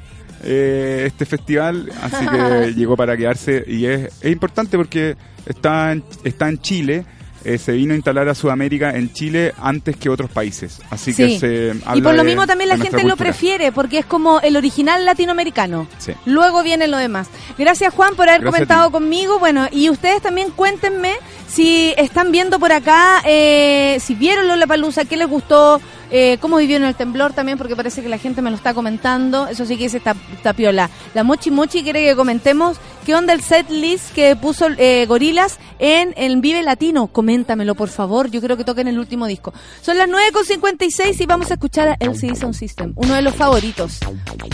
[0.45, 3.65] eh, este festival, así que llegó para quedarse.
[3.67, 5.17] Y es, es importante porque
[5.47, 7.05] está en, está en Chile.
[7.45, 10.81] Eh, se vino a instalar a Sudamérica en Chile antes que otros países.
[10.91, 13.99] Así que se Y habla por lo de- mismo también la gente lo prefiere, porque
[13.99, 15.87] es como el original latinoamericano.
[15.99, 16.13] Sí.
[16.27, 17.29] Luego viene lo demás.
[17.59, 19.39] Gracias Juan por haber Gracias comentado conmigo.
[19.39, 21.15] Bueno, y ustedes también cuéntenme
[21.49, 25.81] si están viendo por acá, eh, si vieron Lola Palusa, qué les gustó,
[26.11, 29.47] eh, cómo vivieron el temblor también, porque parece que la gente me lo está comentando.
[29.49, 30.91] Eso sí que es esta, esta piola.
[31.15, 35.59] La Mochi Mochi quiere que comentemos qué onda el set list que puso eh, Gorilas
[35.79, 37.09] en el Vive Latino.
[37.09, 38.31] Coméntamelo, por favor.
[38.31, 39.53] Yo creo que toquen el último disco.
[39.81, 43.99] Son las 9.56 y vamos a escuchar a LCD Sound System, uno de los favoritos.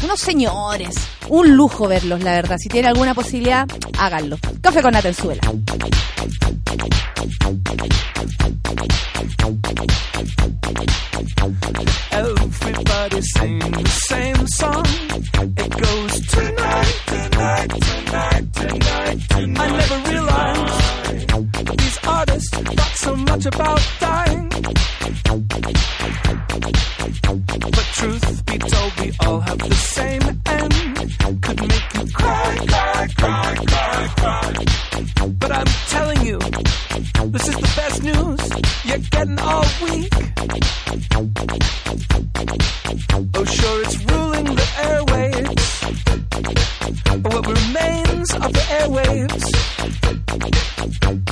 [0.03, 0.94] Unos señores.
[1.28, 2.57] Un lujo verlos, la verdad.
[2.59, 3.66] Si tienen alguna posibilidad,
[3.99, 4.38] háganlo.
[4.61, 5.40] Café con Atenzuela.
[12.12, 14.84] Everybody sing the same song.
[15.57, 18.38] It goes tonight, tonight, tonight.
[18.41, 24.49] I never realized these artists thought so much about dying.
[27.49, 31.43] But truth be told, we all have the same end.
[31.43, 34.53] Could make you cry, cry, cry, cry, cry.
[35.41, 38.41] But I'm telling you, this is the best news
[38.84, 40.14] you're getting all week.
[43.34, 45.66] Oh, sure, it's ruling the airwaves.
[47.22, 49.45] But what remains of the airwaves?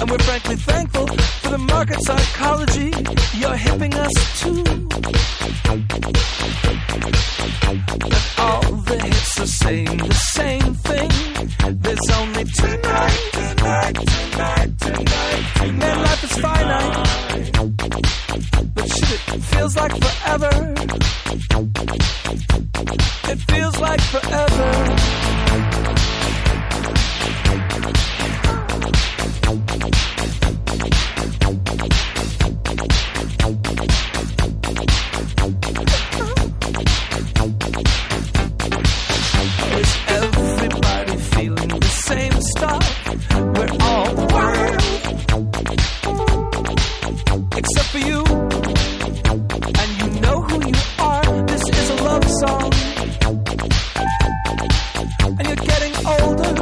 [0.01, 2.93] And we're frankly thankful for the market psychology
[3.39, 4.53] you're hipping us to.
[8.09, 11.11] But all the hits are saying the same thing.
[11.83, 15.73] There's only tonight, tonight, tonight, tonight.
[15.73, 17.07] Man, life is finite.
[18.75, 20.75] But shit, it feels like forever.
[23.33, 24.97] It feels like forever.
[47.97, 48.23] for you.
[49.81, 51.47] And you know who you are.
[51.47, 52.73] This is a love song.
[55.39, 56.55] And you're getting older.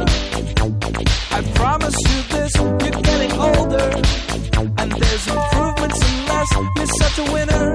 [1.31, 2.55] I promise you this.
[2.55, 3.87] You're getting older.
[4.81, 7.73] And there's improvements unless you're such a winner.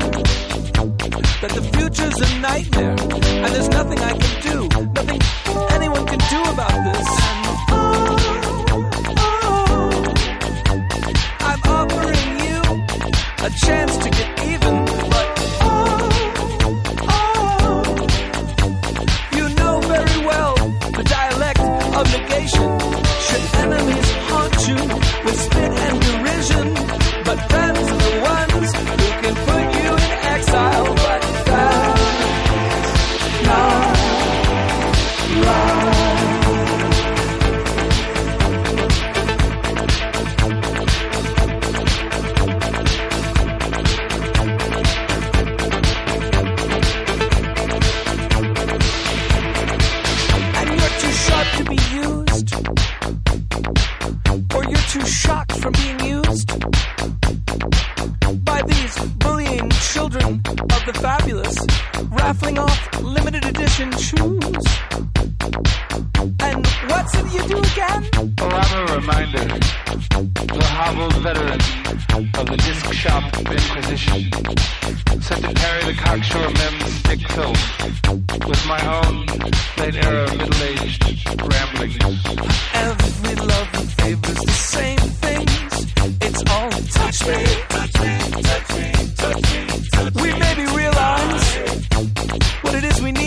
[1.40, 2.96] That the future's a nightmare.
[3.44, 4.69] And there's nothing I can do.
[69.00, 69.46] Reminder.
[70.56, 71.60] The hobbled veteran
[72.38, 74.20] of the disc shop inquisition.
[75.22, 77.62] Set to carry the cocksure mem's stick filth
[78.48, 79.14] with my own
[79.78, 81.00] late era middle-aged
[81.52, 81.96] ramblings.
[82.74, 85.72] Every love and favor's the same things.
[86.26, 87.38] It's all touch me,
[87.74, 88.12] touch me,
[88.48, 88.86] touch me,
[89.22, 89.60] touch me,
[89.92, 90.22] touch me.
[90.22, 91.46] We maybe realize
[92.62, 93.19] what it is we need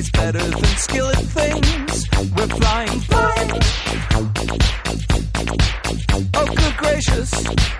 [0.00, 2.08] always better than skill at things.
[2.34, 3.52] We're flying blind.
[6.34, 7.79] Oh, good gracious.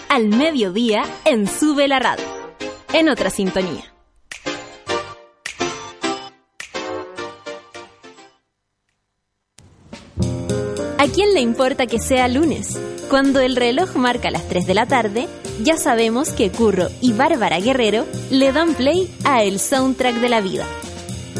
[0.11, 2.25] al mediodía en Sube la Radio.
[2.91, 3.93] En otra sintonía.
[10.97, 12.77] ¿A quién le importa que sea lunes?
[13.09, 15.29] Cuando el reloj marca las 3 de la tarde,
[15.63, 20.41] ya sabemos que Curro y Bárbara Guerrero le dan play a El Soundtrack de la
[20.41, 20.65] Vida.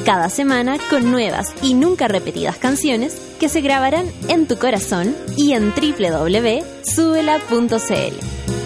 [0.05, 5.51] Cada semana con nuevas y nunca repetidas canciones que se grabarán en tu corazón y
[5.51, 8.60] en www.subela.cl.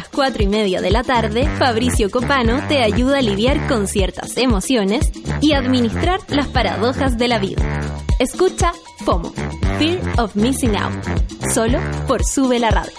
[0.00, 4.38] las 4 y media de la tarde, Fabricio Copano te ayuda a lidiar con ciertas
[4.38, 7.62] emociones y administrar las paradojas de la vida.
[8.18, 8.72] Escucha
[9.04, 9.30] FOMO,
[9.78, 11.04] Fear of Missing Out,
[11.52, 11.78] solo
[12.08, 12.92] por Sube la Radio.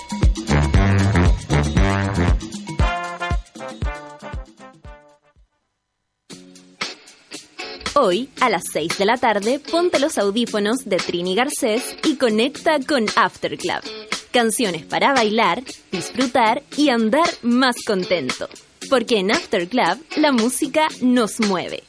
[7.96, 12.78] Hoy, a las 6 de la tarde, ponte los audífonos de Trini Garcés y conecta
[12.88, 14.11] con After Club.
[14.32, 15.62] Canciones para bailar,
[15.92, 18.48] disfrutar y andar más contento.
[18.90, 21.84] Porque en After Club la música nos mueve.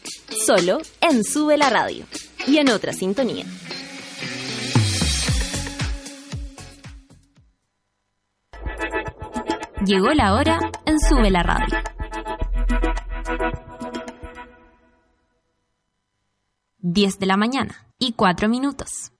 [0.45, 2.05] Solo en Sube la Radio.
[2.49, 3.45] Y en otra sintonía.
[9.87, 11.79] Llegó la hora en Sube la Radio.
[16.79, 19.13] Diez de la mañana y cuatro minutos.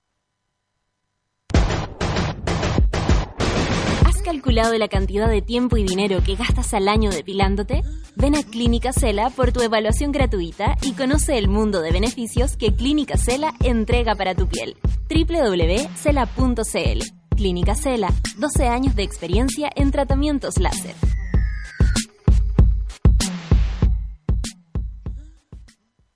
[4.33, 7.83] Calculado la cantidad de tiempo y dinero que gastas al año depilándote?
[8.17, 12.75] Ven a Clínica Cela por tu evaluación gratuita y conoce el mundo de beneficios que
[12.75, 14.79] Clínica Cela entrega para tu piel.
[15.11, 17.03] www.cela.cl
[17.37, 18.09] Clínica Cela,
[18.39, 20.95] 12 años de experiencia en tratamientos láser.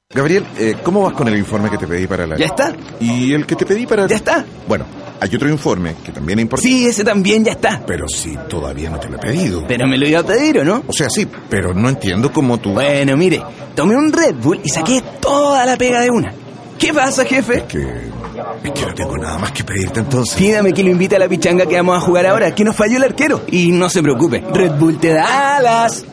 [0.09, 2.39] Gabriel, eh, ¿cómo vas con el informe que te pedí para la...
[2.39, 2.75] ¿Ya está?
[2.99, 4.07] ¿Y el que te pedí para...
[4.07, 4.47] ¿Ya está?
[4.67, 4.87] Bueno,
[5.21, 6.69] hay otro informe que también es importante.
[6.69, 7.83] Sí, ese también ya está.
[7.87, 9.65] Pero si todavía no te lo he pedido.
[9.67, 10.83] Pero me lo iba a pedir, ¿o no?
[10.87, 12.73] O sea, sí, pero no entiendo cómo tú...
[12.73, 13.43] Bueno, mire,
[13.75, 16.33] tomé un Red Bull y saqué toda la pega de una.
[16.79, 17.59] ¿Qué pasa, jefe?
[17.59, 18.17] Es que...
[18.63, 20.37] Es que no tengo nada más que pedirte entonces.
[20.37, 22.99] Pídame que lo invite a la pichanga que vamos a jugar ahora, que nos falló
[22.99, 23.43] el arquero.
[23.49, 26.05] Y no se preocupe, Red Bull te da alas.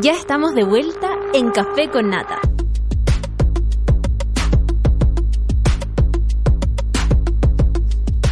[0.00, 2.38] Ya estamos de vuelta en Café con Nata.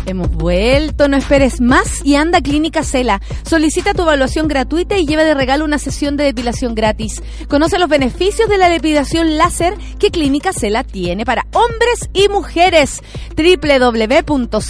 [0.06, 3.22] Hemos vuelto, no esperes más y anda a Clínica Cela.
[3.42, 7.22] Solicita tu evaluación gratuita y lleva de regalo una sesión de depilación gratis.
[7.48, 13.00] Conoce los beneficios de la depilación láser que Clínica Cela tiene para hombres y mujeres.
[13.34, 14.60] www.cela.cl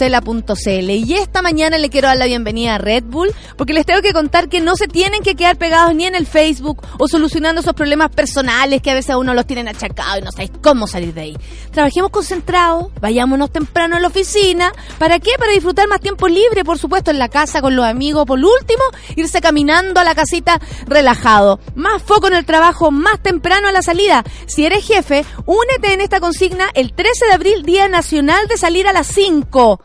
[0.90, 4.12] Y esta mañana le quiero dar la bienvenida a Red Bull porque les tengo que
[4.12, 7.74] contar que no se tienen que quedar pegados ni en el Facebook o solucionando esos
[7.74, 11.12] problemas personales que a veces a uno los tienen achacados y no sabéis cómo salir
[11.12, 11.36] de ahí.
[11.72, 14.72] Trabajemos concentrados, vayámonos temprano a la oficina.
[14.98, 15.32] ¿Para qué?
[15.36, 18.26] Para disfrutar más tiempo libre, por supuesto, en la casa con los amigos.
[18.26, 18.84] Por último,
[19.16, 21.58] irse caminando a la casita relajado.
[21.74, 24.22] Más foco en el trabajo, más temprano a la salida.
[24.46, 28.86] Si eres jefe, únete en esta consigna el 13 de abril, Día Nacional de Salir
[28.86, 29.80] a las 5.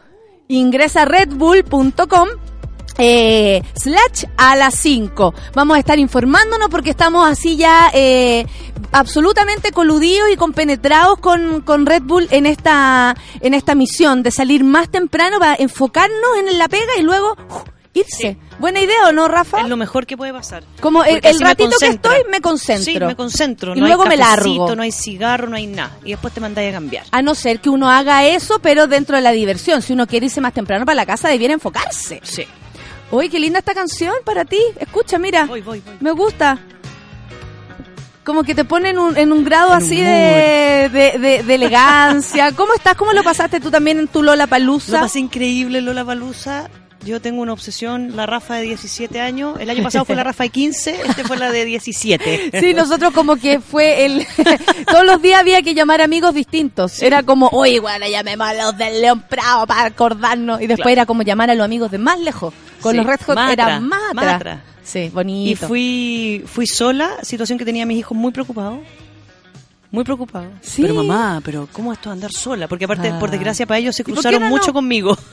[0.50, 2.49] Ingresa a redbull.com
[3.00, 5.34] eh, slash a las 5.
[5.56, 8.46] Vamos a estar informándonos porque estamos así ya eh,
[8.92, 14.64] absolutamente coludidos y compenetrados con, con Red Bull en esta, en esta misión de salir
[14.64, 18.38] más temprano para enfocarnos en la pega y luego uf, irse.
[18.60, 19.62] Buena idea o no, Rafa?
[19.62, 20.64] Es lo mejor que puede pasar.
[20.82, 22.92] Como el, ratito que estoy me concentro.
[22.92, 23.74] Sí, me concentro.
[23.74, 24.76] Y no luego hay me largo.
[24.76, 25.98] No hay cigarro, no hay nada.
[26.04, 27.06] Y después te mandáis a cambiar.
[27.12, 29.82] A no ser que uno haga eso, pero dentro de la diversión.
[29.82, 32.20] Si uno quiere irse más temprano para la casa, debiera enfocarse.
[32.24, 32.46] Sí.
[33.12, 34.60] Uy, qué linda esta canción para ti.
[34.80, 35.46] Escucha, mira.
[35.46, 35.96] Voy, voy, voy.
[36.00, 36.60] Me gusta.
[38.24, 41.44] Como que te pone en un, en un grado En así un de, de, de-
[41.44, 42.52] de elegancia.
[42.56, 42.96] ¿Cómo estás?
[42.96, 45.00] ¿Cómo lo pasaste tú también en tu Lola Lo Palusa?
[45.02, 46.70] pasé increíble, Lola Palusa.
[47.06, 49.58] Yo tengo una obsesión, la Rafa de 17 años.
[49.60, 52.52] El año pasado fue la Rafa de 15, este fue la de 17.
[52.60, 54.28] Sí, nosotros como que fue el...
[54.86, 57.02] Todos los días había que llamar amigos distintos.
[57.02, 60.62] Era como, oye, bueno, llamemos a los del León Prado para acordarnos.
[60.62, 60.92] Y después Claro.
[60.92, 62.54] era como llamar a los amigos de más lejos.
[62.82, 64.14] Con Sí, los Red Hot Matra, era Matra.
[64.14, 64.64] Matra.
[64.84, 65.68] Sí, Y bonito.
[65.68, 68.80] fui, fui sola, situación que tenía a mis hijos muy preocupados.
[69.92, 70.50] Muy preocupados.
[70.62, 70.82] Sí.
[70.84, 72.68] Pero mamá, pero ¿cómo esto de andar sola?
[72.68, 73.20] Porque aparte, Ah.
[73.20, 74.74] por desgracia para ellos se ¿Y cruzaron mucho no?
[74.74, 75.18] conmigo.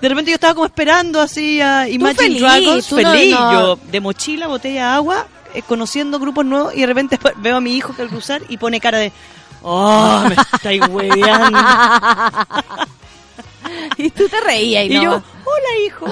[0.00, 3.52] De repente yo estaba como esperando así a Imagine feliz, Dragons, no- feliz, no.
[3.52, 7.60] yo de mochila, botella de agua, eh, conociendo grupos nuevos y de repente veo a
[7.60, 9.12] mi hijo que al cruzar y pone cara de,
[9.62, 11.58] oh, me estáis hueveando.
[13.96, 16.06] y tú te reías y, Y yo, hola hijo,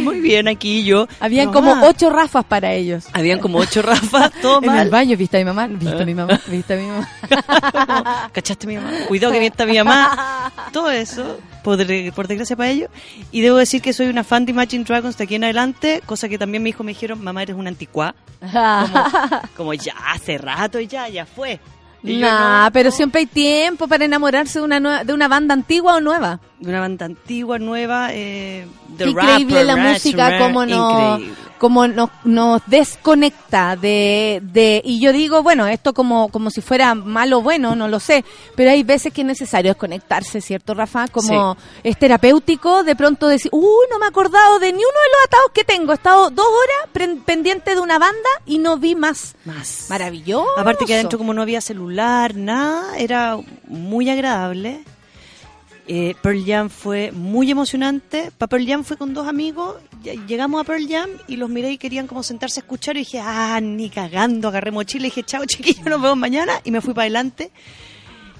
[0.00, 1.06] muy bien aquí y yo.
[1.20, 1.72] Habían Mamá.
[1.74, 3.06] como ocho rafas para ellos.
[3.12, 5.66] Habían como ocho Rafas, todo En el baño, ¿viste a mi mamá?
[5.68, 6.40] ¿Viste a mi mamá?
[6.46, 8.30] ¿Viste a mi mamá?
[8.32, 8.90] ¿Cachaste mi mamá?
[9.08, 10.52] Cuidado que bien está mi mamá.
[10.72, 11.78] Todo eso, por,
[12.14, 12.90] por desgracia para ellos.
[13.32, 16.28] Y debo decir que soy una fan de Imagine Dragons de aquí en adelante, cosa
[16.28, 18.14] que también mis hijos me dijeron, mamá, eres una anticuá.
[18.40, 19.04] Como,
[19.56, 21.60] como ya, hace rato y ya, ya fue.
[22.02, 22.96] Y Nah, no, pero no.
[22.96, 26.38] siempre hay tiempo para enamorarse de una, de una banda antigua o nueva.
[26.64, 31.20] De una banda antigua, nueva, eh, de Qué increíble rapper, la música, como nos,
[31.58, 36.94] como nos, nos desconecta de, de, y yo digo, bueno, esto como, como si fuera
[36.94, 41.08] malo o bueno, no lo sé, pero hay veces que es necesario desconectarse, ¿cierto, Rafa?
[41.08, 45.10] Como es terapéutico de pronto decir, uy, no me he acordado de ni uno de
[45.10, 48.94] los atados que tengo, he estado dos horas pendiente de una banda y no vi
[48.94, 49.34] más.
[49.44, 49.86] Más.
[49.88, 50.58] Maravilloso.
[50.58, 54.82] Aparte que adentro como no había celular, nada, era muy agradable.
[55.86, 58.30] Eh, Pearl Jam fue muy emocionante.
[58.36, 59.76] Para Pearl Jam fue con dos amigos.
[60.26, 62.96] Llegamos a Pearl Jam y los miré y querían como sentarse a escuchar.
[62.96, 64.48] Y dije, ah, ni cagando.
[64.48, 66.52] Agarré mochila y dije, chao chiquillos, nos vemos mañana.
[66.64, 67.50] Y me fui para adelante.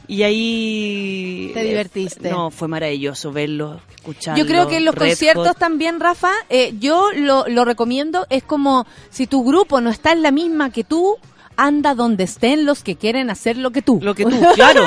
[0.07, 1.51] Y ahí...
[1.55, 2.31] Te eh, divertiste.
[2.31, 4.45] no, fue maravilloso verlos, escucharlos.
[4.45, 5.59] Yo creo que en los Red conciertos Hot.
[5.59, 10.23] también, Rafa, eh, yo lo, lo recomiendo, es como si tu grupo no está en
[10.23, 11.17] la misma que tú,
[11.57, 13.99] anda donde estén los que quieren hacer lo que tú.
[14.03, 14.85] Lo que tú, claro.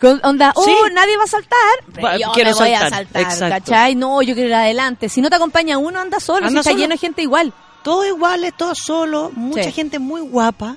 [0.00, 0.72] Con- onda, oh, Sí.
[0.92, 3.54] nadie va a saltar, Va, yo quiero me voy a saltar, saltar, exacto.
[3.70, 3.94] ¿cachai?
[3.94, 5.08] No, yo quiero ir adelante.
[5.08, 6.76] Si no te acompaña uno, anda solo, si está solo.
[6.82, 7.52] lleno de gente igual.
[7.82, 9.32] Todos iguales, todos solos.
[9.34, 9.72] Mucha Sí.
[9.72, 10.76] gente muy guapa.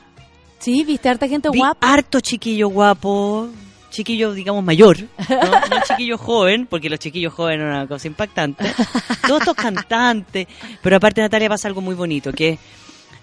[0.59, 1.87] Sí, viste harta gente Vi guapa.
[1.93, 3.47] harto chiquillo guapo,
[3.91, 5.05] chiquillo, digamos, mayor, no,
[5.69, 8.65] no chiquillo joven, porque los chiquillos jóvenes eran una cosa impactante.
[9.27, 10.47] Todos estos cantantes,
[10.81, 12.59] pero aparte Natalia pasa algo muy bonito, que es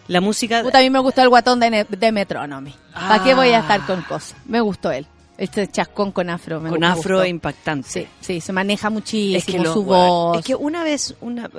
[0.09, 0.63] la música...
[0.63, 2.75] Puta, a mí me gustó el guatón de, de Metronomy.
[2.93, 4.35] ¿Para qué voy a estar con cosas?
[4.47, 5.07] Me gustó él.
[5.37, 6.61] Este chascón con afro.
[6.61, 7.27] Me con me afro gustó.
[7.27, 7.89] impactante.
[7.89, 10.39] Sí, sí, se maneja muchísimo es que lo- su voz.
[10.39, 11.51] Es que una vez, una,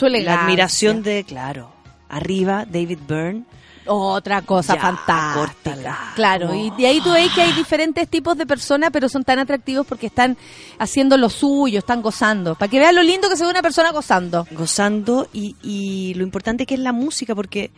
[0.00, 1.70] la admiración de, claro,
[2.08, 3.44] arriba, David Byrne.
[3.86, 5.34] Otra cosa Ya, fantástica.
[5.34, 5.98] córtala.
[6.14, 9.38] Claro, y de ahí tú veis que hay diferentes tipos de personas, pero son tan
[9.38, 10.36] atractivos porque están
[10.78, 12.54] haciendo lo suyo, están gozando.
[12.54, 14.46] Para que vean lo lindo que se ve una persona gozando.
[14.52, 17.70] gozando y, y lo importante que es la música, porque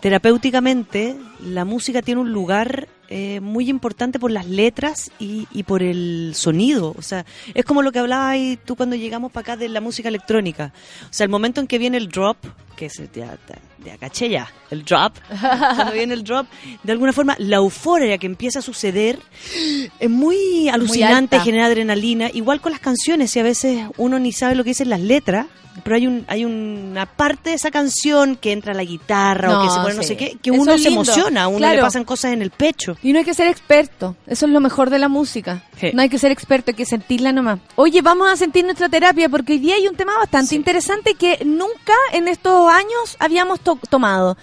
[0.00, 5.82] terapéuticamente la música tiene un lugar eh, muy importante por las letras y, y por
[5.82, 6.94] el sonido.
[6.98, 10.08] O sea, es como lo que hablabas tú cuando llegamos para acá de la música
[10.08, 10.72] electrónica.
[11.04, 12.36] O sea, el momento en que viene el drop,
[12.76, 16.46] que se te, te, ya, el drop, cuando viene el drop,
[16.82, 19.18] de alguna forma la euforia que empieza a suceder
[19.98, 21.44] es muy alucinante, alta.
[21.44, 22.30] genera adrenalina.
[22.32, 25.46] Igual con las canciones, y a veces uno ni sabe lo que dicen las letras,
[25.86, 29.70] pero hay un hay una parte de esa canción que entra la guitarra o que
[29.70, 32.32] se pone no sé qué, que Eso uno se emociona, a uno le pasan cosas
[32.32, 32.96] en el pecho.
[33.04, 35.62] Y no hay que ser experto, eso es lo mejor de la música.
[35.80, 35.90] Sí.
[35.94, 37.60] No hay que ser experto, hay que sentirla nomás.
[37.76, 41.38] Oye, vamos a sentir nuestra terapia porque hoy día hay un tema bastante interesante que
[41.44, 44.36] nunca en estos años habíamos to- tomado.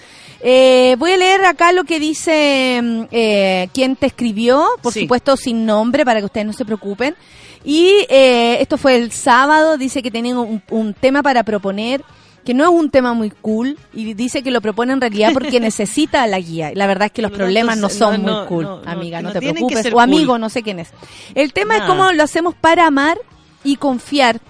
[0.45, 5.01] Eh, voy a leer acá lo que dice mm, eh, quien te escribió, por Sí.
[5.01, 7.15] supuesto sin nombre para que ustedes no se preocupen.
[7.63, 12.03] Y eh, esto fue el sábado, dice que tenían un, un tema para proponer
[12.43, 15.59] que no es un tema muy cool y dice que lo propone en realidad porque
[15.61, 16.73] necesita la guía.
[16.73, 19.31] Y La verdad es que los problemas no son no, muy cool, no, amiga, no,
[19.31, 19.93] te tienen preocupes.
[19.93, 20.41] O amigo, cool.
[20.41, 20.89] no sé quién es.
[21.35, 23.17] El tema es cómo lo hacemos para amar
[23.63, 24.41] y confiar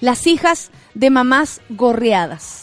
[0.00, 2.61] las hijas de mamás gorreadas.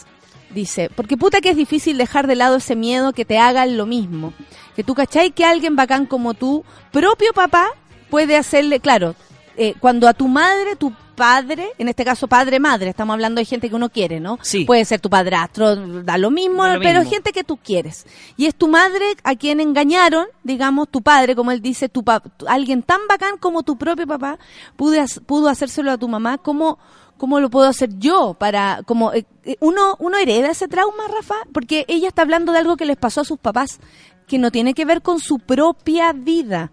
[0.54, 3.86] Dice, porque puta que es difícil dejar de lado ese miedo que te hagan lo
[3.86, 4.34] mismo.
[4.76, 7.68] Que tú cachai que alguien bacán como tú, propio papá,
[8.10, 9.16] puede hacerle, claro,
[9.58, 13.70] eh, cuando a tu madre, tu padre, en este caso padre-madre, estamos hablando de gente
[13.70, 14.40] que uno quiere, ¿no?
[14.42, 14.64] Sí.
[14.64, 17.12] Puede ser tu padrastro, da lo mismo, Da lo pero mismo.
[17.14, 18.08] gente que tú quieres.
[18.38, 22.22] Y es tu madre a quien engañaron, digamos, tu padre, como él dice, tu pa-
[22.22, 24.40] tu- alguien tan bacán como tu propio papá
[24.78, 26.80] pude, hac- pudo hacérselo a tu mamá, ¿cómo,
[27.20, 31.36] cómo lo puedo hacer yo para, como, eh, eh, uno, uno hereda ese trauma, Rafa?
[31.54, 33.80] Porque ella está hablando de algo que les pasó a sus papás,
[34.26, 36.72] que no tiene que ver con su propia vida,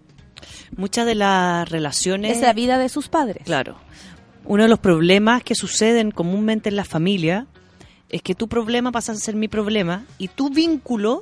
[0.75, 2.37] Muchas de las relaciones...
[2.37, 3.43] es la vida de sus padres.
[3.45, 3.77] Claro.
[4.45, 7.47] Uno de los problemas que suceden comúnmente en la familia
[8.09, 11.21] es que tu problema pasa a ser mi problema y tu vínculo,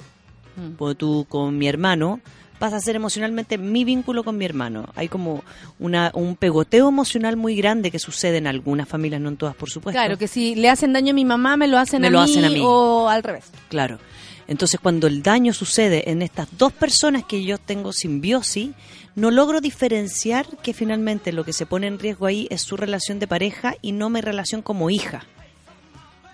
[0.97, 2.19] tú con mi hermano,
[2.59, 4.87] pasa a ser emocionalmente mi vínculo con mi hermano.
[4.95, 5.43] Hay como
[5.79, 9.69] una, un pegoteo emocional muy grande que sucede en algunas familias, no en todas, por
[9.69, 9.97] supuesto.
[9.99, 12.23] Claro, que si le hacen daño a mi mamá, me lo hacen, Me a, lo
[12.23, 12.59] mí, hacen a mí.
[12.63, 13.45] o al revés.
[13.69, 13.99] Claro.
[14.47, 18.69] Entonces, cuando el daño sucede en estas dos personas que yo tengo simbiosis,
[19.15, 23.17] no logro diferenciar que finalmente lo que se pone en riesgo ahí es su relación
[23.19, 25.23] de pareja y no mi relación como hija.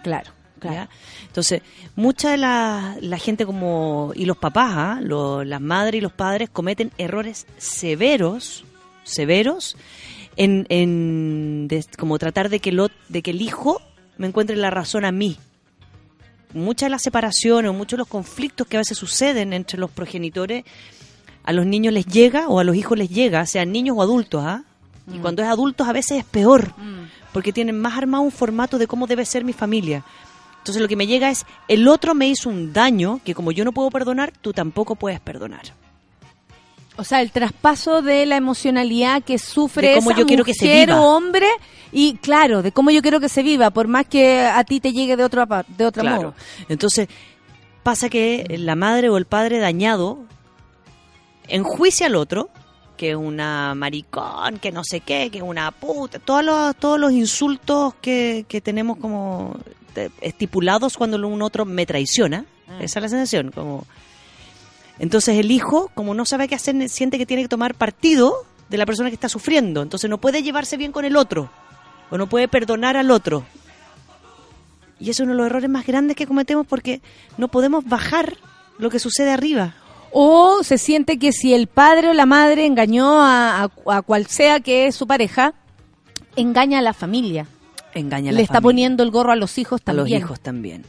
[0.03, 0.31] Claro,
[0.69, 0.89] ¿ya?
[1.27, 1.61] Entonces,
[1.95, 4.99] mucha de la, la gente como y los papás, ¿ah?
[5.01, 8.63] Lo- las madres y los padres cometen errores severos,
[9.03, 9.77] severos,
[10.37, 13.81] en, en de- como tratar de que, lo, de que el hijo
[14.17, 15.37] me encuentre la razón a mí.
[16.53, 19.89] Muchas de las separaciones o muchos de los conflictos que a veces suceden entre los
[19.89, 20.65] progenitores,
[21.43, 24.43] a los niños les llega o a los hijos les llega, sean niños o adultos,
[24.45, 24.63] ¿ah?
[25.11, 26.73] Y cuando es adultos a veces es peor,
[27.33, 30.03] porque tienen más armado un formato de cómo debe ser mi familia.
[30.61, 33.65] Entonces lo que me llega es, el otro me hizo un daño que como yo
[33.65, 35.61] no puedo perdonar, tú tampoco puedes perdonar.
[36.97, 40.53] O sea, el traspaso de la emocionalidad que sufre De cómo esa yo quiero que
[40.53, 41.01] se viva.
[41.01, 41.47] o hombre
[41.91, 44.93] y claro, de cómo yo quiero que se viva, por más que a ti te
[44.93, 46.17] llegue de otro de otro Claro.
[46.21, 46.33] modo.
[46.69, 47.07] Entonces
[47.81, 50.19] pasa que la madre o el padre dañado
[51.47, 52.49] enjuicia al otro,
[52.97, 56.99] que es una maricón, que no sé qué, que es una puta, todos los, todos
[56.99, 59.55] los insultos que, que tenemos como
[60.21, 62.45] estipulados cuando un otro me traiciona.
[62.79, 63.85] Esa es la sensación, como...
[64.99, 68.77] Entonces el hijo, como no sabe qué hacer, siente que tiene que tomar partido de
[68.77, 69.81] la persona que está sufriendo.
[69.81, 71.49] Entonces no puede llevarse bien con el otro.
[72.11, 73.43] O no puede perdonar al otro.
[74.99, 77.01] Y eso es uno de los errores más grandes que cometemos porque
[77.37, 78.37] no podemos bajar
[78.77, 79.73] lo que sucede arriba.
[80.11, 84.27] O se siente que si el padre o la madre engañó a, a- a cual
[84.27, 85.53] sea que es su pareja,
[86.35, 87.47] engaña a la familia.
[87.93, 90.21] Engaña a Le está familia, poniendo el gorro a los hijos a también.
[90.21, 90.85] los hijos también.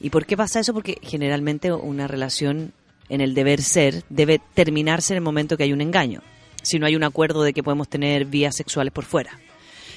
[0.00, 0.74] ¿Y por qué pasa eso?
[0.74, 2.72] Porque generalmente una relación
[3.08, 6.22] en el deber ser debe terminarse en el momento que hay un engaño.
[6.62, 9.38] Si no hay un acuerdo de que podemos tener vías sexuales por fuera.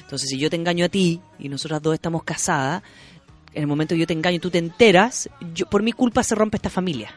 [0.01, 2.83] Entonces, si yo te engaño a ti y nosotras dos estamos casadas,
[3.53, 6.23] en el momento que yo te engaño y tú te enteras, yo, por mi culpa
[6.23, 7.13] se rompe esta familia.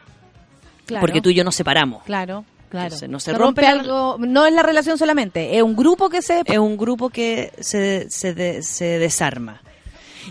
[0.85, 1.01] Claro.
[1.01, 2.03] Porque tú y yo nos separamos.
[2.03, 2.45] Claro.
[2.69, 2.85] Claro.
[2.85, 6.21] Entonces, no se, Se rompe, algo, no es la relación solamente, es un grupo que
[6.21, 6.41] se...
[6.45, 9.61] es un grupo que se, se, de- se desarma.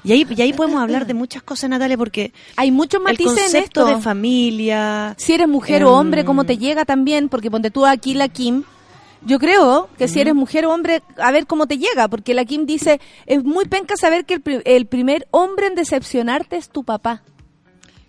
[0.02, 3.36] Y ahí, y ahí podemos hablar de muchas cosas, Natalia, porque Hay muchos el matices
[3.36, 3.96] en concepto esto.
[3.96, 5.14] de familia...
[5.16, 8.28] si eres mujer Em, o hombre, cómo te llega también, porque ponte tú aquí la
[8.28, 8.64] Kim.
[9.26, 12.44] Yo creo que si eres mujer o hombre, a ver cómo te llega, porque la
[12.44, 16.68] Kim dice, es muy penca saber que el, pri- el primer hombre en decepcionarte es
[16.68, 17.22] tu papá.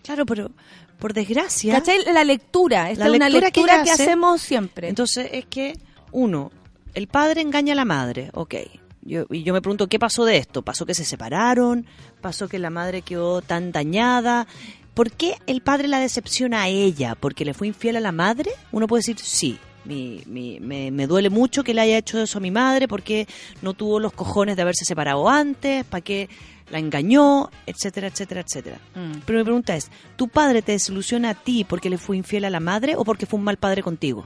[0.03, 0.51] Claro, pero
[0.99, 1.73] por desgracia...
[1.73, 1.99] ¿Cachai?
[2.13, 4.87] La lectura, esta La es una lectura que lectura ella que, hace- hacemos siempre.
[4.89, 5.77] Entonces es que,
[6.11, 6.51] uno,
[6.93, 8.55] el padre engaña a la madre, ok.
[9.01, 10.63] Yo, y yo me pregunto, ¿qué pasó de esto?
[10.63, 11.85] ¿Pasó que se separaron?
[12.21, 14.47] ¿Pasó que la madre quedó tan dañada?
[14.95, 17.15] ¿Por qué el padre la decepciona a ella?
[17.15, 18.49] ¿Porque le fue infiel a la madre?
[18.71, 22.39] Uno puede decir, sí, mi, mi- me, me duele mucho que le haya hecho eso
[22.39, 23.27] a mi madre porque
[23.61, 26.27] no tuvo los cojones de haberse separado antes, para qué
[26.69, 28.79] la engañó, etcétera, etcétera, etcétera.
[28.95, 29.19] Mm.
[29.25, 32.49] Pero mi pregunta es, ¿tu padre te desilusiona a ti porque le fue infiel a
[32.49, 34.25] la madre o porque fue un mal padre contigo?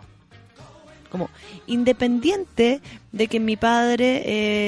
[1.11, 1.29] Como,
[1.65, 4.21] independiente de que mi padre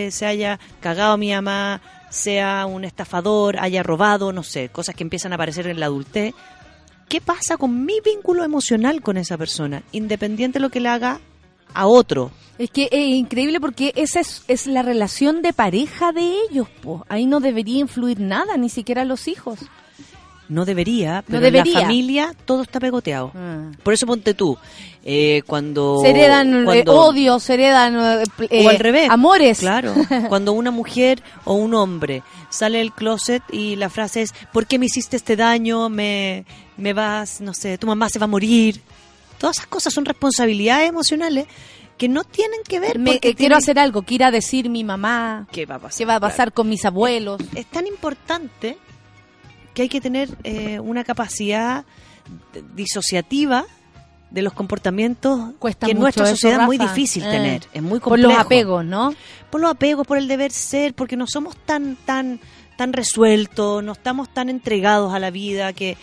[0.05, 4.95] eh, se haya cagado a mi mamá, sea un estafador, haya robado, no sé, cosas
[4.95, 6.33] que empiezan a aparecer en la adultez,
[7.07, 9.83] ¿qué pasa con mi vínculo emocional con esa persona?
[9.91, 11.21] Independiente de lo que le haga
[11.73, 12.31] a otro.
[12.57, 16.67] Es que es increíble porque esa es, es la relación de pareja de ellos.
[16.81, 17.05] po.
[17.09, 19.59] Ahí no debería influir nada, ni siquiera los hijos.
[20.47, 21.61] No debería, pero debería.
[21.71, 23.31] en la familia todo está pegoteado.
[23.33, 23.71] Ah.
[23.83, 24.57] Por eso ponte tú,
[25.01, 25.99] eh, cuando...
[26.01, 29.09] Se heredan eh, cuando- odios, se heredan eh, eh, o al revés.
[29.09, 29.59] amores.
[29.59, 29.93] Claro.
[30.27, 34.77] Cuando una mujer o un hombre sale del closet y la frase es, ¿por qué
[34.77, 35.87] me hiciste este daño?
[35.87, 36.45] Me,
[36.75, 38.81] me vas, no sé, tu mamá se va a morir.
[39.41, 41.47] Todas esas cosas son responsabilidades emocionales
[41.97, 45.47] que no tienen que ver Me- porque eh, quiero hacer algo, quiero decir mi mamá,
[45.51, 45.97] ¿Qué va a pasar?
[45.97, 46.53] qué va a pasar Claro.
[46.53, 47.41] con mis abuelos.
[47.55, 48.77] Es tan importante
[49.73, 51.83] que hay que tener eh, una capacidad
[52.75, 53.65] disociativa
[54.29, 57.61] de los comportamientos Cuesta que en nuestra sociedad es muy difícil Eh, tener.
[57.73, 58.29] Es muy Por complejo.
[58.31, 59.13] los apegos, ¿no?
[59.49, 62.39] por los apegos, por el deber ser, porque no somos tan, tan,
[62.77, 65.97] tan resueltos, no estamos tan entregados a la vida que,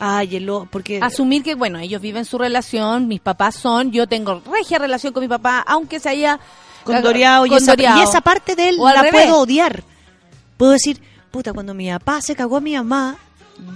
[0.00, 4.42] ay, el porque Asumir que, bueno, ellos viven su relación, mis papás son, yo tengo
[4.50, 6.40] regia relación con mi papá, aunque se haya
[6.84, 8.00] condoreado y, esa, condoreado.
[8.00, 9.84] y esa parte de él O la puedo odiar.
[10.56, 11.00] Puedo decir,
[11.30, 13.16] puta, cuando mi papá se cagó a mi mamá,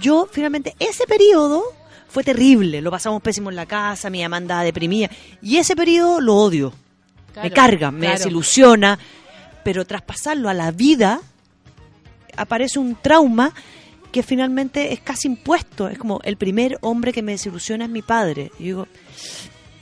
[0.01, 1.63] yo finalmente ese periodo
[2.07, 5.09] fue terrible, lo pasamos pésimo en la casa, mi mamá andaba deprimida
[5.41, 6.73] y ese periodo lo odio.
[7.41, 8.17] me carga, me claro.
[8.17, 8.97] desilusiona,
[9.63, 11.21] pero tras pasarlo a la vida
[12.37, 13.53] aparece un trauma
[14.15, 18.01] que finalmente es casi impuesto, es como el primer hombre que me desilusiona es mi
[18.01, 18.49] padre.
[18.59, 18.87] Y digo,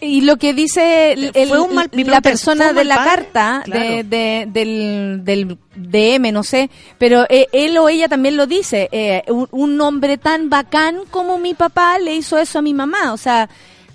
[0.01, 1.31] Y lo que dice el-
[1.71, 3.09] mal- la pregunta es, ¿fue persona de la padre?
[3.11, 3.81] carta Claro.
[3.89, 8.89] de, de- del, del DM, no sé, pero eh, él o ella también lo dice,
[8.91, 13.13] eh, un, un hombre tan bacán como mi papá le hizo eso a mi mamá,
[13.13, 13.47] o sea,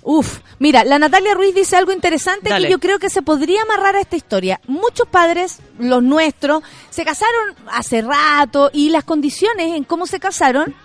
[0.03, 2.67] uff, mira, la Natalia Ruiz dice algo interesante Dale.
[2.67, 4.59] que yo creo que se podría amarrar a esta historia.
[4.67, 10.75] Muchos padres, los nuestros, se casaron hace rato y las condiciones en cómo se casaron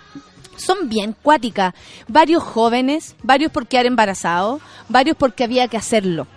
[0.57, 1.73] son bien cuáticas.
[2.07, 6.27] Varios jóvenes, varios por quedar embarazados, varios porque había que hacerlo.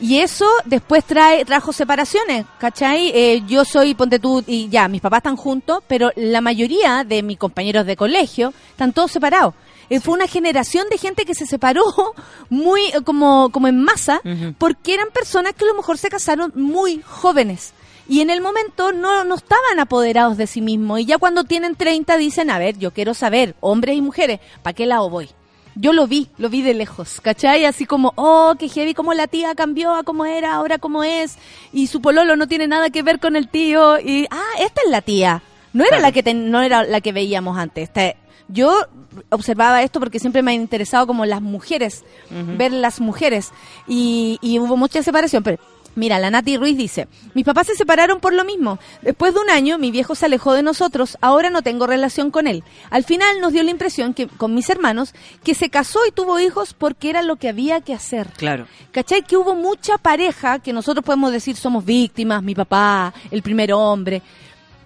[0.00, 3.10] Y eso después trae trajo separaciones, ¿cachai?
[3.14, 7.22] Eh, yo soy, ponte tú, y ya, mis papás están juntos, pero la mayoría de
[7.22, 9.54] mis compañeros de colegio están todos separados.
[9.90, 11.82] Eh, Fue una generación de gente que se separó
[12.50, 14.20] muy eh, como, como en masa,
[14.58, 17.72] porque eran personas que a lo mejor se casaron muy jóvenes.
[18.10, 21.00] Y en el momento no, no estaban apoderados de sí mismos.
[21.00, 24.72] Y ya cuando tienen 30 dicen, a ver, yo quiero saber, hombres y mujeres, ¿para
[24.74, 25.28] qué lado voy?
[25.74, 27.64] Yo lo vi, lo vi de lejos, ¿cachai?
[27.66, 31.36] Así como, oh, qué heavy, como la tía cambió a cómo era, ahora cómo es,
[31.72, 34.90] y su pololo no tiene nada que ver con el tío, y, ah, esta es
[34.90, 35.42] la tía.
[35.74, 37.84] No era la que ten- no era la que veíamos antes.
[37.90, 38.16] Esta-
[38.48, 38.86] yo
[39.30, 43.50] observaba esto porque siempre me ha interesado como las mujeres, ver las mujeres,
[43.86, 45.58] y, y hubo mucha separación, pero
[45.98, 48.78] Mira, la Nati Ruiz dice, mis papás se separaron por lo mismo.
[49.02, 52.46] Después de un año, mi viejo se alejó de nosotros, ahora no tengo relación con
[52.46, 52.62] él.
[52.90, 55.12] Al final nos dio la impresión que con mis hermanos
[55.42, 58.28] que se casó y tuvo hijos porque era lo que había que hacer.
[58.36, 58.68] claro.
[58.92, 59.22] ¿Cachai?
[59.22, 64.22] Que hubo mucha pareja que nosotros podemos decir somos víctimas, mi papá, el primer hombre.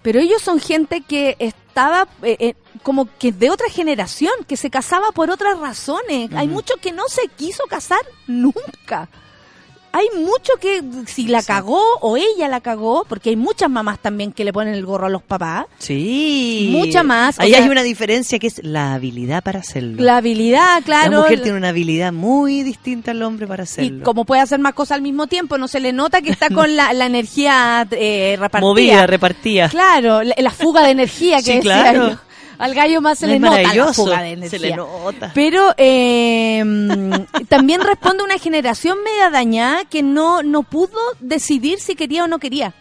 [0.03, 4.69] Pero ellos son gente que estaba eh, eh, como que de otra generación, que se
[4.69, 6.29] casaba por otras razones.
[6.35, 9.09] Hay mucho que no se quiso casar nunca.
[9.95, 14.31] Hay mucho que si la cagó o ella la cagó, porque hay muchas mamás también
[14.31, 15.67] que le ponen el gorro a los papás.
[15.77, 16.69] Sí.
[16.71, 20.01] Mucha más, Ahí sea- hay una diferencia que es la habilidad para hacerlo.
[20.03, 21.11] La habilidad, claro.
[21.11, 24.03] La mujer tiene una habilidad muy distinta al hombre para y hacerlo.
[24.03, 26.75] como puede hacer más cosas al mismo tiempo, no se le nota que está con
[26.75, 28.67] la, la energía eh, repartida.
[28.67, 29.69] Movida, repartida.
[29.69, 32.09] Claro, la, la fuga de energía que Sí, decía claro.
[32.09, 32.17] yo.
[32.57, 35.31] Al gallo más se No le nota la fuga de se le nota.
[35.33, 36.63] Pero eh,
[37.49, 42.39] también responde una generación media dañada que no, no pudo decidir si quería o no
[42.39, 42.73] quería.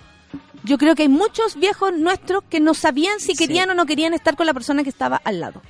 [0.65, 4.15] Yo creo que hay muchos viejos nuestros que no sabían si querían o no querían
[4.15, 5.61] estar con la persona que estaba al lado.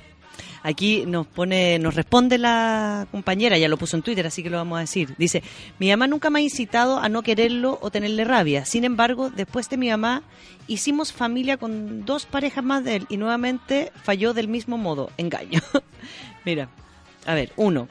[0.65, 4.55] Aquí nos pone, nos responde la compañera, ya lo puso en Twitter, así que lo
[4.57, 5.13] vamos a decir.
[5.17, 5.43] Dice,
[5.77, 8.63] mi mamá nunca me ha incitado a no quererlo o tenerle rabia.
[8.63, 10.23] Sin embargo, después de mi mamá,
[10.67, 15.59] hicimos familia con dos parejas más de él y nuevamente falló del mismo modo, engaño.
[16.45, 16.69] Mira,
[17.25, 17.89] a ver, uno,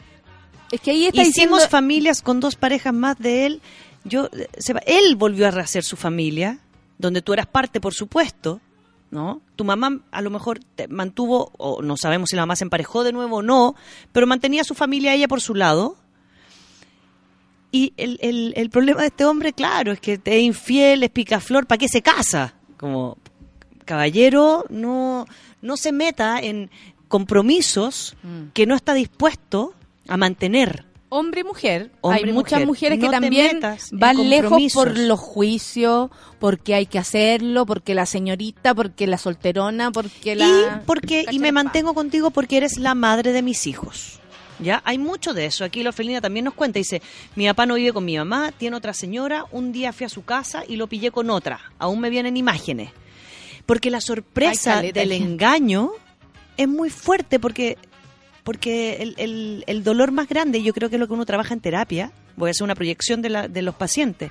[0.71, 1.69] Es que ahí está hicimos diciendo...
[1.69, 3.61] familias con dos parejas más de él.
[4.05, 6.59] Yo, eh, se va- él volvió a rehacer su familia,
[6.97, 8.61] donde tú eras parte, por supuesto,
[9.13, 9.43] ¿no?
[9.55, 13.05] Tu mamá a lo mejor te mantuvo, o no sabemos si la mamá se emparejó
[13.05, 13.77] de nuevo o no,
[14.11, 15.97] pero mantenía a su familia ella por su lado.
[17.71, 21.67] Y el, el, el problema de este hombre, claro, es que es infiel, es picaflor,
[21.67, 22.55] ¿para qué se casa?
[22.77, 23.17] Como
[23.85, 25.27] caballero, no,
[25.61, 26.71] no se meta en
[27.09, 28.49] compromisos Mm.
[28.55, 29.75] que no está dispuesto
[30.09, 30.85] a mantener.
[31.15, 31.91] Hombre y mujer.
[32.01, 32.67] Hombre Hay muchas mujer.
[32.67, 33.61] mujeres que No también
[33.91, 36.09] van lejos por los juicios,
[36.39, 40.47] porque hay que hacerlo, porque la señorita, porque la solterona, porque la...
[40.47, 44.21] Y porque y me mantengo contigo porque eres la madre de mis hijos.
[44.59, 44.81] ¿Ya?
[44.87, 45.65] Hay mucho de eso.
[45.65, 46.79] Aquí la Felina también nos cuenta.
[46.79, 47.03] Dice,
[47.37, 49.45] mi papá no vive con mi mamá, tiene otra señora.
[49.51, 51.61] Un día fui a su casa y lo pillé con otra.
[51.79, 52.89] Aún me vienen imágenes.
[53.67, 55.91] Porque la sorpresa Ay, caleta, del engaño
[56.57, 57.77] es muy fuerte porque,
[58.45, 61.27] porque el, el- el dolor más grande, y yo creo que es lo que uno
[61.27, 64.31] trabaja en terapia, voy a hacer una proyección de, la- de los pacientes,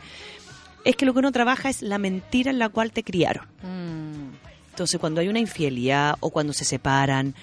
[0.83, 3.45] es que lo que uno trabaja es la mentira en la cual te criaron.
[3.61, 4.31] Mm.
[4.71, 7.35] Entonces, cuando hay una infidelidad o cuando se separan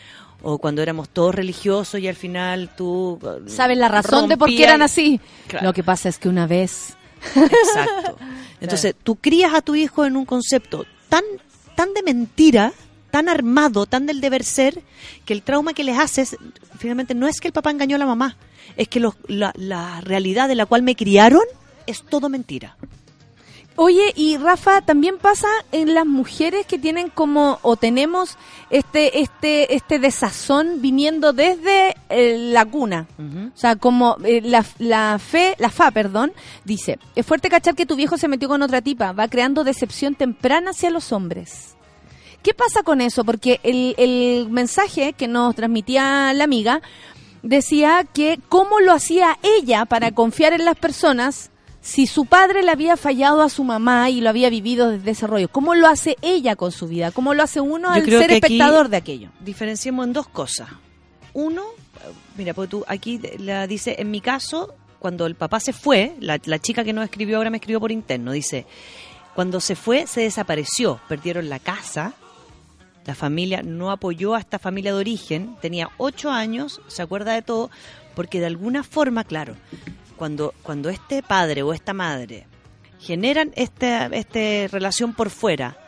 [0.42, 3.18] o cuando éramos todos religiosos y al final tú...
[3.22, 5.20] eh, ¿Sabes la razón de por qué eran así?
[5.46, 5.66] Claro.
[5.66, 6.96] Lo que pasa es que una vez...
[7.34, 8.16] Exacto.
[8.60, 11.22] Entonces, tú crías a tu hijo en un concepto tan,
[11.76, 12.72] tan de mentira,
[13.10, 14.82] tan armado, tan del deber ser,
[15.24, 16.36] que el trauma que les haces,
[16.78, 18.36] finalmente, no es que el papá engañó a la mamá,
[18.76, 21.42] es que los- la, la realidad de la cual me criaron
[21.86, 22.76] es todo mentira.
[23.80, 28.36] Oye, y Rafa, también pasa en las mujeres que tienen como, o tenemos
[28.70, 33.06] este, este, este desazón viniendo desde eh, la cuna.
[33.54, 36.32] O sea, como eh, la, la fe, la FA, perdón,
[36.64, 40.16] dice, es fuerte cachar que tu viejo se metió con otra tipa, va creando decepción
[40.16, 41.76] temprana hacia los hombres.
[42.42, 43.24] ¿Qué pasa con eso?
[43.24, 46.82] Porque el, el mensaje que nos transmitía la amiga
[47.42, 51.50] decía que cómo lo hacía ella para confiar en las personas
[51.80, 55.26] si su padre le había fallado a su mamá y lo había vivido desde ese
[55.26, 55.48] rollo.
[55.48, 57.12] ¿Cómo lo hace ella con su vida?
[57.12, 59.30] ¿Cómo lo hace uno al ser espectador de aquello?
[59.40, 60.68] Diferenciemos en dos cosas.
[61.32, 61.62] Uno,
[62.36, 66.38] mira, porque tú aquí la dice, en mi caso, cuando el papá se fue, la,
[66.44, 68.66] la chica que no escribió ahora me escribió por interno, dice,
[69.34, 72.14] cuando se fue se desapareció, perdieron la casa,
[73.08, 77.40] la familia no apoyó a esta familia de origen, tenía ocho años, se acuerda de
[77.40, 77.70] todo,
[78.14, 79.54] porque de alguna forma, claro,
[80.16, 82.46] cuando, cuando este padre o esta madre
[83.00, 85.78] generan esta este relación por fuera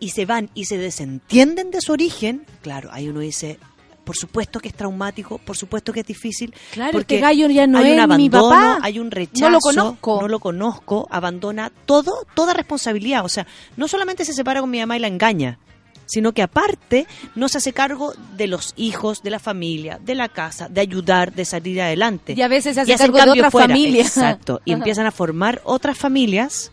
[0.00, 3.60] y se van y se desentienden de su origen, claro, ahí uno dice,
[4.02, 6.52] por supuesto que es traumático, por supuesto que es difícil.
[6.72, 8.78] Claro, porque este gallo ya no hay un es mi abandono, papá.
[8.82, 10.20] hay un rechazo, No lo conozco.
[10.22, 13.24] no lo conozco, abandona todo, toda responsabilidad.
[13.24, 13.46] O sea,
[13.76, 15.60] no solamente se separa con mi mamá y la engaña,
[16.06, 20.28] sino que aparte no se hace cargo de los hijos, de la familia, de la
[20.28, 22.34] casa, de ayudar, de salir adelante.
[22.36, 23.68] Y a veces se hace cargo de otra fuera.
[23.68, 24.02] familia.
[24.02, 24.60] Exacto.
[24.64, 24.78] Y Ajá.
[24.78, 26.72] empiezan a formar otras familias,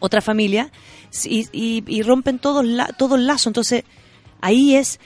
[0.00, 0.70] otra familia,
[1.24, 3.48] y, y- y rompen todo, la, todo el lazo.
[3.48, 3.84] Entonces,
[4.40, 5.00] ahí es,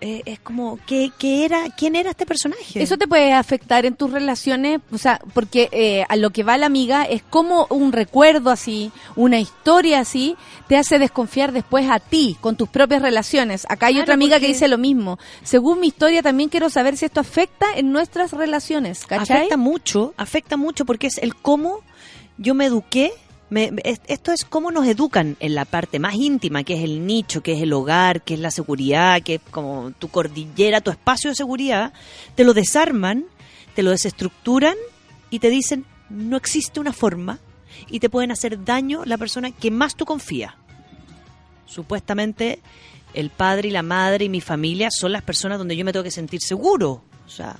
[0.00, 2.82] eh, es como, ¿qué, qué era, ¿quién era este personaje?
[2.82, 6.58] Eso te puede afectar en tus relaciones, o sea, porque eh, a lo que va
[6.58, 10.36] la amiga es como un recuerdo así, una historia así,
[10.68, 13.66] te hace desconfiar después a ti, con tus propias relaciones.
[13.68, 15.18] Acá hay Claro, otra amiga que dice lo mismo.
[15.42, 19.36] Según mi historia, también quiero saber si esto afecta en nuestras relaciones, ¿cachai?
[19.38, 21.80] Afecta mucho, afecta mucho porque es el cómo
[22.38, 23.12] yo me eduqué.
[23.50, 26.82] Me- me- es- esto es cómo nos educan en la parte más íntima, que es
[26.84, 30.80] el nicho, que es el hogar, que es la seguridad, que es como tu cordillera,
[30.80, 31.92] tu espacio de seguridad.
[32.34, 33.24] Te lo desarman,
[33.74, 34.74] te lo desestructuran
[35.30, 37.38] y te dicen, no existe una forma
[37.88, 40.54] y te pueden hacer daño la persona que más tú confías.
[41.66, 42.60] Supuestamente
[43.14, 46.04] el padre y la madre y mi familia son las personas donde yo me tengo
[46.04, 47.02] que sentir seguro.
[47.26, 47.56] O sea,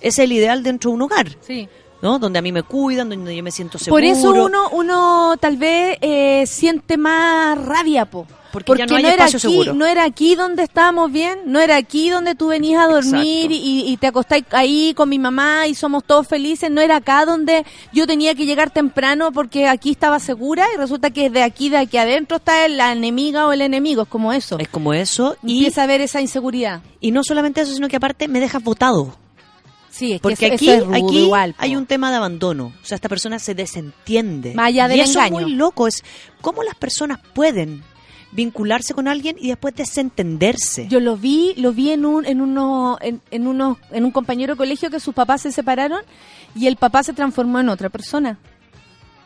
[0.00, 1.68] es el ideal dentro de un hogar, Sí.
[2.02, 2.18] ¿No?
[2.18, 4.00] Donde a mí me cuidan, donde yo me siento seguro.
[4.00, 8.26] Por eso uno, uno tal vez eh, siente más rabia, po.
[8.54, 9.74] Porque ya no hay era aquí, seguro.
[9.74, 13.90] no era aquí donde estábamos bien, no era aquí donde tú venías a dormir y,
[13.90, 17.66] y te acostáis ahí con mi mamá y somos todos felices, no era acá donde
[17.92, 21.78] yo tenía que llegar temprano porque aquí estaba segura y resulta que de aquí, de
[21.78, 24.56] aquí adentro está la enemiga o el enemigo, es como eso.
[24.60, 25.36] Es como eso.
[25.42, 26.80] Y, Empieza a haber esa inseguridad.
[27.00, 29.16] y no solamente eso, sino que aparte me dejas votado.
[29.94, 32.16] Sí, es Porque que eso- aquí, eso es rudo aquí igual, hay un tema de
[32.16, 32.72] abandono.
[32.82, 34.52] O sea, esta persona se desentiende.
[34.54, 35.38] Más allá del y eso engaño.
[35.40, 35.86] es muy loco.
[35.86, 36.02] Es
[36.40, 37.84] cómo las personas pueden
[38.32, 40.88] vincularse con alguien y después desentenderse.
[40.88, 44.54] Yo lo vi, lo vi en un, en uno, en, en unos, en un compañero
[44.54, 46.00] de colegio que sus papás se separaron
[46.56, 48.38] y el papá se transformó en otra persona.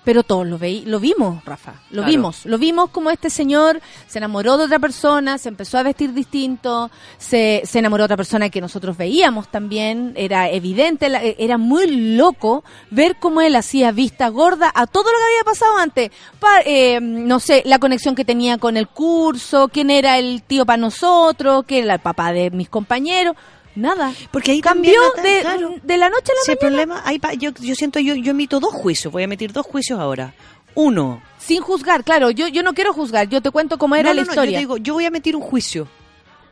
[0.08, 2.10] Pero todos lo veí, lo vimos, Rafa, lo Claro.
[2.10, 6.14] vimos, lo vimos como este señor se enamoró de otra persona, se empezó a vestir
[6.14, 11.58] distinto, se, se enamoró de otra persona que nosotros veíamos también, era evidente, la- era
[11.58, 11.86] muy
[12.16, 16.10] loco ver cómo él hacía vista gorda a todo lo que había pasado antes,
[16.40, 20.64] Pa- eh, no sé, la conexión que tenía con el curso, quién era el tío
[20.64, 23.36] para nosotros, quién era el papá de mis compañeros,
[23.78, 24.12] nada.
[24.30, 25.74] Porque ahí Cambió de, claro.
[25.82, 26.58] de la noche a la el mañana.
[26.60, 29.66] problema, ahí pa- yo, yo siento, yo, yo emito dos juicios, voy a emitir dos
[29.66, 30.34] juicios ahora.
[30.74, 34.14] Uno, Sin juzgar, claro, yo, yo no quiero juzgar, yo te cuento cómo era no,
[34.14, 34.50] la no, no, historia.
[34.52, 35.88] yo te digo, yo voy a emitir un juicio.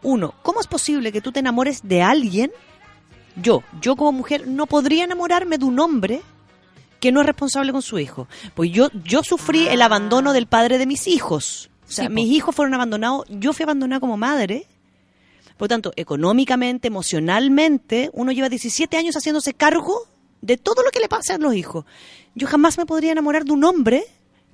[0.03, 2.51] Uno, ¿cómo es posible que tú te enamores de alguien?
[3.37, 6.23] Yo, yo como mujer, no podría enamorarme de un hombre
[7.01, 8.27] que no es responsable con su hijo.
[8.55, 11.69] Pues yo, yo sufrí el abandono del padre de mis hijos.
[11.89, 14.67] O sea, Sí, mis hijos fueron abandonados, yo fui abandonada como madre.
[15.57, 20.07] Por lo tanto, económicamente, emocionalmente, uno lleva 17 años haciéndose cargo
[20.43, 21.85] de todo lo que le pasa a los hijos.
[22.35, 24.05] Yo jamás me podría enamorar de un hombre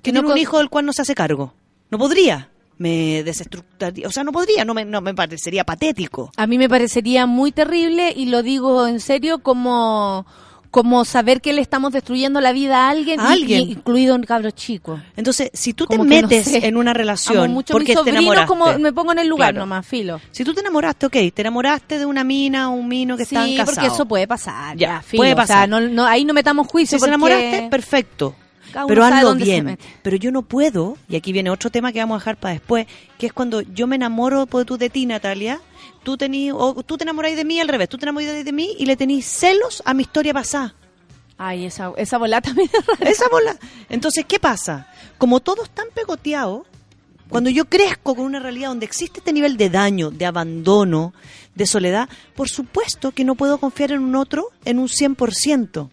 [0.01, 1.53] que no tiene un hijo del cual no se hace cargo.
[1.89, 2.49] No podría.
[2.77, 4.07] Me desestructuraría.
[4.07, 4.65] O sea, no podría.
[4.65, 6.31] No me, no me parecería patético.
[6.37, 10.25] A mí me parecería muy terrible y lo digo en serio como
[10.73, 13.61] como saber que le estamos destruyendo la vida a alguien, A y- alguien.
[13.69, 14.99] y- incluido un cabro chico.
[15.15, 16.65] Entonces, si tú te no metes sé.
[16.65, 18.47] en una Amo relación mucho porque te enamoraste.
[18.47, 19.59] como me pongo en el lugar Claro.
[19.67, 20.19] nomás, filo.
[20.31, 23.35] Si tú te enamoraste, ok, te enamoraste de una mina o un mino que Sí,
[23.35, 23.75] están casados.
[23.75, 24.75] porque eso puede pasar.
[24.75, 25.19] Ya, Ya, filo.
[25.21, 25.69] puede O sea, pasar.
[25.69, 26.97] no, no, ahí no metamos juicio.
[26.97, 28.35] Si porque enamoraste, perfecto.
[28.87, 29.77] Pero hazlo se bien.
[30.01, 32.87] Pero yo no puedo, y aquí viene otro tema que vamos a dejar para después,
[33.19, 35.59] que es cuando yo me enamoro pues, tú de ti, Natalia,
[36.03, 38.75] tú tení, o tú te enamoráis de mí al revés, tú te enamoráis de mí
[38.77, 40.75] y le tenís celos a mi historia pasada.
[41.37, 43.09] Ay, esa, esa bola también es rara.
[43.09, 43.57] Esa bola.
[43.89, 44.87] Entonces, ¿qué pasa?
[45.17, 46.65] Como todo es tan pegoteado,
[47.29, 51.13] cuando yo crezco con una realidad donde existe este nivel de daño, de abandono,
[51.55, 55.89] de soledad, por supuesto que no puedo confiar en un otro en un 100%.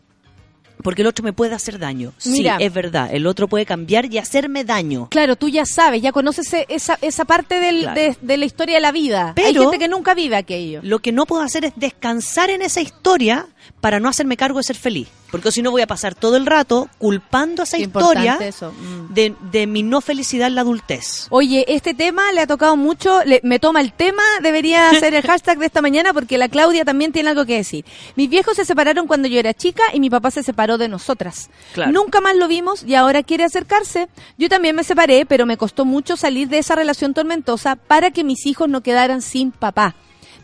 [0.82, 2.12] Porque el otro me puede hacer daño.
[2.26, 2.58] Mira.
[2.58, 3.08] sí, es verdad.
[3.12, 5.08] El otro puede cambiar y hacerme daño.
[5.10, 8.00] Claro, tú ya sabes, ya conoces esa, esa parte del- Claro.
[8.00, 9.28] de, de la historia de la vida.
[9.28, 10.80] Hay Pero- gente que nunca vive aquello.
[10.82, 13.46] Lo que no puedo hacer es descansar en esa historia
[13.80, 15.08] para no hacerme cargo de ser feliz.
[15.30, 18.36] Porque si no voy a pasar todo el rato culpando a esa Qué historia.
[18.36, 19.14] Mm.
[19.14, 21.28] de, de mi no felicidad en la adultez.
[21.30, 25.22] Oye, este tema le ha tocado mucho, le- me toma el tema, debería ser el
[25.22, 27.84] hashtag de esta mañana porque la Claudia también tiene algo que decir.
[28.16, 31.48] Mis viejos se separaron cuando yo era chica y mi papá se separó de nosotras.
[31.74, 31.92] Claro.
[31.92, 34.08] Nunca más lo vimos y ahora quiere acercarse.
[34.36, 38.24] Yo también me separé, pero me costó mucho salir de esa relación tormentosa para que
[38.24, 39.94] mis hijos no quedaran sin papá.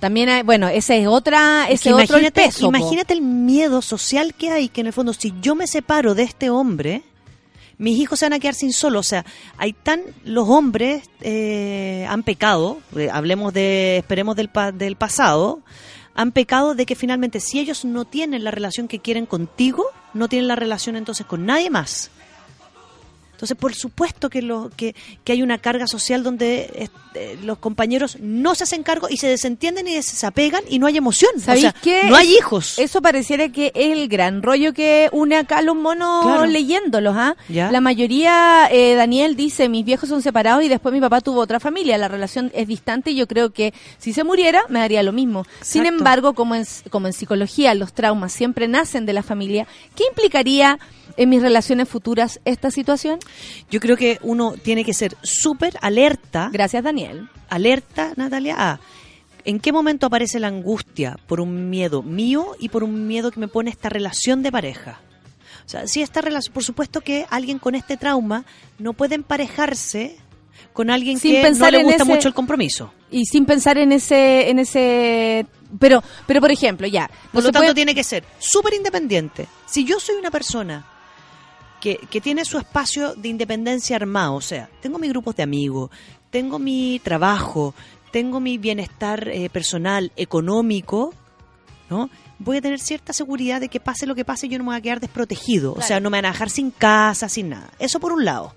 [0.00, 2.60] También, hay- bueno, ese es otra, Es que ese es otro el imagínate, peso.
[2.60, 2.66] po.
[2.76, 6.22] imagínate el miedo social que hay, que en el fondo, si yo me separo de
[6.24, 7.02] este hombre,
[7.78, 9.00] mis hijos se van a quedar sin solo.
[9.00, 9.24] O sea,
[9.58, 10.00] hay tan.
[10.24, 13.98] Los hombres eh, han pecado, eh, hablemos de.
[13.98, 15.60] Esperemos del, pa- del pasado,
[16.14, 20.28] han pecado de que finalmente, si ellos no tienen la relación que quieren contigo, no
[20.28, 22.10] tienen la relación entonces con nadie más.
[23.36, 28.16] Entonces, por supuesto que, lo, que, que hay una carga social donde este, los compañeros
[28.18, 31.32] no se hacen cargo y se desentienden y se desapegan y no hay emoción.
[31.36, 32.04] O ¿Sabéis sea, qué?
[32.08, 32.78] no hay hijos.
[32.78, 36.46] Eso pareciera que es el gran rollo que une acá a los monos Claro.
[36.46, 37.36] leyéndolos, ¿ah?
[37.50, 37.70] Ya.
[37.70, 41.60] La mayoría, eh, Daniel dice, mis viejos son separados y después mi papá tuvo otra
[41.60, 41.98] familia.
[41.98, 45.44] La relación es distante y yo creo que si se muriera me daría lo mismo.
[45.60, 50.04] Sin embargo, como en, como en psicología los traumas siempre nacen de la familia, ¿qué
[50.08, 50.78] implicaría
[51.16, 53.18] en mis relaciones futuras esta situación?
[53.70, 57.28] Yo creo que uno tiene que ser súper alerta, Gracias, Daniel.
[57.48, 58.80] alerta, Natalia, a
[59.44, 63.38] en qué momento aparece la angustia por un miedo mío y por un miedo que
[63.40, 65.00] me pone esta relación de pareja.
[65.64, 68.44] O sea, si esta relación, por supuesto que alguien con este trauma
[68.78, 70.16] no puede emparejarse
[70.72, 72.92] con alguien Sin que no pensar le en gusta ese- mucho el compromiso.
[73.10, 75.46] Y sin pensar en ese, en ese,
[75.78, 77.06] pero, pero por ejemplo, ya.
[77.32, 79.46] Por no lo se tanto, puede- tiene que ser súper independiente.
[79.66, 80.84] Si yo soy una persona
[81.80, 85.90] que, que tiene su espacio de independencia armado, o sea, tengo mis grupos de amigos,
[86.30, 87.74] tengo mi trabajo,
[88.12, 91.12] tengo mi bienestar eh, personal, económico,
[91.90, 92.08] ¿no?
[92.38, 94.76] Voy a tener cierta seguridad de que pase lo que pase, yo no me voy
[94.76, 95.72] a quedar desprotegido.
[95.72, 97.70] O sea, no me van a dejar sin casa, sin nada.
[97.78, 98.54] Eso por un lado.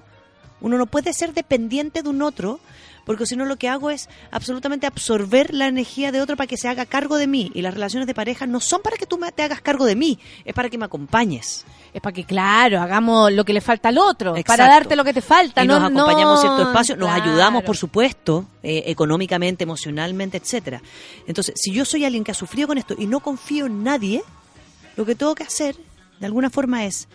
[0.61, 2.59] Uno no puede ser dependiente de un otro
[3.05, 6.57] porque si no lo que hago es absolutamente absorber la energía de otro para que
[6.57, 7.49] se haga cargo de mí.
[7.55, 9.95] Y las relaciones de pareja no son para que tú me- te hagas cargo de
[9.95, 11.65] mí, es para que me acompañes.
[11.93, 15.13] Es para que, claro, hagamos lo que le falta al otro, para darte lo que
[15.13, 15.63] te falta.
[15.63, 17.23] y no, nos acompañamos no- cierto espacio, nos Claro.
[17.23, 20.81] ayudamos, por supuesto, eh, económicamente, emocionalmente, etcétera.
[21.27, 24.21] Entonces, si yo soy alguien que ha sufrido con esto y no confío en nadie,
[24.95, 25.75] lo que tengo que hacer,
[26.19, 27.07] de alguna forma, es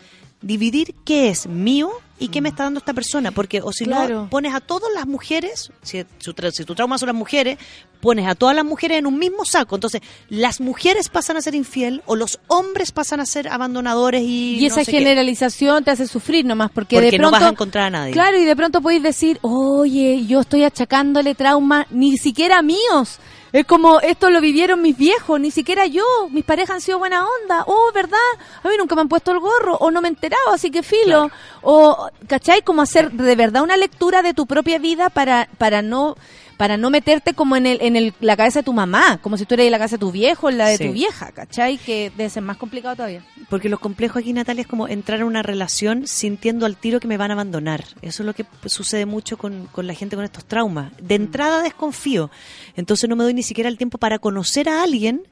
[0.44, 4.22] dividir qué es mío y qué me está dando esta persona, porque o si Claro.
[4.22, 7.58] no pones a todas las mujeres, si, su si tu trauma son las mujeres,
[8.00, 11.54] pones a todas las mujeres en un mismo saco, entonces las mujeres pasan a ser
[11.54, 14.92] infiel o los hombres pasan a ser abandonadores y, Y no esa qué.
[14.98, 17.40] generalización te hace sufrir nomás, porque, Porque de no pronto...
[17.40, 18.12] vas a encontrar a nadie.
[18.12, 23.18] Claro, y de pronto podéis decir, oye, yo estoy achacándole trauma, ni siquiera míos.
[23.54, 26.02] Es como, esto lo vivieron mis viejos, ni siquiera yo.
[26.28, 27.62] Mis parejas han sido buena onda.
[27.68, 28.18] Oh, ¿verdad?
[28.64, 30.82] A mí nunca me han puesto el gorro, o no me he enterado, así que
[30.82, 31.30] filo.
[31.62, 32.62] O, ¿cachai?
[32.62, 36.16] Como hacer de verdad una lectura de tu propia vida para, para no
[36.56, 39.44] para no meterte como en el, en el, la cabeza de tu mamá, como si
[39.44, 40.86] tú eres en la casa de tu viejo, en la de Sí.
[40.86, 41.78] tu vieja, ¿cachai?
[41.78, 43.24] Que debe ser más complicado todavía.
[43.50, 47.08] Porque lo complejo aquí, Natalia, es como entrar a una relación sintiendo al tiro que
[47.08, 47.84] me van a abandonar.
[48.02, 50.92] Eso es lo que sucede mucho con, con la gente con estos traumas.
[51.00, 52.30] De entrada desconfío.
[52.76, 55.22] Entonces no me doy ni siquiera el tiempo para conocer a alguien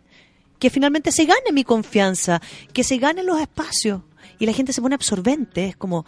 [0.58, 2.40] que finalmente se gane mi confianza,
[2.72, 4.00] que se gane los espacios.
[4.38, 5.66] Y la gente se pone absorbente.
[5.66, 6.04] Es como,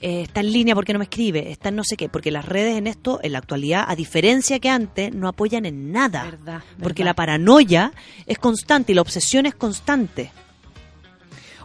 [0.00, 2.08] eh, está en línea porque no me escribe, está en no sé qué.
[2.08, 5.92] Porque las redes en esto, en la actualidad, a diferencia que antes, no apoyan en
[5.92, 6.24] nada.
[6.24, 7.10] Verdad, Porque verdad.
[7.10, 7.92] la paranoia
[8.26, 10.30] es constante y la obsesión es constante.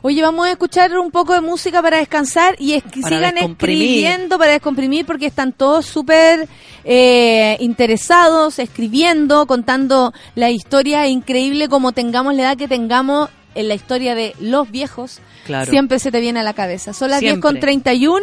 [0.05, 3.37] Oye, vamos a escuchar un poco de música para descansar y es que Para sigan
[3.37, 6.49] escribiendo para descomprimir porque están todos súper
[6.83, 13.73] eh, interesados, escribiendo, contando la historia increíble como tengamos la edad que tengamos en la
[13.75, 15.19] historia de los viejos.
[15.45, 15.69] Claro.
[15.69, 16.93] Siempre se te viene a la cabeza.
[16.93, 17.51] Son las 10 Siempre.
[17.51, 18.21] con 31.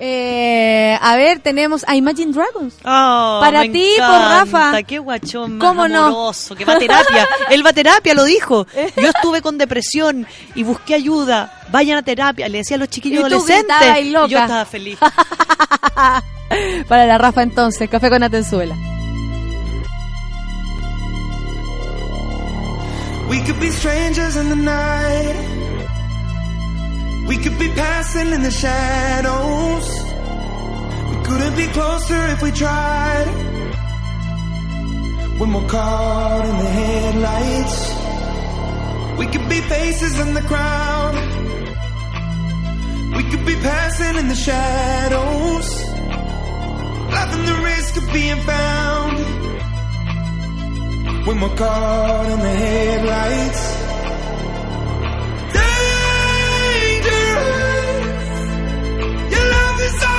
[0.00, 2.74] Eh, a ver, tenemos a Imagine Dragons.
[2.84, 4.82] Oh, Para me ti, por Rafa.
[4.84, 6.04] Qué guachón más ¿Cómo no?
[6.06, 7.26] amoroso, que va a terapia.
[7.50, 8.64] Él va a terapia, lo dijo.
[8.96, 11.52] Yo estuve con depresión y busqué ayuda.
[11.72, 12.48] Vayan a terapia.
[12.48, 13.76] Le decía a los chiquillos Y adolescentes.
[13.76, 14.28] gritabas y loca.
[14.28, 14.98] yo estaba feliz.
[16.88, 18.76] Para la Rafa entonces, café con Atenzuela.
[23.28, 25.36] We could be strangers in the night.
[27.28, 29.86] We could be passing in the shadows.
[31.10, 33.26] We couldn't be closer if we tried.
[35.38, 37.76] When we're caught in the headlights.
[39.18, 41.14] We could be faces in the crowd.
[43.14, 45.68] We could be passing in the shadows.
[47.12, 49.18] Laughing the risk of being found
[51.26, 53.62] when we're caught in the headlights.
[57.18, 58.36] Dangerous.
[59.32, 60.17] Your love is always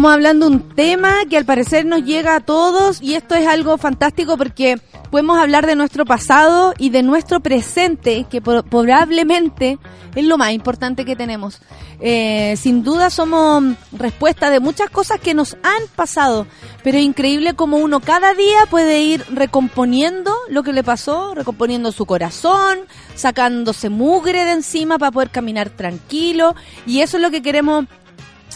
[0.00, 3.76] Estamos hablando un tema que al parecer nos llega a todos y esto es algo
[3.76, 9.78] fantástico porque podemos hablar de nuestro pasado y de nuestro presente, que probablemente
[10.14, 11.60] es lo más importante que tenemos.
[12.00, 13.62] Eh, sin duda somos
[13.92, 16.46] respuesta de muchas cosas que nos han pasado,
[16.82, 21.92] pero es increíble como uno cada día puede ir recomponiendo lo que le pasó, recomponiendo
[21.92, 22.78] su corazón,
[23.14, 26.54] sacándose mugre de encima para poder caminar tranquilo
[26.86, 27.84] y eso es lo que queremos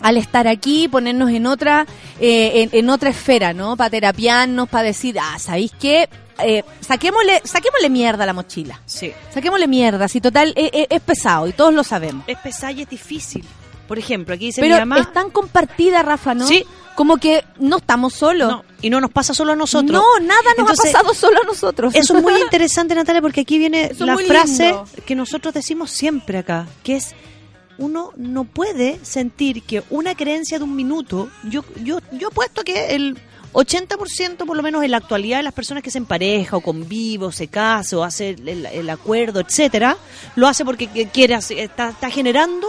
[0.00, 1.86] al estar aquí, ponernos en otra,
[2.20, 3.76] eh, en, en otra esfera, ¿no?
[3.76, 6.08] Para terapiarnos, para decir, ah, ¿sabéis qué?
[6.42, 8.80] Eh, saquémosle, saquémosle mierda a la mochila.
[8.86, 9.12] Sí.
[9.32, 12.24] Saquémosle mierda, si total eh, eh, es pesado y todos lo sabemos.
[12.26, 13.44] Es pesada y es difícil.
[13.86, 14.98] Por ejemplo, aquí dice Pero mi mamá.
[15.00, 16.46] es tan compartida, Rafa, ¿no?
[16.46, 16.64] Sí.
[16.96, 18.50] Como que no estamos solos.
[18.50, 19.92] No, y no nos pasa solo a nosotros.
[19.92, 21.94] No, nada nos Entonces, ha pasado solo a nosotros.
[21.94, 24.86] Eso es muy interesante, Natalia, porque aquí viene Eso es la frase lindo.
[25.04, 27.14] que nosotros decimos siempre acá, que es
[27.78, 32.94] uno no puede sentir que una creencia de un minuto, yo yo yo apuesto que
[32.94, 33.18] el
[33.52, 37.26] 80% por lo menos en la actualidad de las personas que se empareja o convive
[37.26, 39.96] o se casa o hace el, el acuerdo, etcétera,
[40.36, 42.66] lo hace porque que- quiere está, está generando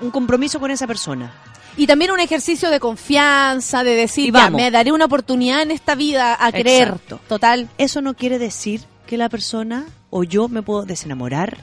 [0.00, 1.32] un compromiso con esa persona.
[1.78, 4.60] Y también un ejercicio de confianza, de decir, ya, vamos.
[4.62, 6.88] me daré una oportunidad en esta vida a creer.
[6.88, 7.20] Exacto.
[7.28, 7.68] Total.
[7.78, 11.58] Eso no quiere decir que la persona o yo me puedo desenamorar.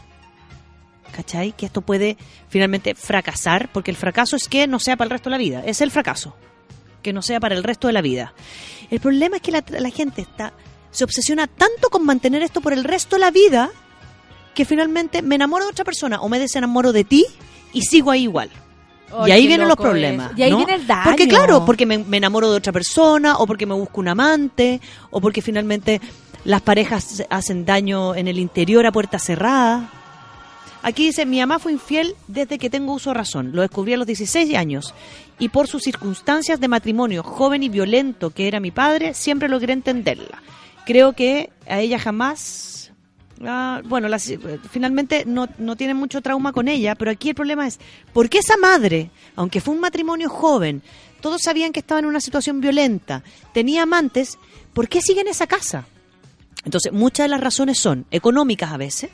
[1.16, 1.52] ¿Cachai?
[1.54, 2.18] Que esto puede
[2.50, 5.64] finalmente fracasar, porque el fracaso es que no sea para el resto de la vida.
[5.66, 6.36] Es el fracaso.
[7.02, 8.34] Que no sea para el resto de la vida.
[8.90, 10.54] El problema es que la, la gente está
[10.94, 13.72] se obsesiona tanto con mantener esto por el resto de la vida
[14.54, 17.26] que finalmente me enamoro de otra persona o me desenamoro de ti
[17.74, 18.52] y sigo ahí igual.
[19.12, 20.32] Oh, y ahí vienen los problemas.
[20.38, 20.58] Y ahí ¿no?
[20.58, 21.04] viene el daño.
[21.06, 24.82] Porque claro, porque me, me enamoro de otra persona, o porque me busco un amante,
[25.10, 26.00] o porque finalmente
[26.46, 29.92] las parejas hacen daño en el interior a puerta cerrada.
[30.84, 33.52] Aquí dice, mi mamá fue infiel desde que tengo uso razón.
[33.54, 34.94] Lo descubrí a los 16 años.
[35.40, 39.74] Y por sus circunstancias de matrimonio joven y violento que era mi padre, siempre logré
[39.74, 40.44] entenderla.
[40.86, 42.92] Creo que a ella jamás...
[43.46, 44.32] ah, bueno, las-
[44.72, 47.80] finalmente no, no tiene mucho trauma con ella, pero aquí el problema es,
[48.12, 50.82] ¿por qué esa madre, aunque fue un matrimonio joven,
[51.22, 53.24] todos sabían que estaba en una situación violenta,
[53.54, 54.38] tenía amantes,
[54.74, 55.86] ¿por qué sigue en esa casa?
[56.66, 59.10] Entonces, muchas de las razones son económicas a veces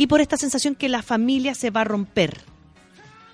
[0.00, 2.40] y por esta sensación que la familia se va a romper,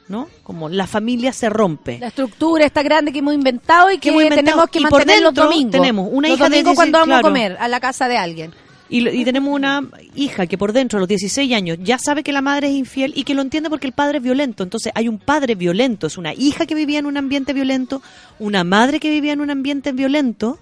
[0.08, 0.28] ¿no?
[0.42, 2.00] Como la familia se rompe.
[2.00, 4.46] La estructura está grande que hemos inventado y que, Que hemos inventado.
[4.46, 5.70] tenemos que Y por mantener los dentro domingos.
[5.70, 7.20] tenemos una los hija de domingos 16, cuando vamos claro.
[7.20, 8.52] a comer a la casa de alguien.
[8.88, 12.32] Y, y tenemos una hija que por dentro, a los 16 años, ya sabe que
[12.32, 14.64] la madre es infiel y que lo entiende porque el padre es violento.
[14.64, 18.02] Entonces hay un padre violento, es una hija que vivía en un ambiente violento,
[18.40, 20.58] una madre que vivía en un ambiente violento.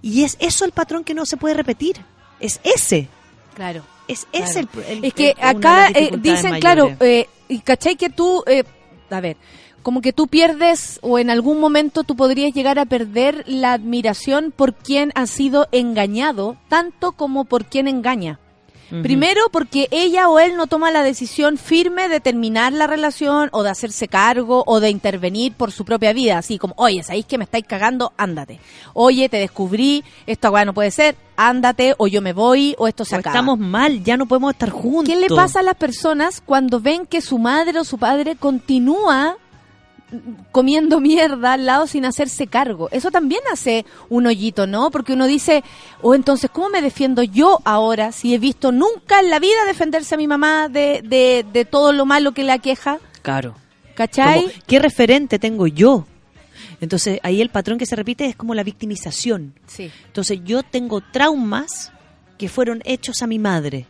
[0.00, 1.96] Y es eso el patrón que no se puede repetir.
[2.38, 3.08] Es ese.
[3.56, 3.82] Claro.
[4.08, 8.10] Es ese el, el- Es que el- acá eh, dicen, claro, eh, y cachai que
[8.10, 8.64] tú, eh,
[9.10, 9.36] a ver,
[9.82, 14.52] como que tú pierdes o en algún momento tú podrías llegar a perder la admiración
[14.54, 18.40] por quien ha sido engañado, tanto como por quien engaña.
[19.02, 23.62] Primero porque ella o él no toma la decisión firme de terminar la relación o
[23.62, 27.36] de hacerse cargo o de intervenir por su propia vida, así como, oye, ¿sabéis que
[27.38, 28.12] me estáis cagando?
[28.16, 28.60] Ándate.
[28.94, 33.04] Oye, te descubrí, esto agua no puede ser, ándate, o yo me voy, o esto
[33.04, 33.34] se O acaba.
[33.34, 35.12] estamos mal, ya no podemos estar juntos.
[35.14, 39.36] ¿Qué le pasa a las personas cuando ven que su madre o su padre continúa
[40.52, 42.88] comiendo mierda al lado sin hacerse cargo?
[42.90, 44.90] Eso también hace un hoyito, ¿no?
[44.90, 45.64] Porque uno dice,
[46.02, 50.14] o entonces, ¿cómo me defiendo yo ahora si he visto nunca en la vida defenderse
[50.14, 52.98] a mi mamá de, de, de todo lo malo que le aqueja?
[53.22, 53.54] Claro.
[53.94, 54.42] ¿Cachai?
[54.42, 56.06] Como, ¿Qué referente tengo yo?
[56.80, 59.54] Entonces ahí el patrón que se repite es como la victimización.
[59.66, 59.90] Sí.
[60.06, 61.92] Entonces yo tengo traumas
[62.38, 63.86] que fueron hechos a mi madre.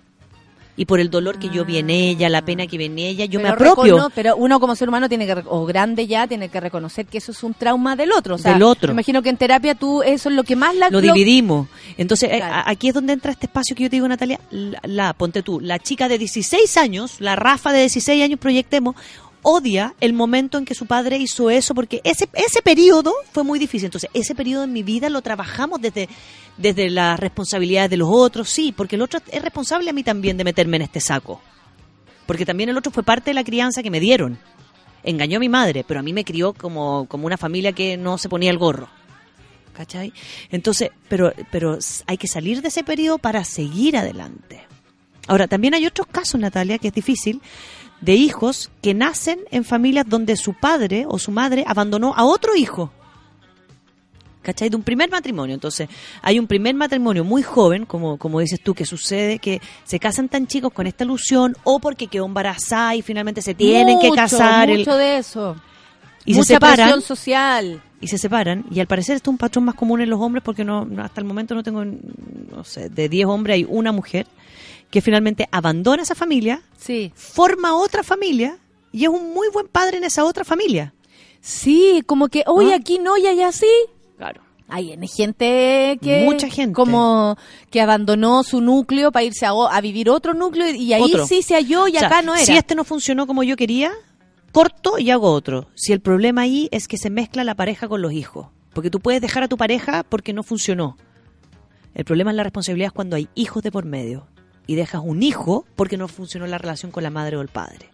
[0.79, 3.25] Y por el dolor que yo vi en ella, la pena que vi en ella,
[3.27, 6.49] yo me apropio recono- pero uno como ser humano tiene que, o grande ya, tiene
[6.49, 8.37] que reconocer que eso es un trauma del otro.
[8.37, 8.89] O sea, Del otro.
[8.89, 10.89] me imagino que en terapia tú eso es lo que más la...
[10.89, 11.67] lo dividimos.
[11.99, 12.63] Entonces, eh, Claro.
[12.67, 15.59] aquí es donde entra este espacio que yo te digo, Natalia, la, la- ponte tú,
[15.61, 18.95] la chica de 16 años, la Rafa de 16 años, proyectemos,
[19.43, 23.59] odia el momento en que su padre hizo eso porque ese ese periodo fue muy
[23.59, 23.87] difícil.
[23.87, 26.09] Entonces, ese periodo en mi vida lo trabajamos desde
[26.57, 30.37] desde las responsabilidades de los otros, sí, porque el otro es responsable a mí también
[30.37, 31.41] de meterme en este saco.
[32.27, 34.39] Porque también el otro fue parte de la crianza que me dieron.
[35.03, 38.19] Engañó a mi madre, pero a mí me crió como, como una familia que no
[38.19, 38.89] se ponía el gorro.
[39.73, 40.13] ¿Cachai?
[40.51, 44.67] Entonces, pero, pero hay que salir de ese periodo para seguir adelante.
[45.29, 47.41] Ahora, también hay otros casos, Natalia, que es difícil,
[48.01, 52.55] de hijos que nacen en familias donde su padre o su madre abandonó a otro
[52.57, 52.93] hijo.
[54.43, 54.71] ¿Cachai?
[54.71, 55.53] De un primer matrimonio.
[55.55, 55.89] Entonces,
[56.23, 60.29] hay un primer matrimonio muy joven, como, como dices tú, que sucede que se casan
[60.29, 64.17] tan chicos con esta ilusión o porque quedó embarazada y finalmente se tienen que Mucho,
[64.23, 64.71] casar.
[64.71, 65.57] el- Mucho de eso.
[66.25, 67.03] Y Mucha se separan.
[67.03, 67.83] social.
[68.01, 70.41] y se separan y al parecer esto es un patrón más común en los hombres
[70.45, 73.91] porque no, no- hasta el momento no tengo no sé de 10 hombres hay una
[73.91, 74.25] mujer
[74.91, 77.13] que finalmente abandona esa familia Sí.
[77.15, 78.59] forma otra familia
[78.93, 80.95] y es un muy buen padre en esa otra familia
[81.41, 82.75] Sí, como que, oye, ¿No?
[82.77, 83.67] aquí no y allá sí.
[84.17, 86.25] claro Hay gente que...
[86.25, 86.75] Mucha gente.
[86.75, 87.37] Como
[87.71, 91.27] que abandonó su núcleo para irse a, a vivir otro núcleo y ahí Otro.
[91.27, 92.45] sí se halló y O sea, acá no era.
[92.45, 93.93] si este no funcionó como yo quería
[94.53, 98.03] corto y hago otro si el problema ahí es que se mezcla la pareja con
[98.03, 100.97] los hijos porque tú puedes dejar a tu pareja porque no funcionó
[101.95, 104.27] el problema es la responsabilidad es cuando hay hijos de por medio
[104.69, 107.91] y dejas un hijo porque no funcionó la relación con la madre o el padre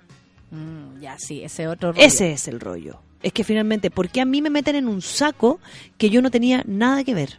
[0.55, 2.05] Mm, ya, sí, ese otro rollo.
[2.05, 3.01] Ese es el rollo.
[3.23, 5.59] Es que finalmente, ¿por qué a mí me meten en un saco
[5.99, 7.39] que yo no tenía nada que ver?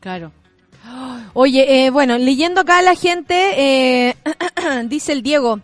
[0.00, 0.32] Claro.
[1.34, 4.16] Oye, eh, bueno, leyendo acá a la gente, eh,
[4.88, 5.60] dice el Diego,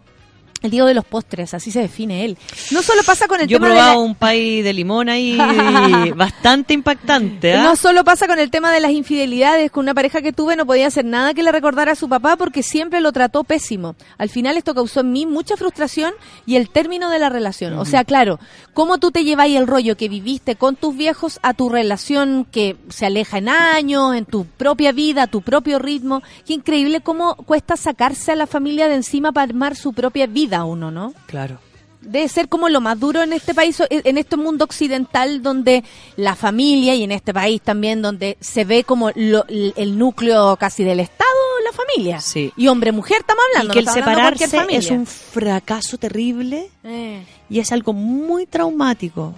[0.62, 2.38] el Diego de los postres, así se define él.
[2.70, 5.08] No solo pasa con el Yo he tema de la- probado un pay de limón
[5.08, 5.36] ahí
[6.16, 7.54] bastante impactante.
[7.54, 7.62] ¿ah?
[7.62, 10.66] No solo pasa con el tema de las infidelidades, con una pareja que tuve no
[10.66, 13.96] podía hacer nada que le recordara a su papá porque siempre lo trató pésimo.
[14.18, 16.12] Al final esto causó en mí mucha frustración
[16.46, 17.74] y el término de la relación.
[17.74, 18.38] O sea, claro,
[18.74, 22.76] cómo tú te lleváis el rollo que viviste con tus viejos a tu relación que
[22.88, 26.22] se aleja en años, en tu propia vida, a tu propio ritmo.
[26.46, 30.51] Qué increíble cómo cuesta sacarse a la familia de encima para armar su propia vida
[30.64, 31.14] uno, ¿no?
[31.26, 31.58] Claro.
[32.04, 35.84] debe ser como lo más duro en este país, en este mundo occidental donde
[36.16, 40.82] la familia y en este país también donde se ve como lo- el núcleo casi
[40.82, 41.30] del Estado,
[41.64, 42.20] la familia.
[42.20, 42.52] Sí.
[42.56, 43.72] Y hombre-mujer estamos hablando.
[43.72, 49.32] y que el no separarse es un fracaso terrible Eh, y es algo muy traumático.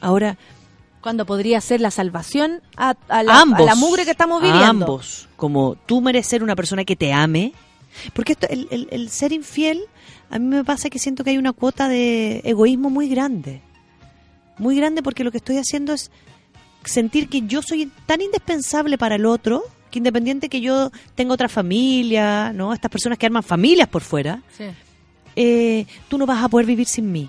[0.00, 0.36] Ahora,
[1.00, 4.66] cuando podría ser la salvación a, a la, ambos, a la mugre que estamos viviendo.
[4.68, 7.52] Ambos, como tú merecer una persona que te ame,
[8.14, 9.80] porque esto, el, el- el ser infiel,
[10.30, 13.60] a mí me pasa que siento que hay una cuota de egoísmo muy grande,
[14.58, 16.10] muy grande porque lo que estoy haciendo es
[16.84, 21.48] sentir que yo soy tan indispensable para el otro que independiente que yo tenga otra
[21.48, 24.64] familia, no, estas personas que arman familias por fuera, Sí.
[25.36, 27.28] eh, tú no vas a poder vivir sin mí.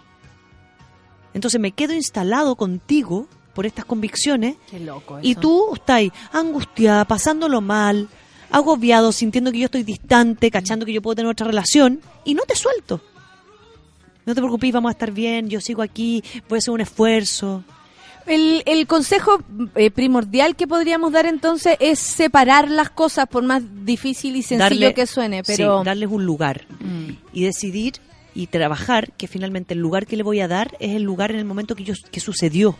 [1.33, 5.41] Entonces me quedo instalado contigo por estas convicciones Qué loco y eso.
[5.41, 8.07] tú estás angustiada, pasándolo mal,
[8.53, 12.43] agobiado, sintiendo que yo estoy distante, cachando que yo puedo tener otra relación y no
[12.43, 13.01] te suelto.
[14.25, 17.63] No te preocupes, vamos a estar bien, yo sigo aquí, voy a hacer un esfuerzo.
[18.25, 19.43] El, el consejo
[19.75, 24.87] eh, primordial que podríamos dar entonces es separar las cosas por más difícil y sencillo
[24.89, 27.09] Darle- que suene, sí, pero darles un lugar Mm.
[27.33, 27.95] y decidir
[28.33, 31.37] y trabajar que finalmente el lugar que le voy a dar es el lugar en
[31.39, 32.77] el momento que, yo, que sucedió.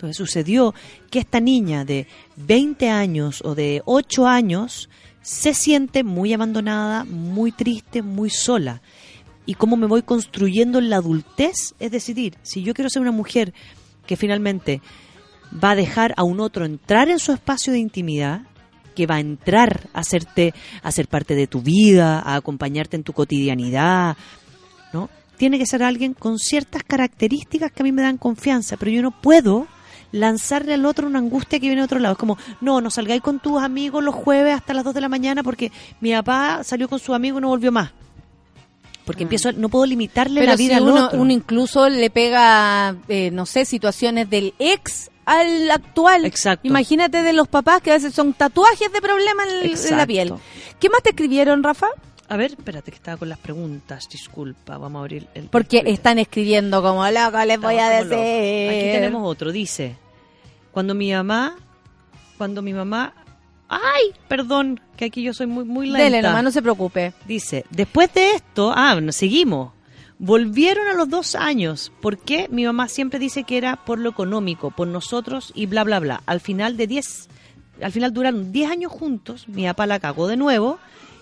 [0.00, 0.74] Entonces sucedió
[1.10, 2.06] que esta niña de
[2.36, 4.88] 20 años o de 8 años
[5.20, 8.80] se siente muy abandonada, muy triste, muy sola.
[9.44, 13.12] Y cómo me voy construyendo en la adultez es decidir, si yo quiero ser una
[13.12, 13.52] mujer
[14.06, 14.80] que finalmente
[15.52, 18.40] va a dejar a un otro entrar en su espacio de intimidad,
[18.94, 23.04] que va a entrar a hacerte, a ser parte de tu vida, a acompañarte en
[23.04, 24.16] tu cotidianidad,
[24.94, 25.10] ¿no?
[25.36, 29.02] Tiene que ser alguien con ciertas características que a mí me dan confianza, pero yo
[29.02, 29.66] no puedo
[30.12, 32.12] lanzarle al otro una angustia que viene de otro lado.
[32.12, 35.08] Es como, no, no salgáis con tus amigos los jueves hasta las 2 de la
[35.08, 35.70] mañana porque
[36.00, 37.90] mi papá salió con su amigo y no volvió más.
[39.04, 40.42] Porque empiezo, a- no puedo limitarle Ah.
[40.42, 41.20] Pero la vida si al uno, otro.
[41.20, 46.24] uno incluso le pega, eh, no sé, situaciones del ex al actual.
[46.26, 46.66] Exacto.
[46.68, 50.34] Imagínate de los papás que a veces son tatuajes de problema en, en la piel.
[50.78, 51.86] ¿Qué más te escribieron, Rafa?
[52.30, 55.48] A ver, espérate que estaba con las preguntas, disculpa, vamos a abrir el...
[55.48, 58.12] Porque el están escribiendo como loco, les voy a decir.
[58.12, 59.96] Aquí tenemos otro, dice,
[60.70, 61.56] cuando mi mamá,
[62.38, 63.14] cuando mi mamá,
[63.68, 66.04] ay, perdón, que aquí yo soy muy, muy lenta.
[66.04, 67.14] Dele nomás, no se preocupe.
[67.26, 69.72] Dice, después de esto, ah, seguimos.
[70.20, 71.90] Volvieron a los dos años.
[72.00, 72.46] ¿Por qué?
[72.48, 76.22] Mi mamá siempre dice que era por lo económico, por nosotros y bla, bla, bla.
[76.26, 77.28] Al final de 10,
[77.82, 79.48] al final duraron 10 años juntos.
[79.48, 80.78] Mi papá la cagó de nuevo.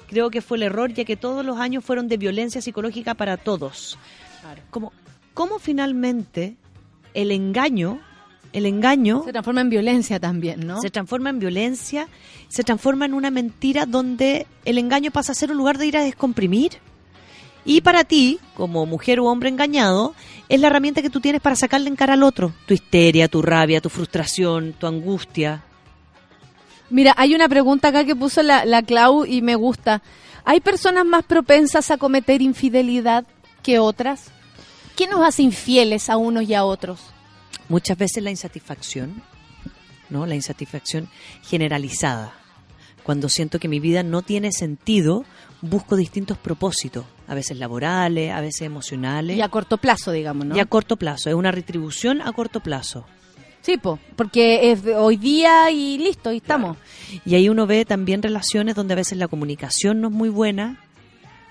[0.08, 3.36] Creo que fue el error, ya que todos los años fueron de violencia psicológica para
[3.36, 3.98] todos.
[4.70, 4.92] Como,
[5.34, 6.56] ¿Cómo finalmente
[7.14, 8.00] el engaño,
[8.52, 10.80] el engaño Se transforma en violencia también, ¿no?
[10.80, 12.08] se transforma en violencia,
[12.48, 15.96] se transforma en una mentira donde el engaño pasa a ser un lugar de ir
[15.96, 16.78] a descomprimir.
[17.64, 20.14] Y para ti, como mujer o hombre engañado,
[20.48, 22.52] es la herramienta que tú tienes para sacarle en cara al otro.
[22.66, 25.62] Tu histeria, tu rabia, tu frustración, tu angustia.
[26.90, 30.02] Mira, hay una pregunta acá que puso la, la Clau y me gusta.
[30.44, 33.24] ¿Hay personas más propensas a cometer infidelidad
[33.62, 34.30] que otras?
[34.96, 37.00] ¿Qué nos hace infieles a unos y a otros?
[37.68, 39.22] Muchas veces la insatisfacción,
[40.08, 40.24] ¿no?
[40.24, 41.08] La insatisfacción
[41.42, 42.32] generalizada.
[43.02, 45.24] Cuando siento que mi vida no tiene sentido
[45.60, 49.36] busco distintos propósitos, a veces laborales, a veces emocionales.
[49.36, 50.56] Y a corto plazo, digamos, ¿no?
[50.56, 53.06] Y a corto plazo, es una retribución a corto plazo.
[53.62, 56.76] Sí, po, porque es hoy día y listo, y estamos.
[57.24, 60.80] Y ahí uno ve también relaciones donde a veces la comunicación no es muy buena.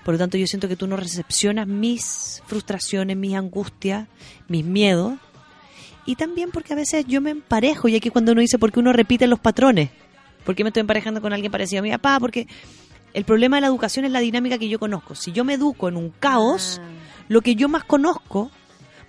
[0.04, 4.08] Por lo tanto, yo siento que tú no recepcionas mis frustraciones, mis angustias,
[4.48, 5.16] mis miedos.
[6.06, 8.94] Y también porque a veces yo me emparejo, y aquí cuando uno dice, porque uno
[8.94, 9.90] repite los patrones.
[10.46, 12.20] ¿Por qué me estoy emparejando con alguien parecido a mi papá?
[12.22, 12.48] Porque
[13.14, 15.14] el problema de la educación es la dinámica que yo conozco.
[15.14, 16.88] Si yo me educo en un caos, Ah.
[17.28, 18.50] lo que yo más conozco,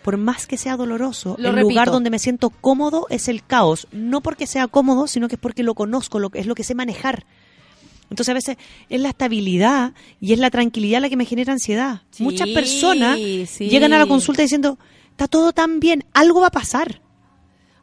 [0.08, 1.68] por más que sea doloroso, Lo el repito.
[1.68, 3.86] lugar donde me siento cómodo es el caos.
[3.92, 6.74] No porque sea cómodo, sino que es porque lo conozco, lo es lo que sé
[6.74, 7.26] manejar.
[8.08, 8.56] Entonces a veces
[8.88, 12.00] es la estabilidad y es la tranquilidad la que me genera ansiedad.
[12.10, 13.68] Sí, Muchas personas sí.
[13.68, 14.78] llegan a la consulta diciendo,
[15.10, 17.02] está todo tan bien, algo va a pasar.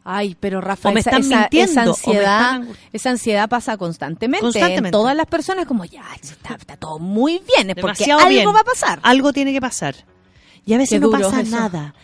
[0.02, 4.40] Ay, pero Rafa, O me esa, están esa- mintiendo, ansiedad, están- esa ansiedad pasa constantemente.
[4.42, 4.88] Constantemente.
[4.88, 8.30] En todas las personas como, ya, está, está todo muy bien, es porque Demasiado algo
[8.30, 8.48] bien.
[8.48, 8.98] va a pasar.
[9.04, 9.94] Algo tiene que pasar.
[10.66, 11.50] Y a veces Qué no pasa eso.
[11.56, 11.94] nada.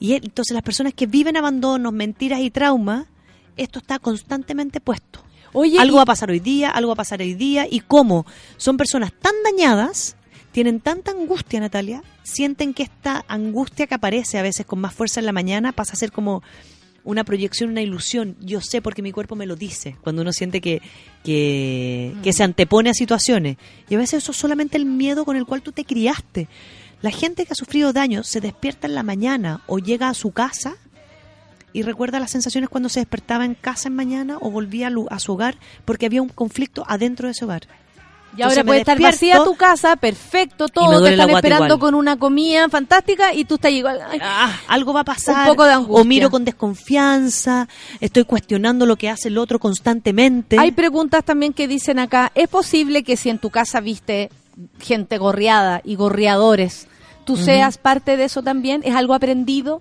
[0.00, 3.06] Y entonces las personas que viven abandonos, mentiras y traumas,
[3.56, 5.20] esto está constantemente puesto.
[5.52, 7.66] Oye, algo y- va a pasar hoy día, algo va a pasar hoy día.
[7.70, 8.24] Y cómo
[8.56, 10.16] son personas tan dañadas,
[10.52, 15.20] tienen tanta angustia, Natalia, sienten que esta angustia que aparece a veces con más fuerza
[15.20, 16.42] en la mañana pasa a ser como
[17.04, 18.36] una proyección, una ilusión.
[18.40, 19.96] Yo sé porque mi cuerpo me lo dice.
[20.02, 20.80] Cuando uno siente que,
[21.24, 23.56] que, que se antepone a situaciones.
[23.88, 26.48] Y a veces eso es solamente el miedo con el cual tú te criaste.
[27.02, 30.30] La gente que ha sufrido daño se despierta en la mañana o llega a su
[30.30, 30.76] casa
[31.72, 35.32] y recuerda las sensaciones cuando se despertaba en casa en mañana o volvía a, su
[35.32, 37.62] hogar porque había un conflicto adentro de ese hogar.
[38.34, 41.80] Y ahora Entonces puede estar vacía tu casa, perfecto, todo, te están esperando igual.
[41.80, 44.00] con una comida fantástica y tú estás igual.
[44.08, 45.40] ay, Ah, algo va a pasar.
[45.40, 46.00] Un poco de angustia.
[46.00, 47.68] O miro con desconfianza,
[48.00, 50.56] estoy cuestionando lo que hace el otro constantemente.
[50.58, 54.30] Hay preguntas también que dicen acá, ¿es posible que si en tu casa viste
[54.80, 56.88] gente gorreada y gorreadores,
[57.24, 58.82] tú seas parte de eso también?
[58.84, 59.80] ¿Es algo aprendido?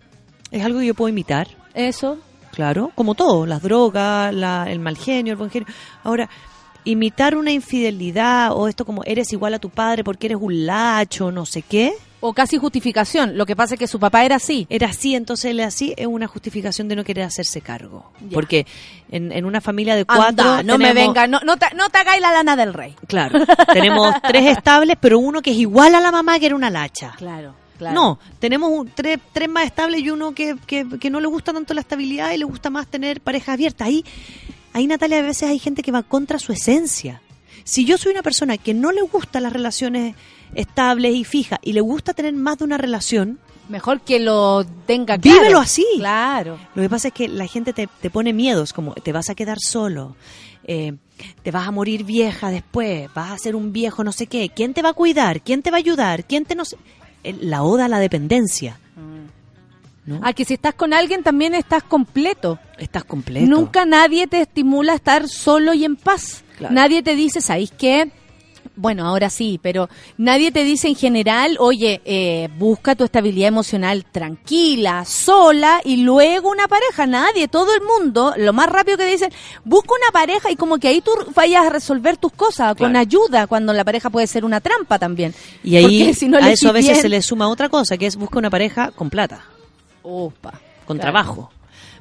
[0.52, 1.48] Es algo que yo puedo imitar.
[1.74, 2.18] Eso.
[2.52, 5.68] Claro, como todo, las drogas, la- el mal genio, el buen genio.
[6.04, 6.30] Ahora,
[6.84, 11.32] imitar una infidelidad o esto como eres igual a tu padre porque eres un lacho,
[11.32, 11.94] no sé qué.
[12.24, 13.38] O casi justificación.
[13.38, 14.68] Lo que pasa es que su papá era así.
[14.70, 18.12] Era así, entonces él es así, es una justificación de no querer hacerse cargo.
[18.32, 18.66] Porque
[19.12, 20.24] en, en una familia de cuatro...
[20.28, 22.96] Anda, no me venga, no, no, te, no te hagáis la lana del rey.
[23.08, 23.40] Claro,
[23.74, 27.14] tenemos tres estables, pero uno que es igual a la mamá que era una lacha.
[27.18, 27.96] Claro, claro.
[27.96, 31.52] No, tenemos un- tres, tres más estables y uno que, que, que no le gusta
[31.54, 33.86] tanto la estabilidad y le gusta más tener pareja abierta.
[33.86, 34.06] Ahí,
[34.74, 37.20] ahí, Natalia, a veces hay gente que va contra su esencia.
[37.64, 40.16] Si yo soy una persona que no le gustan las relaciones
[40.56, 45.18] estables y fijas y le gusta tener más de una relación, Mejor que lo tenga
[45.18, 45.40] claro.
[45.40, 45.86] vívelo así.
[45.96, 46.60] Claro.
[46.76, 49.36] Lo que pasa es que la gente te, te pone miedos, como te vas a
[49.36, 50.18] quedar solo,
[50.66, 50.96] eh,
[51.42, 54.74] te vas a morir vieja después, vas a ser un viejo no sé qué, ¿quién
[54.74, 55.42] te va a cuidar?
[55.42, 56.26] ¿Quién te va a ayudar?
[56.26, 56.76] ¿Quién te no sé?
[57.24, 58.78] Eh, La oda a la dependencia.
[60.06, 60.20] ¿no?
[60.24, 62.60] A que si estás con alguien también estás completo.
[62.78, 63.46] Estás completo.
[63.46, 66.44] Nunca nadie te estimula a estar solo y en paz.
[66.58, 66.74] Claro.
[66.74, 68.12] Nadie te dice, ¿sabéis qué?
[68.74, 74.06] Bueno, ahora sí, pero nadie te dice en general, oye, eh, busca tu estabilidad emocional
[74.10, 77.06] tranquila, sola y luego una pareja.
[77.06, 79.32] Nadie, todo el mundo, lo más rápido que dicen,
[79.66, 83.46] busca una pareja y como que ahí tú vayas a resolver tus cosas con ayuda,
[83.46, 85.36] cuando la pareja puede ser una trampa también.
[85.64, 87.98] Y ahí Porque si no a eso a veces bien- se le suma otra cosa,
[87.98, 89.44] que es busca una pareja con plata,
[90.02, 90.54] Opa,
[90.86, 91.12] con claro.
[91.12, 91.52] trabajo.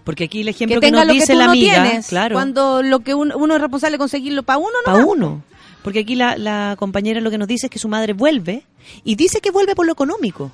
[0.05, 1.82] Porque aquí el Que ejemplo que, tenga nos lo que dice tú la no amiga,
[1.82, 2.06] tienes.
[2.06, 5.42] claro, Cuando lo que un- uno es responsable de conseguirlo para uno, no para uno.
[5.82, 8.65] Porque aquí la, la compañera lo que nos dice es que su madre vuelve
[9.05, 10.51] y dice que vuelve por lo económico.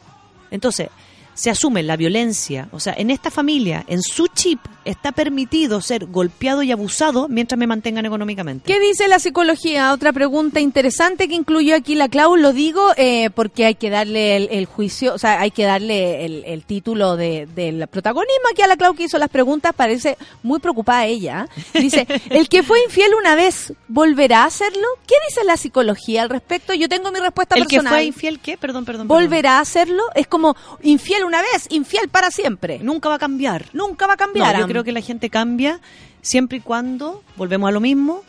[0.51, 0.89] Entonces,
[1.37, 2.69] se asume la violencia.
[2.73, 7.59] O sea, en esta familia, en su chip, está permitido ser golpeado y abusado mientras
[7.59, 8.65] me mantengan económicamente.
[8.73, 9.93] ¿Qué dice la psicología?
[9.93, 14.37] Otra pregunta interesante que incluyó aquí la Clau, lo digo eh, porque hay que darle
[14.37, 18.63] el, el juicio, o sea, hay que darle el, el título de- del protagonismo aquí
[18.63, 21.49] a la Clau que hizo las preguntas, parece muy preocupada ella.
[21.75, 24.87] Dice, el que fue infiel una vez, ¿volverá a hacerlo?
[25.07, 26.73] ¿Qué dice la psicología al respecto?
[26.75, 27.93] Yo tengo mi respuesta ¿El que personal.
[27.93, 28.57] fue infiel qué?
[28.57, 29.09] Perdón, perdón.
[29.09, 29.23] perdón.
[29.23, 30.03] ¿Volverá a hacerlo?
[30.15, 32.79] Es como infiel una vez, infiel para siempre.
[32.81, 33.67] Nunca va a cambiar.
[33.73, 34.55] Nunca va a cambiar.
[34.55, 35.81] No, yo creo que la gente cambia
[36.23, 38.23] siempre y cuando, volvemos a lo mismo,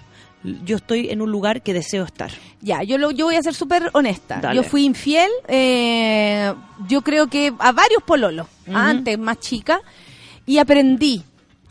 [0.63, 2.31] yo estoy en un lugar que deseo estar.
[2.61, 4.39] Ya, yo, lo, yo voy a ser súper honesta.
[4.39, 4.55] Dale.
[4.55, 6.53] Yo fui infiel, eh,
[6.87, 9.81] yo creo que a varios pololos, antes más chica,
[10.45, 11.23] y aprendí.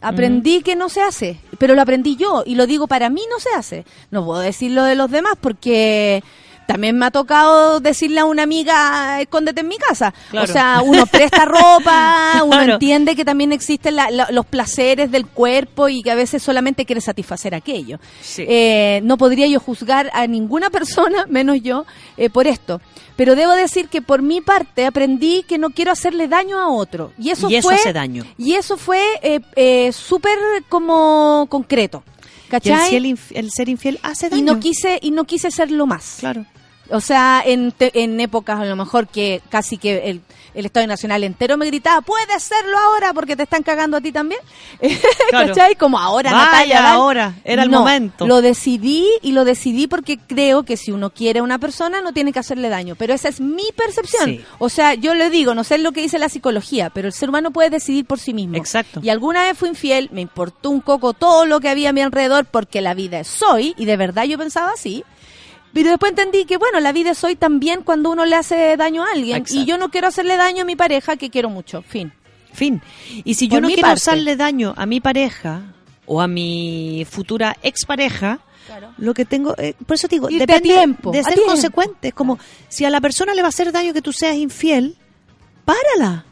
[0.03, 3.40] Aprendí que no se hace, pero lo aprendí yo y lo digo para mí no
[3.40, 3.85] se hace.
[4.11, 6.23] No puedo decir lo de los demás porque
[6.66, 10.12] también me ha tocado decirle a una amiga, escóndete en mi casa.
[10.30, 10.44] Claro.
[10.44, 12.72] O sea, uno presta ropa, uno Claro.
[12.74, 16.84] entiende que también existen la- la- los placeres del cuerpo y que a veces solamente
[16.84, 17.98] quiere satisfacer aquello.
[18.20, 18.44] Sí.
[18.48, 21.86] Eh, no podría yo juzgar a ninguna persona, menos yo,
[22.16, 22.80] eh, por esto.
[23.16, 27.12] Pero debo decir que por mi parte aprendí que no quiero hacerle daño a otro.
[27.18, 28.24] Y eso, Y eso fue, hace daño.
[28.36, 30.36] Y eso fue eh, eh, súper
[30.68, 32.02] como concreto.
[32.48, 32.94] ¿Cachai?
[33.05, 34.40] inf- el ser infiel hace daño.
[34.40, 36.16] y no quise y no quise serlo más.
[36.20, 36.44] Claro.
[36.90, 40.20] O sea, en, te- en épocas a lo mejor que casi que el,
[40.57, 44.11] el Estado Nacional entero me gritaba, puedes serlo ahora porque te están cagando a ti
[44.12, 44.41] también.
[45.31, 45.49] Claro.
[45.49, 45.74] ¿Cachai?
[45.74, 46.74] Como ahora, Vaya, Natalia.
[46.77, 46.89] dale.
[46.89, 48.27] ahora, era el No, momento.
[48.27, 52.12] Lo decidí y lo decidí porque creo que si uno quiere a una persona no
[52.12, 52.95] tiene que hacerle daño.
[52.97, 54.24] Pero esa es mi percepción.
[54.27, 54.45] Sí.
[54.59, 57.28] O sea, yo le digo, no sé lo que dice la psicología, pero el ser
[57.28, 58.57] humano puede decidir por sí mismo.
[58.57, 59.01] Exacto.
[59.03, 62.01] Y alguna vez fui infiel, me importó un coco todo lo que había a mi
[62.03, 65.05] alrededor porque la vida es soy, y de verdad yo pensaba así.
[65.77, 69.05] Pero después entendí que, bueno, la vida es hoy también cuando uno le hace daño
[69.05, 69.36] a alguien.
[69.36, 69.61] Exacto.
[69.61, 71.82] Y yo no quiero hacerle daño a mi pareja, que quiero mucho.
[71.82, 72.15] Fin.
[72.55, 72.81] Fin.
[73.24, 73.97] Y si Por yo no quiero parte.
[74.01, 75.74] hacerle daño a mi pareja
[76.07, 78.40] o a mi futura expareja,
[78.97, 81.51] lo que tengo, eh, por eso te digo, depende tiempo, de ser tiempo.
[81.53, 82.09] consecuente.
[82.09, 82.39] Es como,
[82.70, 84.97] si a la persona le va a hacer daño que tú seas infiel,
[85.66, 86.24] párala.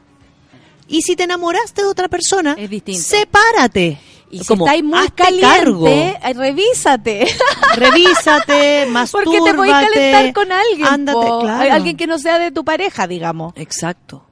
[0.89, 3.03] Y si te enamoraste de otra persona, Es distinto.
[3.03, 3.99] sepárate.
[4.35, 5.87] Y si Como, estáis muy caliente, cargo.
[6.35, 7.27] revísate.
[7.77, 10.87] Revísate, Porque te mastúrbate, calentar con alguien.
[10.89, 11.73] Ándate, claro.
[11.73, 13.53] Alguien que no sea de tu pareja, digamos.
[13.57, 14.24] Exacto.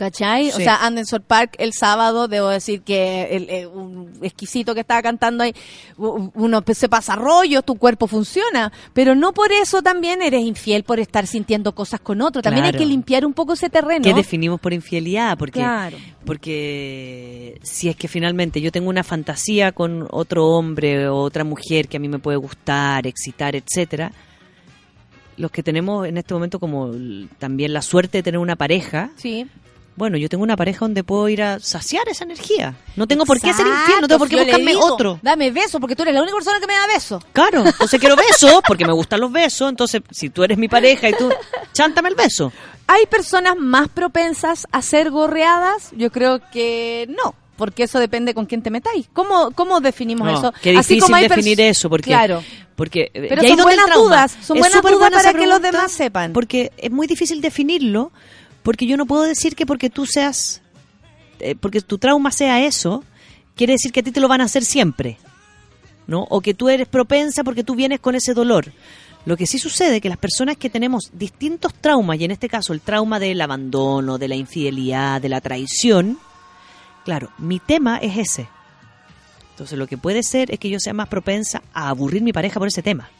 [0.00, 0.48] ¿Cachai?
[0.48, 5.02] O sea, Anderson Park el sábado, debo decir que el, eh, un exquisito que estaba
[5.02, 5.52] cantando ahí,
[5.98, 11.00] uno se pasa rollo, tu cuerpo funciona, pero no por eso también eres infiel por
[11.00, 12.40] estar sintiendo cosas con otro.
[12.40, 14.02] También hay que limpiar un poco ese terreno.
[14.02, 15.36] ¿Qué definimos por infidelidad?
[15.36, 15.98] Porque, Claro.
[16.24, 21.88] porque si es que finalmente yo tengo una fantasía con otro hombre o otra mujer
[21.88, 24.12] que a mí me puede gustar, excitar, etcétera,
[25.36, 26.90] los que tenemos en este momento como
[27.38, 29.46] también la suerte de tener una pareja, Sí.
[30.00, 32.74] Bueno, yo tengo una pareja donde puedo ir a saciar esa energía.
[32.96, 35.18] No tengo por qué ser infiel, no tengo por qué buscarme digo, otro.
[35.20, 37.22] Dame beso, porque tú eres la única persona que me da beso.
[37.34, 41.10] Claro, entonces quiero besos porque me gustan los besos, entonces si tú eres mi pareja
[41.10, 41.30] y tú,
[41.74, 42.50] chántame el beso.
[42.86, 45.90] ¿Hay personas más propensas a ser gorreadas?
[45.94, 49.06] Yo creo que no, porque eso depende con quién te metáis.
[49.12, 50.54] ¿Cómo, cómo definimos No, eso?
[50.62, 52.42] Qué difícil hay definir eso, porque, Claro.
[52.74, 56.32] porque eh, Pero son buenas dudas, son Es buenas dudas para que los demás sepan.
[56.32, 58.12] Porque es muy difícil definirlo,
[58.62, 60.62] porque yo no puedo decir que porque tú seas,
[61.38, 63.04] eh, porque tu trauma sea eso,
[63.56, 65.18] quiere decir que a ti te lo van a hacer siempre,
[66.06, 66.26] ¿no?
[66.30, 68.72] O que tú eres propensa porque tú vienes con ese dolor.
[69.26, 72.48] Lo que sí sucede es que las personas que tenemos distintos traumas, y en este
[72.48, 76.18] caso el trauma del abandono, de la infidelidad, de la traición,
[77.04, 78.48] claro, mi tema es ese.
[79.50, 82.58] Entonces lo que puede ser es que yo sea más propensa a aburrir mi pareja
[82.58, 83.10] por ese tema,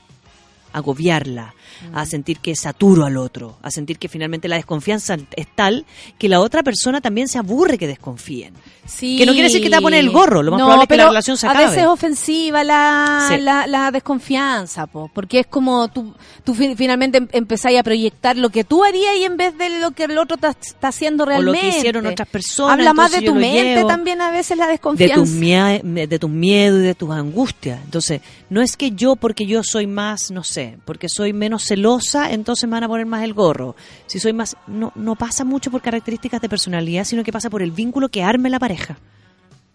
[0.73, 1.55] agobiarla,
[1.95, 5.85] a sentir que saturo al otro, a sentir que finalmente la desconfianza es tal
[6.19, 8.55] que la otra persona también se aburre que desconfíen.
[8.87, 9.17] Sí.
[9.19, 10.85] Que no quiere decir que te va a poner el gorro, lo más No, probable
[10.85, 11.67] es que la relación se A acabe.
[11.67, 13.41] veces es ofensiva la, Sí.
[13.41, 16.13] la, la desconfianza, po, porque es como tú,
[16.45, 19.81] tú fi- finalmente em- empezáis a proyectar lo que tú harías y en vez de
[19.81, 21.61] lo que el otro está haciendo O lo realmente.
[21.61, 22.75] que hicieron otras personas.
[22.75, 23.89] Habla más de tu mente llevo.
[23.89, 25.15] también a veces la de desconfianza.
[25.15, 27.81] tus, de tus miedos y de tus angustias.
[27.85, 32.33] Entonces, no es que yo, porque yo soy más, no sé, porque soy menos celosa,
[32.33, 33.77] entonces me van a poner más el gorro.
[34.07, 37.63] Si soy más, no, no pasa mucho por características de personalidad, sino que pasa por
[37.63, 38.99] el vínculo que arme la pareja.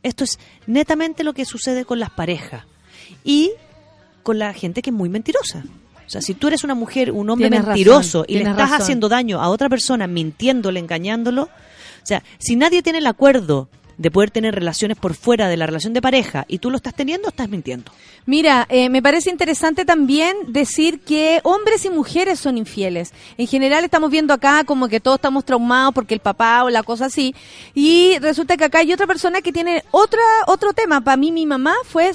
[0.03, 2.65] Esto es netamente lo que sucede con las parejas
[3.23, 3.51] y
[4.23, 5.63] con la gente que es muy mentirosa.
[6.05, 8.57] O sea, si tú eres una mujer, un hombre Tienes mentiroso razón, y le estás
[8.57, 8.81] razón.
[8.81, 14.11] haciendo daño a otra persona mintiéndole, engañándolo, o sea, si nadie tiene el acuerdo de
[14.11, 17.29] poder tener relaciones por fuera de la relación de pareja y tú lo estás teniendo,
[17.29, 17.91] estás mintiendo.
[18.25, 23.13] Mira, eh, me parece interesante también decir que hombres y mujeres son infieles.
[23.37, 26.83] En general estamos viendo acá como que todos estamos traumados porque el papá o la
[26.83, 27.35] cosa así.
[27.73, 31.01] Y resulta que acá hay otra persona que tiene otra otro tema.
[31.01, 32.11] Para mí mi mamá fue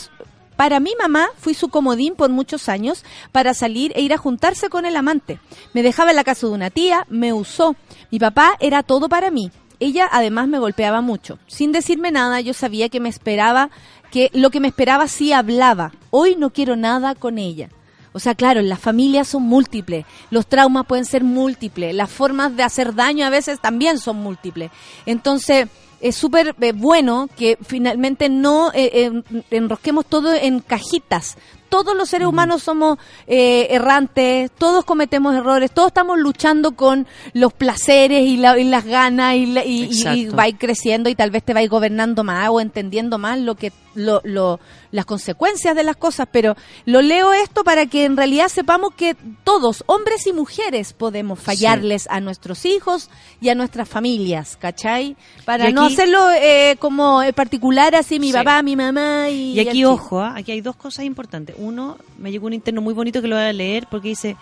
[0.57, 3.03] para mi mamá fui su comodín por muchos años
[3.33, 5.41] para salir e ir a juntarse con el amante.
[5.73, 7.77] Me dejaba en la casa de una tía, me usó.
[8.11, 9.51] Mi papá era todo para mí.
[9.81, 11.39] Ella además me golpeaba mucho.
[11.47, 13.71] Sin decirme nada, yo sabía que me esperaba,
[14.11, 15.93] que lo que me esperaba sí hablaba.
[16.11, 17.71] Hoy no quiero nada con ella.
[18.13, 22.65] O sea, claro, las familias son múltiples, los traumas pueden ser múltiples, las formas de
[22.65, 24.71] hacer daño a veces también son múltiples.
[25.07, 25.69] Entonces,
[26.01, 31.37] es súper eh, bueno que finalmente no eh, eh, enrosquemos todo en cajitas.
[31.71, 37.53] Todos los seres humanos somos eh, errantes, todos cometemos errores, todos estamos luchando con los
[37.53, 41.43] placeres y, la- y las ganas y, la- y, y- vais creciendo y tal vez
[41.43, 44.61] te vais gobernando más o entendiendo más lo que lo, lo-
[44.93, 49.17] las consecuencias de las cosas, pero lo leo esto para que en realidad sepamos que
[49.45, 53.11] todos, hombres y mujeres, podemos fallarles a nuestros hijos
[53.41, 55.17] y a nuestras familias, ¿cachai?
[55.45, 58.33] Para no hacerlo eh, como eh, particular así mi Sí.
[58.33, 59.53] papá, mi mamá y...
[59.53, 60.35] Y aquí, ojo, ¿ah?
[60.37, 61.57] aquí hay dos cosas importantes.
[61.59, 64.37] Uno, me llegó un interno muy bonito que lo voy a leer porque dice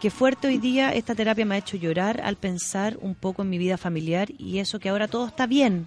[0.00, 3.50] que fuerte hoy día esta terapia me ha hecho llorar al pensar un poco en
[3.50, 5.86] mi vida familiar y eso que ahora todo está bien,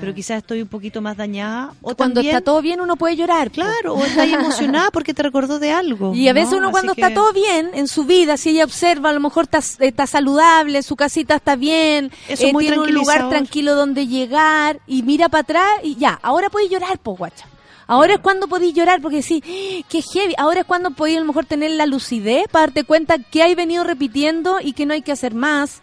[0.00, 1.72] pero quizás estoy un poquito más dañada.
[1.82, 1.94] O Ah.
[1.94, 3.50] Cuando también, está todo bien uno puede llorar.
[3.50, 6.14] Claro, o estás emocionada porque te recordó de algo.
[6.14, 6.58] Y a veces ¿no?
[6.58, 9.20] uno Así cuando que- está todo bien en su vida, si ella observa, a lo
[9.20, 13.28] mejor está, está saludable, su casita está bien, eh, Eso es muy tiene un lugar
[13.28, 17.46] tranquilo donde llegar y mira para atrás y ya, ahora podéis llorar, po guacha.
[17.90, 19.42] Ahora es cuando podéis llorar porque sí,
[19.88, 20.34] qué heavy.
[20.36, 23.54] Ahora es cuando podéis a lo mejor tener la lucidez para darte cuenta que hay
[23.54, 25.80] venido repitiendo y que no hay que hacer más.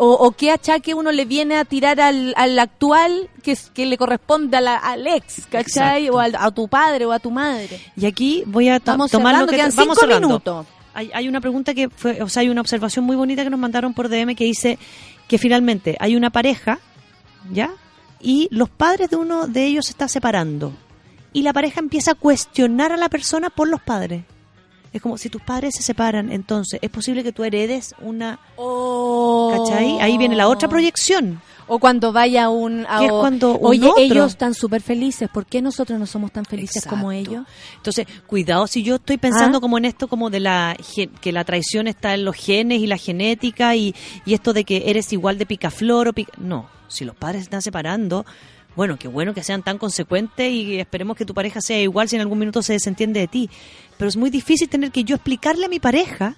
[0.00, 3.98] O, o qué achaque uno le viene a tirar al, al actual que, que le
[3.98, 6.04] corresponde a la- al ex, ¿cachai?
[6.06, 6.16] Exacto.
[6.16, 7.80] O al- a tu padre o a tu madre.
[7.96, 10.28] Y aquí voy a to- Vamos tomar cerrando, lo que vamos cinco cerrando.
[10.28, 10.66] minutos.
[10.94, 13.58] Hay, hay una pregunta que fue, o sea, hay una observación muy bonita que nos
[13.60, 14.78] mandaron por DM que dice
[15.26, 16.78] que finalmente hay una pareja,
[17.52, 17.70] ¿ya?
[18.20, 20.72] Y los padres de uno de ellos se está separando.
[21.32, 24.22] Y la pareja empieza a cuestionar a la persona por los padres.
[24.98, 28.40] Es como si tus padres se separan, entonces es posible que tú heredes una,
[29.52, 30.00] ¿cachai?
[30.00, 31.40] Ahí viene la otra proyección.
[31.68, 32.84] O cuando vaya un...
[32.88, 35.28] a- es cuando un Oye, otro- ellos están súper felices.
[35.32, 37.44] ¿Por qué nosotros no somos tan felices como ellos?
[37.76, 39.60] Entonces, cuidado si yo estoy pensando ¿Ah?
[39.60, 40.76] como en esto, como de la
[41.20, 43.94] que la traición está en los genes y la genética y,
[44.24, 46.32] y esto de que eres igual de picaflor o pica...
[46.38, 48.24] No, si los padres se están separando,
[48.78, 52.14] bueno, qué bueno que sean tan consecuentes y esperemos que tu pareja sea igual si
[52.14, 53.50] en algún minuto se desentiende de ti.
[53.96, 56.36] Pero es muy difícil tener que yo explicarle a mi pareja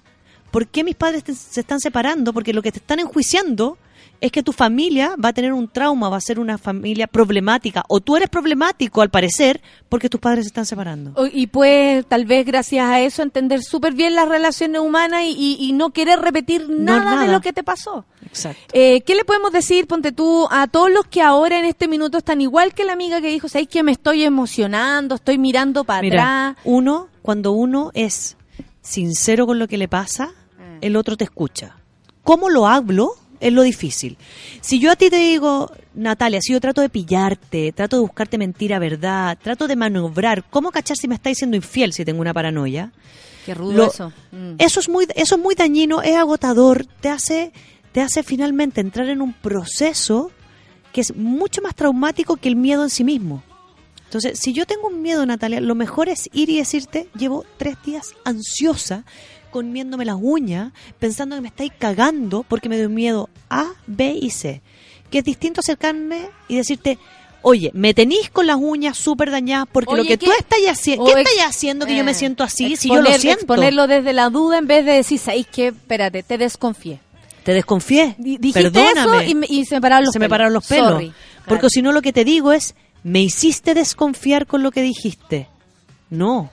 [0.49, 3.77] por qué mis padres te- se están separando, porque lo que te están enjuiciando
[4.21, 7.83] es que tu familia va a tener un trauma, va a ser una familia problemática,
[7.89, 11.13] o tú eres problemático al parecer porque tus padres se están separando.
[11.33, 15.57] Y pues tal vez gracias a eso entender súper bien las relaciones humanas y, y-
[15.67, 17.21] y no querer repetir nada, nada.
[17.25, 18.05] de lo que te pasó.
[18.25, 18.61] Exacto.
[18.73, 22.19] Eh, ¿Qué le podemos decir, ponte tú, a todos los que ahora en este minuto
[22.19, 26.01] están igual que la amiga que dijo, ¿sabes que me estoy emocionando, estoy mirando para
[26.03, 26.63] Mira, atrás?
[26.63, 28.37] uno, cuando uno es
[28.81, 30.77] sincero con lo que le pasa, Ah.
[30.81, 31.75] el otro te escucha.
[32.23, 33.15] ¿Cómo lo hablo?
[33.41, 34.17] Es lo difícil.
[34.61, 38.37] Si yo a ti te digo, Natalia, si yo trato de pillarte, trato de buscarte
[38.37, 42.33] mentira, verdad, trato de maniobrar, ¿cómo cachar si me estáis siendo infiel si tengo una
[42.33, 42.91] paranoia?
[43.45, 44.13] Qué rudo Lo- eso.
[44.31, 44.53] Mm.
[44.59, 47.51] Eso es muy, eso es muy dañino, es agotador, te hace,
[47.91, 50.31] te hace finalmente entrar en un proceso
[50.93, 53.41] que es mucho más traumático que el miedo en sí mismo.
[54.03, 57.77] Entonces, si yo tengo un miedo, Natalia, lo mejor es ir y decirte, llevo tres
[57.83, 59.03] días ansiosa,
[59.51, 64.29] comiéndome las uñas, pensando que me estáis cagando porque me dio miedo A, B y
[64.31, 64.61] C.
[65.09, 66.97] Que es distinto acercarme y decirte,
[67.41, 71.05] oye, me tenís con las uñas súper dañadas porque lo que tú ¿qué- estás haciendo,
[71.05, 73.39] ¿qué estás haciendo que yo me eh, siento así si yo lo siento?
[73.41, 75.67] Exponerlo desde la duda en vez de decir, ¿sabes qué?
[75.67, 76.99] Espérate, te desconfié.
[77.43, 78.15] Te desconfié.
[78.17, 79.23] Dijiste Perdóname.
[79.23, 80.31] eso y, me- y se me pararon los se me pelos.
[80.33, 80.91] pararon los pelos.
[80.91, 81.13] Sorry.
[81.45, 81.69] Porque Claro.
[81.69, 85.47] si no lo que te digo es, me hiciste desconfiar con lo que dijiste.
[86.11, 86.51] No.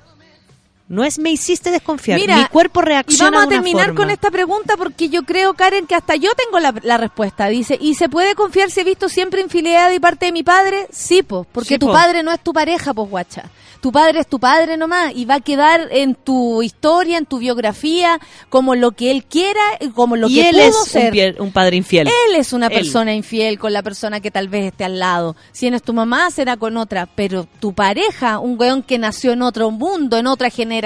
[0.89, 2.19] No es me hiciste desconfiar.
[2.19, 4.01] Mira, Mi cuerpo Y reacciona vamos a terminar forma.
[4.01, 7.47] con esta pregunta porque yo creo, Karen, que hasta yo tengo la, la respuesta.
[7.48, 10.86] Dice, ¿y se puede confiar si he visto siempre infidelidad de parte de mi padre?
[10.90, 11.93] Sí, pues, porque Sí, tu po.
[11.93, 13.44] padre no es tu pareja, pues, guacha.
[13.81, 17.39] Tu padre es tu padre nomás y va a quedar en tu historia, en tu
[17.39, 20.86] biografía, como lo que él quiera, y como lo y que él pudo es un,
[20.86, 21.12] ser.
[21.12, 22.09] pie- un padre infiel.
[22.09, 22.73] Él es una Él.
[22.73, 25.36] persona infiel con la persona que tal vez esté al lado.
[25.52, 27.06] Si no es tu mamá, será con otra.
[27.15, 30.78] Pero tu pareja, un weón que nació en otro mundo, en otra generación,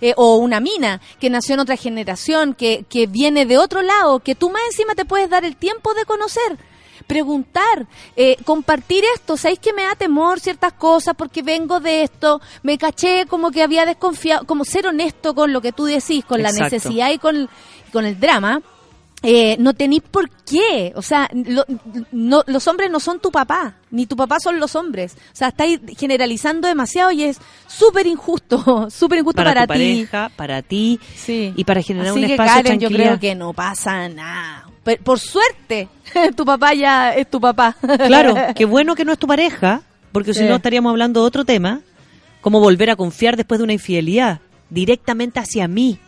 [0.00, 4.20] eh, o una mina que nació en otra generación, que, que viene de otro lado,
[4.20, 6.58] que tú más encima te puedes dar el tiempo de conocer.
[7.06, 7.86] Preguntar,
[8.16, 12.40] eh, compartir esto, ¿sabéis que me da temor ciertas cosas porque vengo de esto?
[12.62, 16.42] Me caché como que había desconfiado, como ser honesto con lo que tú decís, con
[16.42, 17.48] la necesidad y con,
[17.92, 18.60] con el drama
[19.22, 20.92] eh, no tenéis por qué.
[20.94, 21.64] O sea, lo-
[22.12, 25.14] no, los hombres no son tu papá, ni tu papá son los hombres.
[25.32, 29.78] O sea, estáis generalizando demasiado y es súper injusto, súper injusto para, para, tu ti.
[29.78, 31.52] pareja, para ti Sí.
[31.56, 34.66] y para generar Así un que, espacio Karen, yo creo que no pasa nada.
[34.84, 35.88] Pe- Por suerte,
[36.36, 37.76] tu papá ya es tu papá.
[38.06, 39.82] Claro, qué bueno que no es tu pareja,
[40.12, 41.80] porque si no estaríamos hablando de otro tema,
[42.40, 44.40] como volver a confiar después de una infidelidad,
[44.70, 45.98] directamente hacia mí.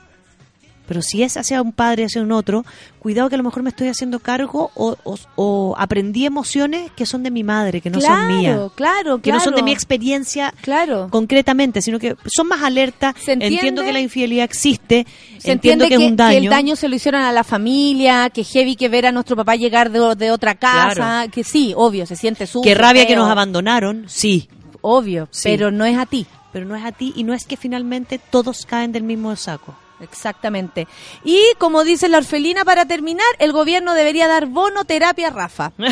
[0.91, 2.65] Pero si es hacia un padre, hacia un otro,
[2.99, 7.07] cuidado que a lo mejor me estoy haciendo cargo o, o- o aprendí emociones que
[7.07, 8.59] son de mi madre, que no claro, son mías.
[8.75, 9.65] claro, Que no son de claro.
[9.67, 11.07] mi experiencia Claro.
[11.09, 13.15] concretamente, sino que son más alertas.
[13.29, 15.07] Entiendo que la infidelidad existe,
[15.39, 16.39] Se entiendo que, es un daño.
[16.39, 19.55] el daño se lo hicieron a la familia, que heavy que ver a nuestro papá
[19.55, 21.31] llegar de, de otra casa, Claro.
[21.31, 22.63] que sí, obvio, se siente sucio.
[22.63, 24.49] que rabia que nos abandonaron, sí,
[24.83, 25.51] Obvio, Sí.
[25.51, 26.27] pero no es a ti.
[26.53, 29.77] pero no es a ti y no es que finalmente todos caen del mismo saco.
[30.01, 30.89] Exactamente.
[31.25, 35.73] Y como dice la orfelina, para terminar, el gobierno debería dar bono terapia a Rafa.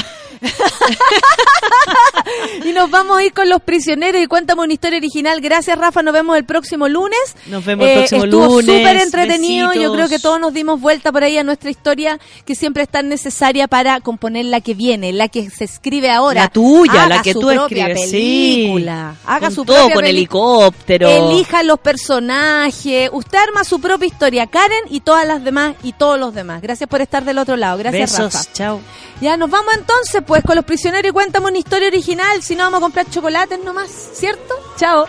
[2.65, 5.40] y nos vamos a ir con los prisioneros y cuéntame una historia original.
[5.40, 6.02] Gracias, Rafa.
[6.02, 7.19] Nos vemos el próximo lunes.
[7.47, 8.78] Nos vemos el próximo estuvo lunes.
[8.78, 9.73] súper entretenido.
[9.74, 12.89] Yo creo que todos nos dimos vuelta por ahí a nuestra historia que siempre es
[12.89, 16.43] tan necesaria para componer la que viene, la que se escribe ahora.
[16.43, 18.85] La tuya, Haga la que tú escribes, sí.
[18.89, 21.09] Haga Con su todo, propia con helicóptero.
[21.09, 23.10] Elija los personajes.
[23.12, 24.47] Usted arma su propia historia.
[24.47, 26.60] Karen y todas las demás y todos los demás.
[26.62, 27.78] Gracias por estar del otro lado.
[27.78, 28.52] Gracias, Besos, Rafa.
[28.52, 28.81] chao.
[29.20, 32.42] Ya nos vamos entonces, pues, con los prisioneros y cuéntame una historia original.
[32.42, 34.55] Si no, vamos a comprar chocolates nomás, ¿cierto?
[34.76, 35.06] Chao.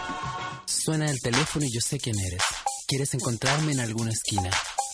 [0.66, 2.41] Suena el teléfono y yo sé quién eres.
[2.88, 4.50] Quieres encontrarme en alguna esquina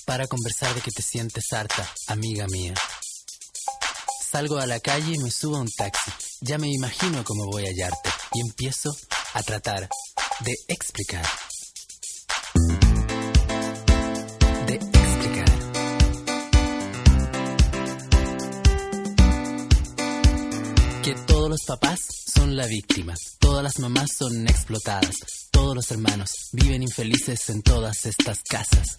[0.06, 2.74] para conversar de que te sientes harta, amiga mía.
[4.32, 6.12] Salgo a la calle y me subo a un taxi.
[6.42, 8.98] Ya me imagino cómo voy a hallarte y empiezo
[9.34, 9.88] a tratar
[10.40, 11.26] de explicar.
[21.56, 22.02] Los papás
[22.34, 25.16] son la víctima, todas las mamás son explotadas,
[25.52, 28.98] todos los hermanos viven infelices en todas estas casas.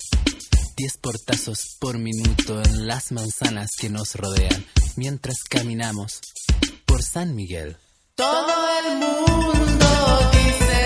[0.74, 4.64] Diez portazos por minuto en las manzanas que nos rodean
[4.96, 6.22] mientras caminamos
[6.86, 7.76] por San Miguel.
[8.14, 8.54] Todo
[8.86, 9.86] el mundo
[10.32, 10.85] dice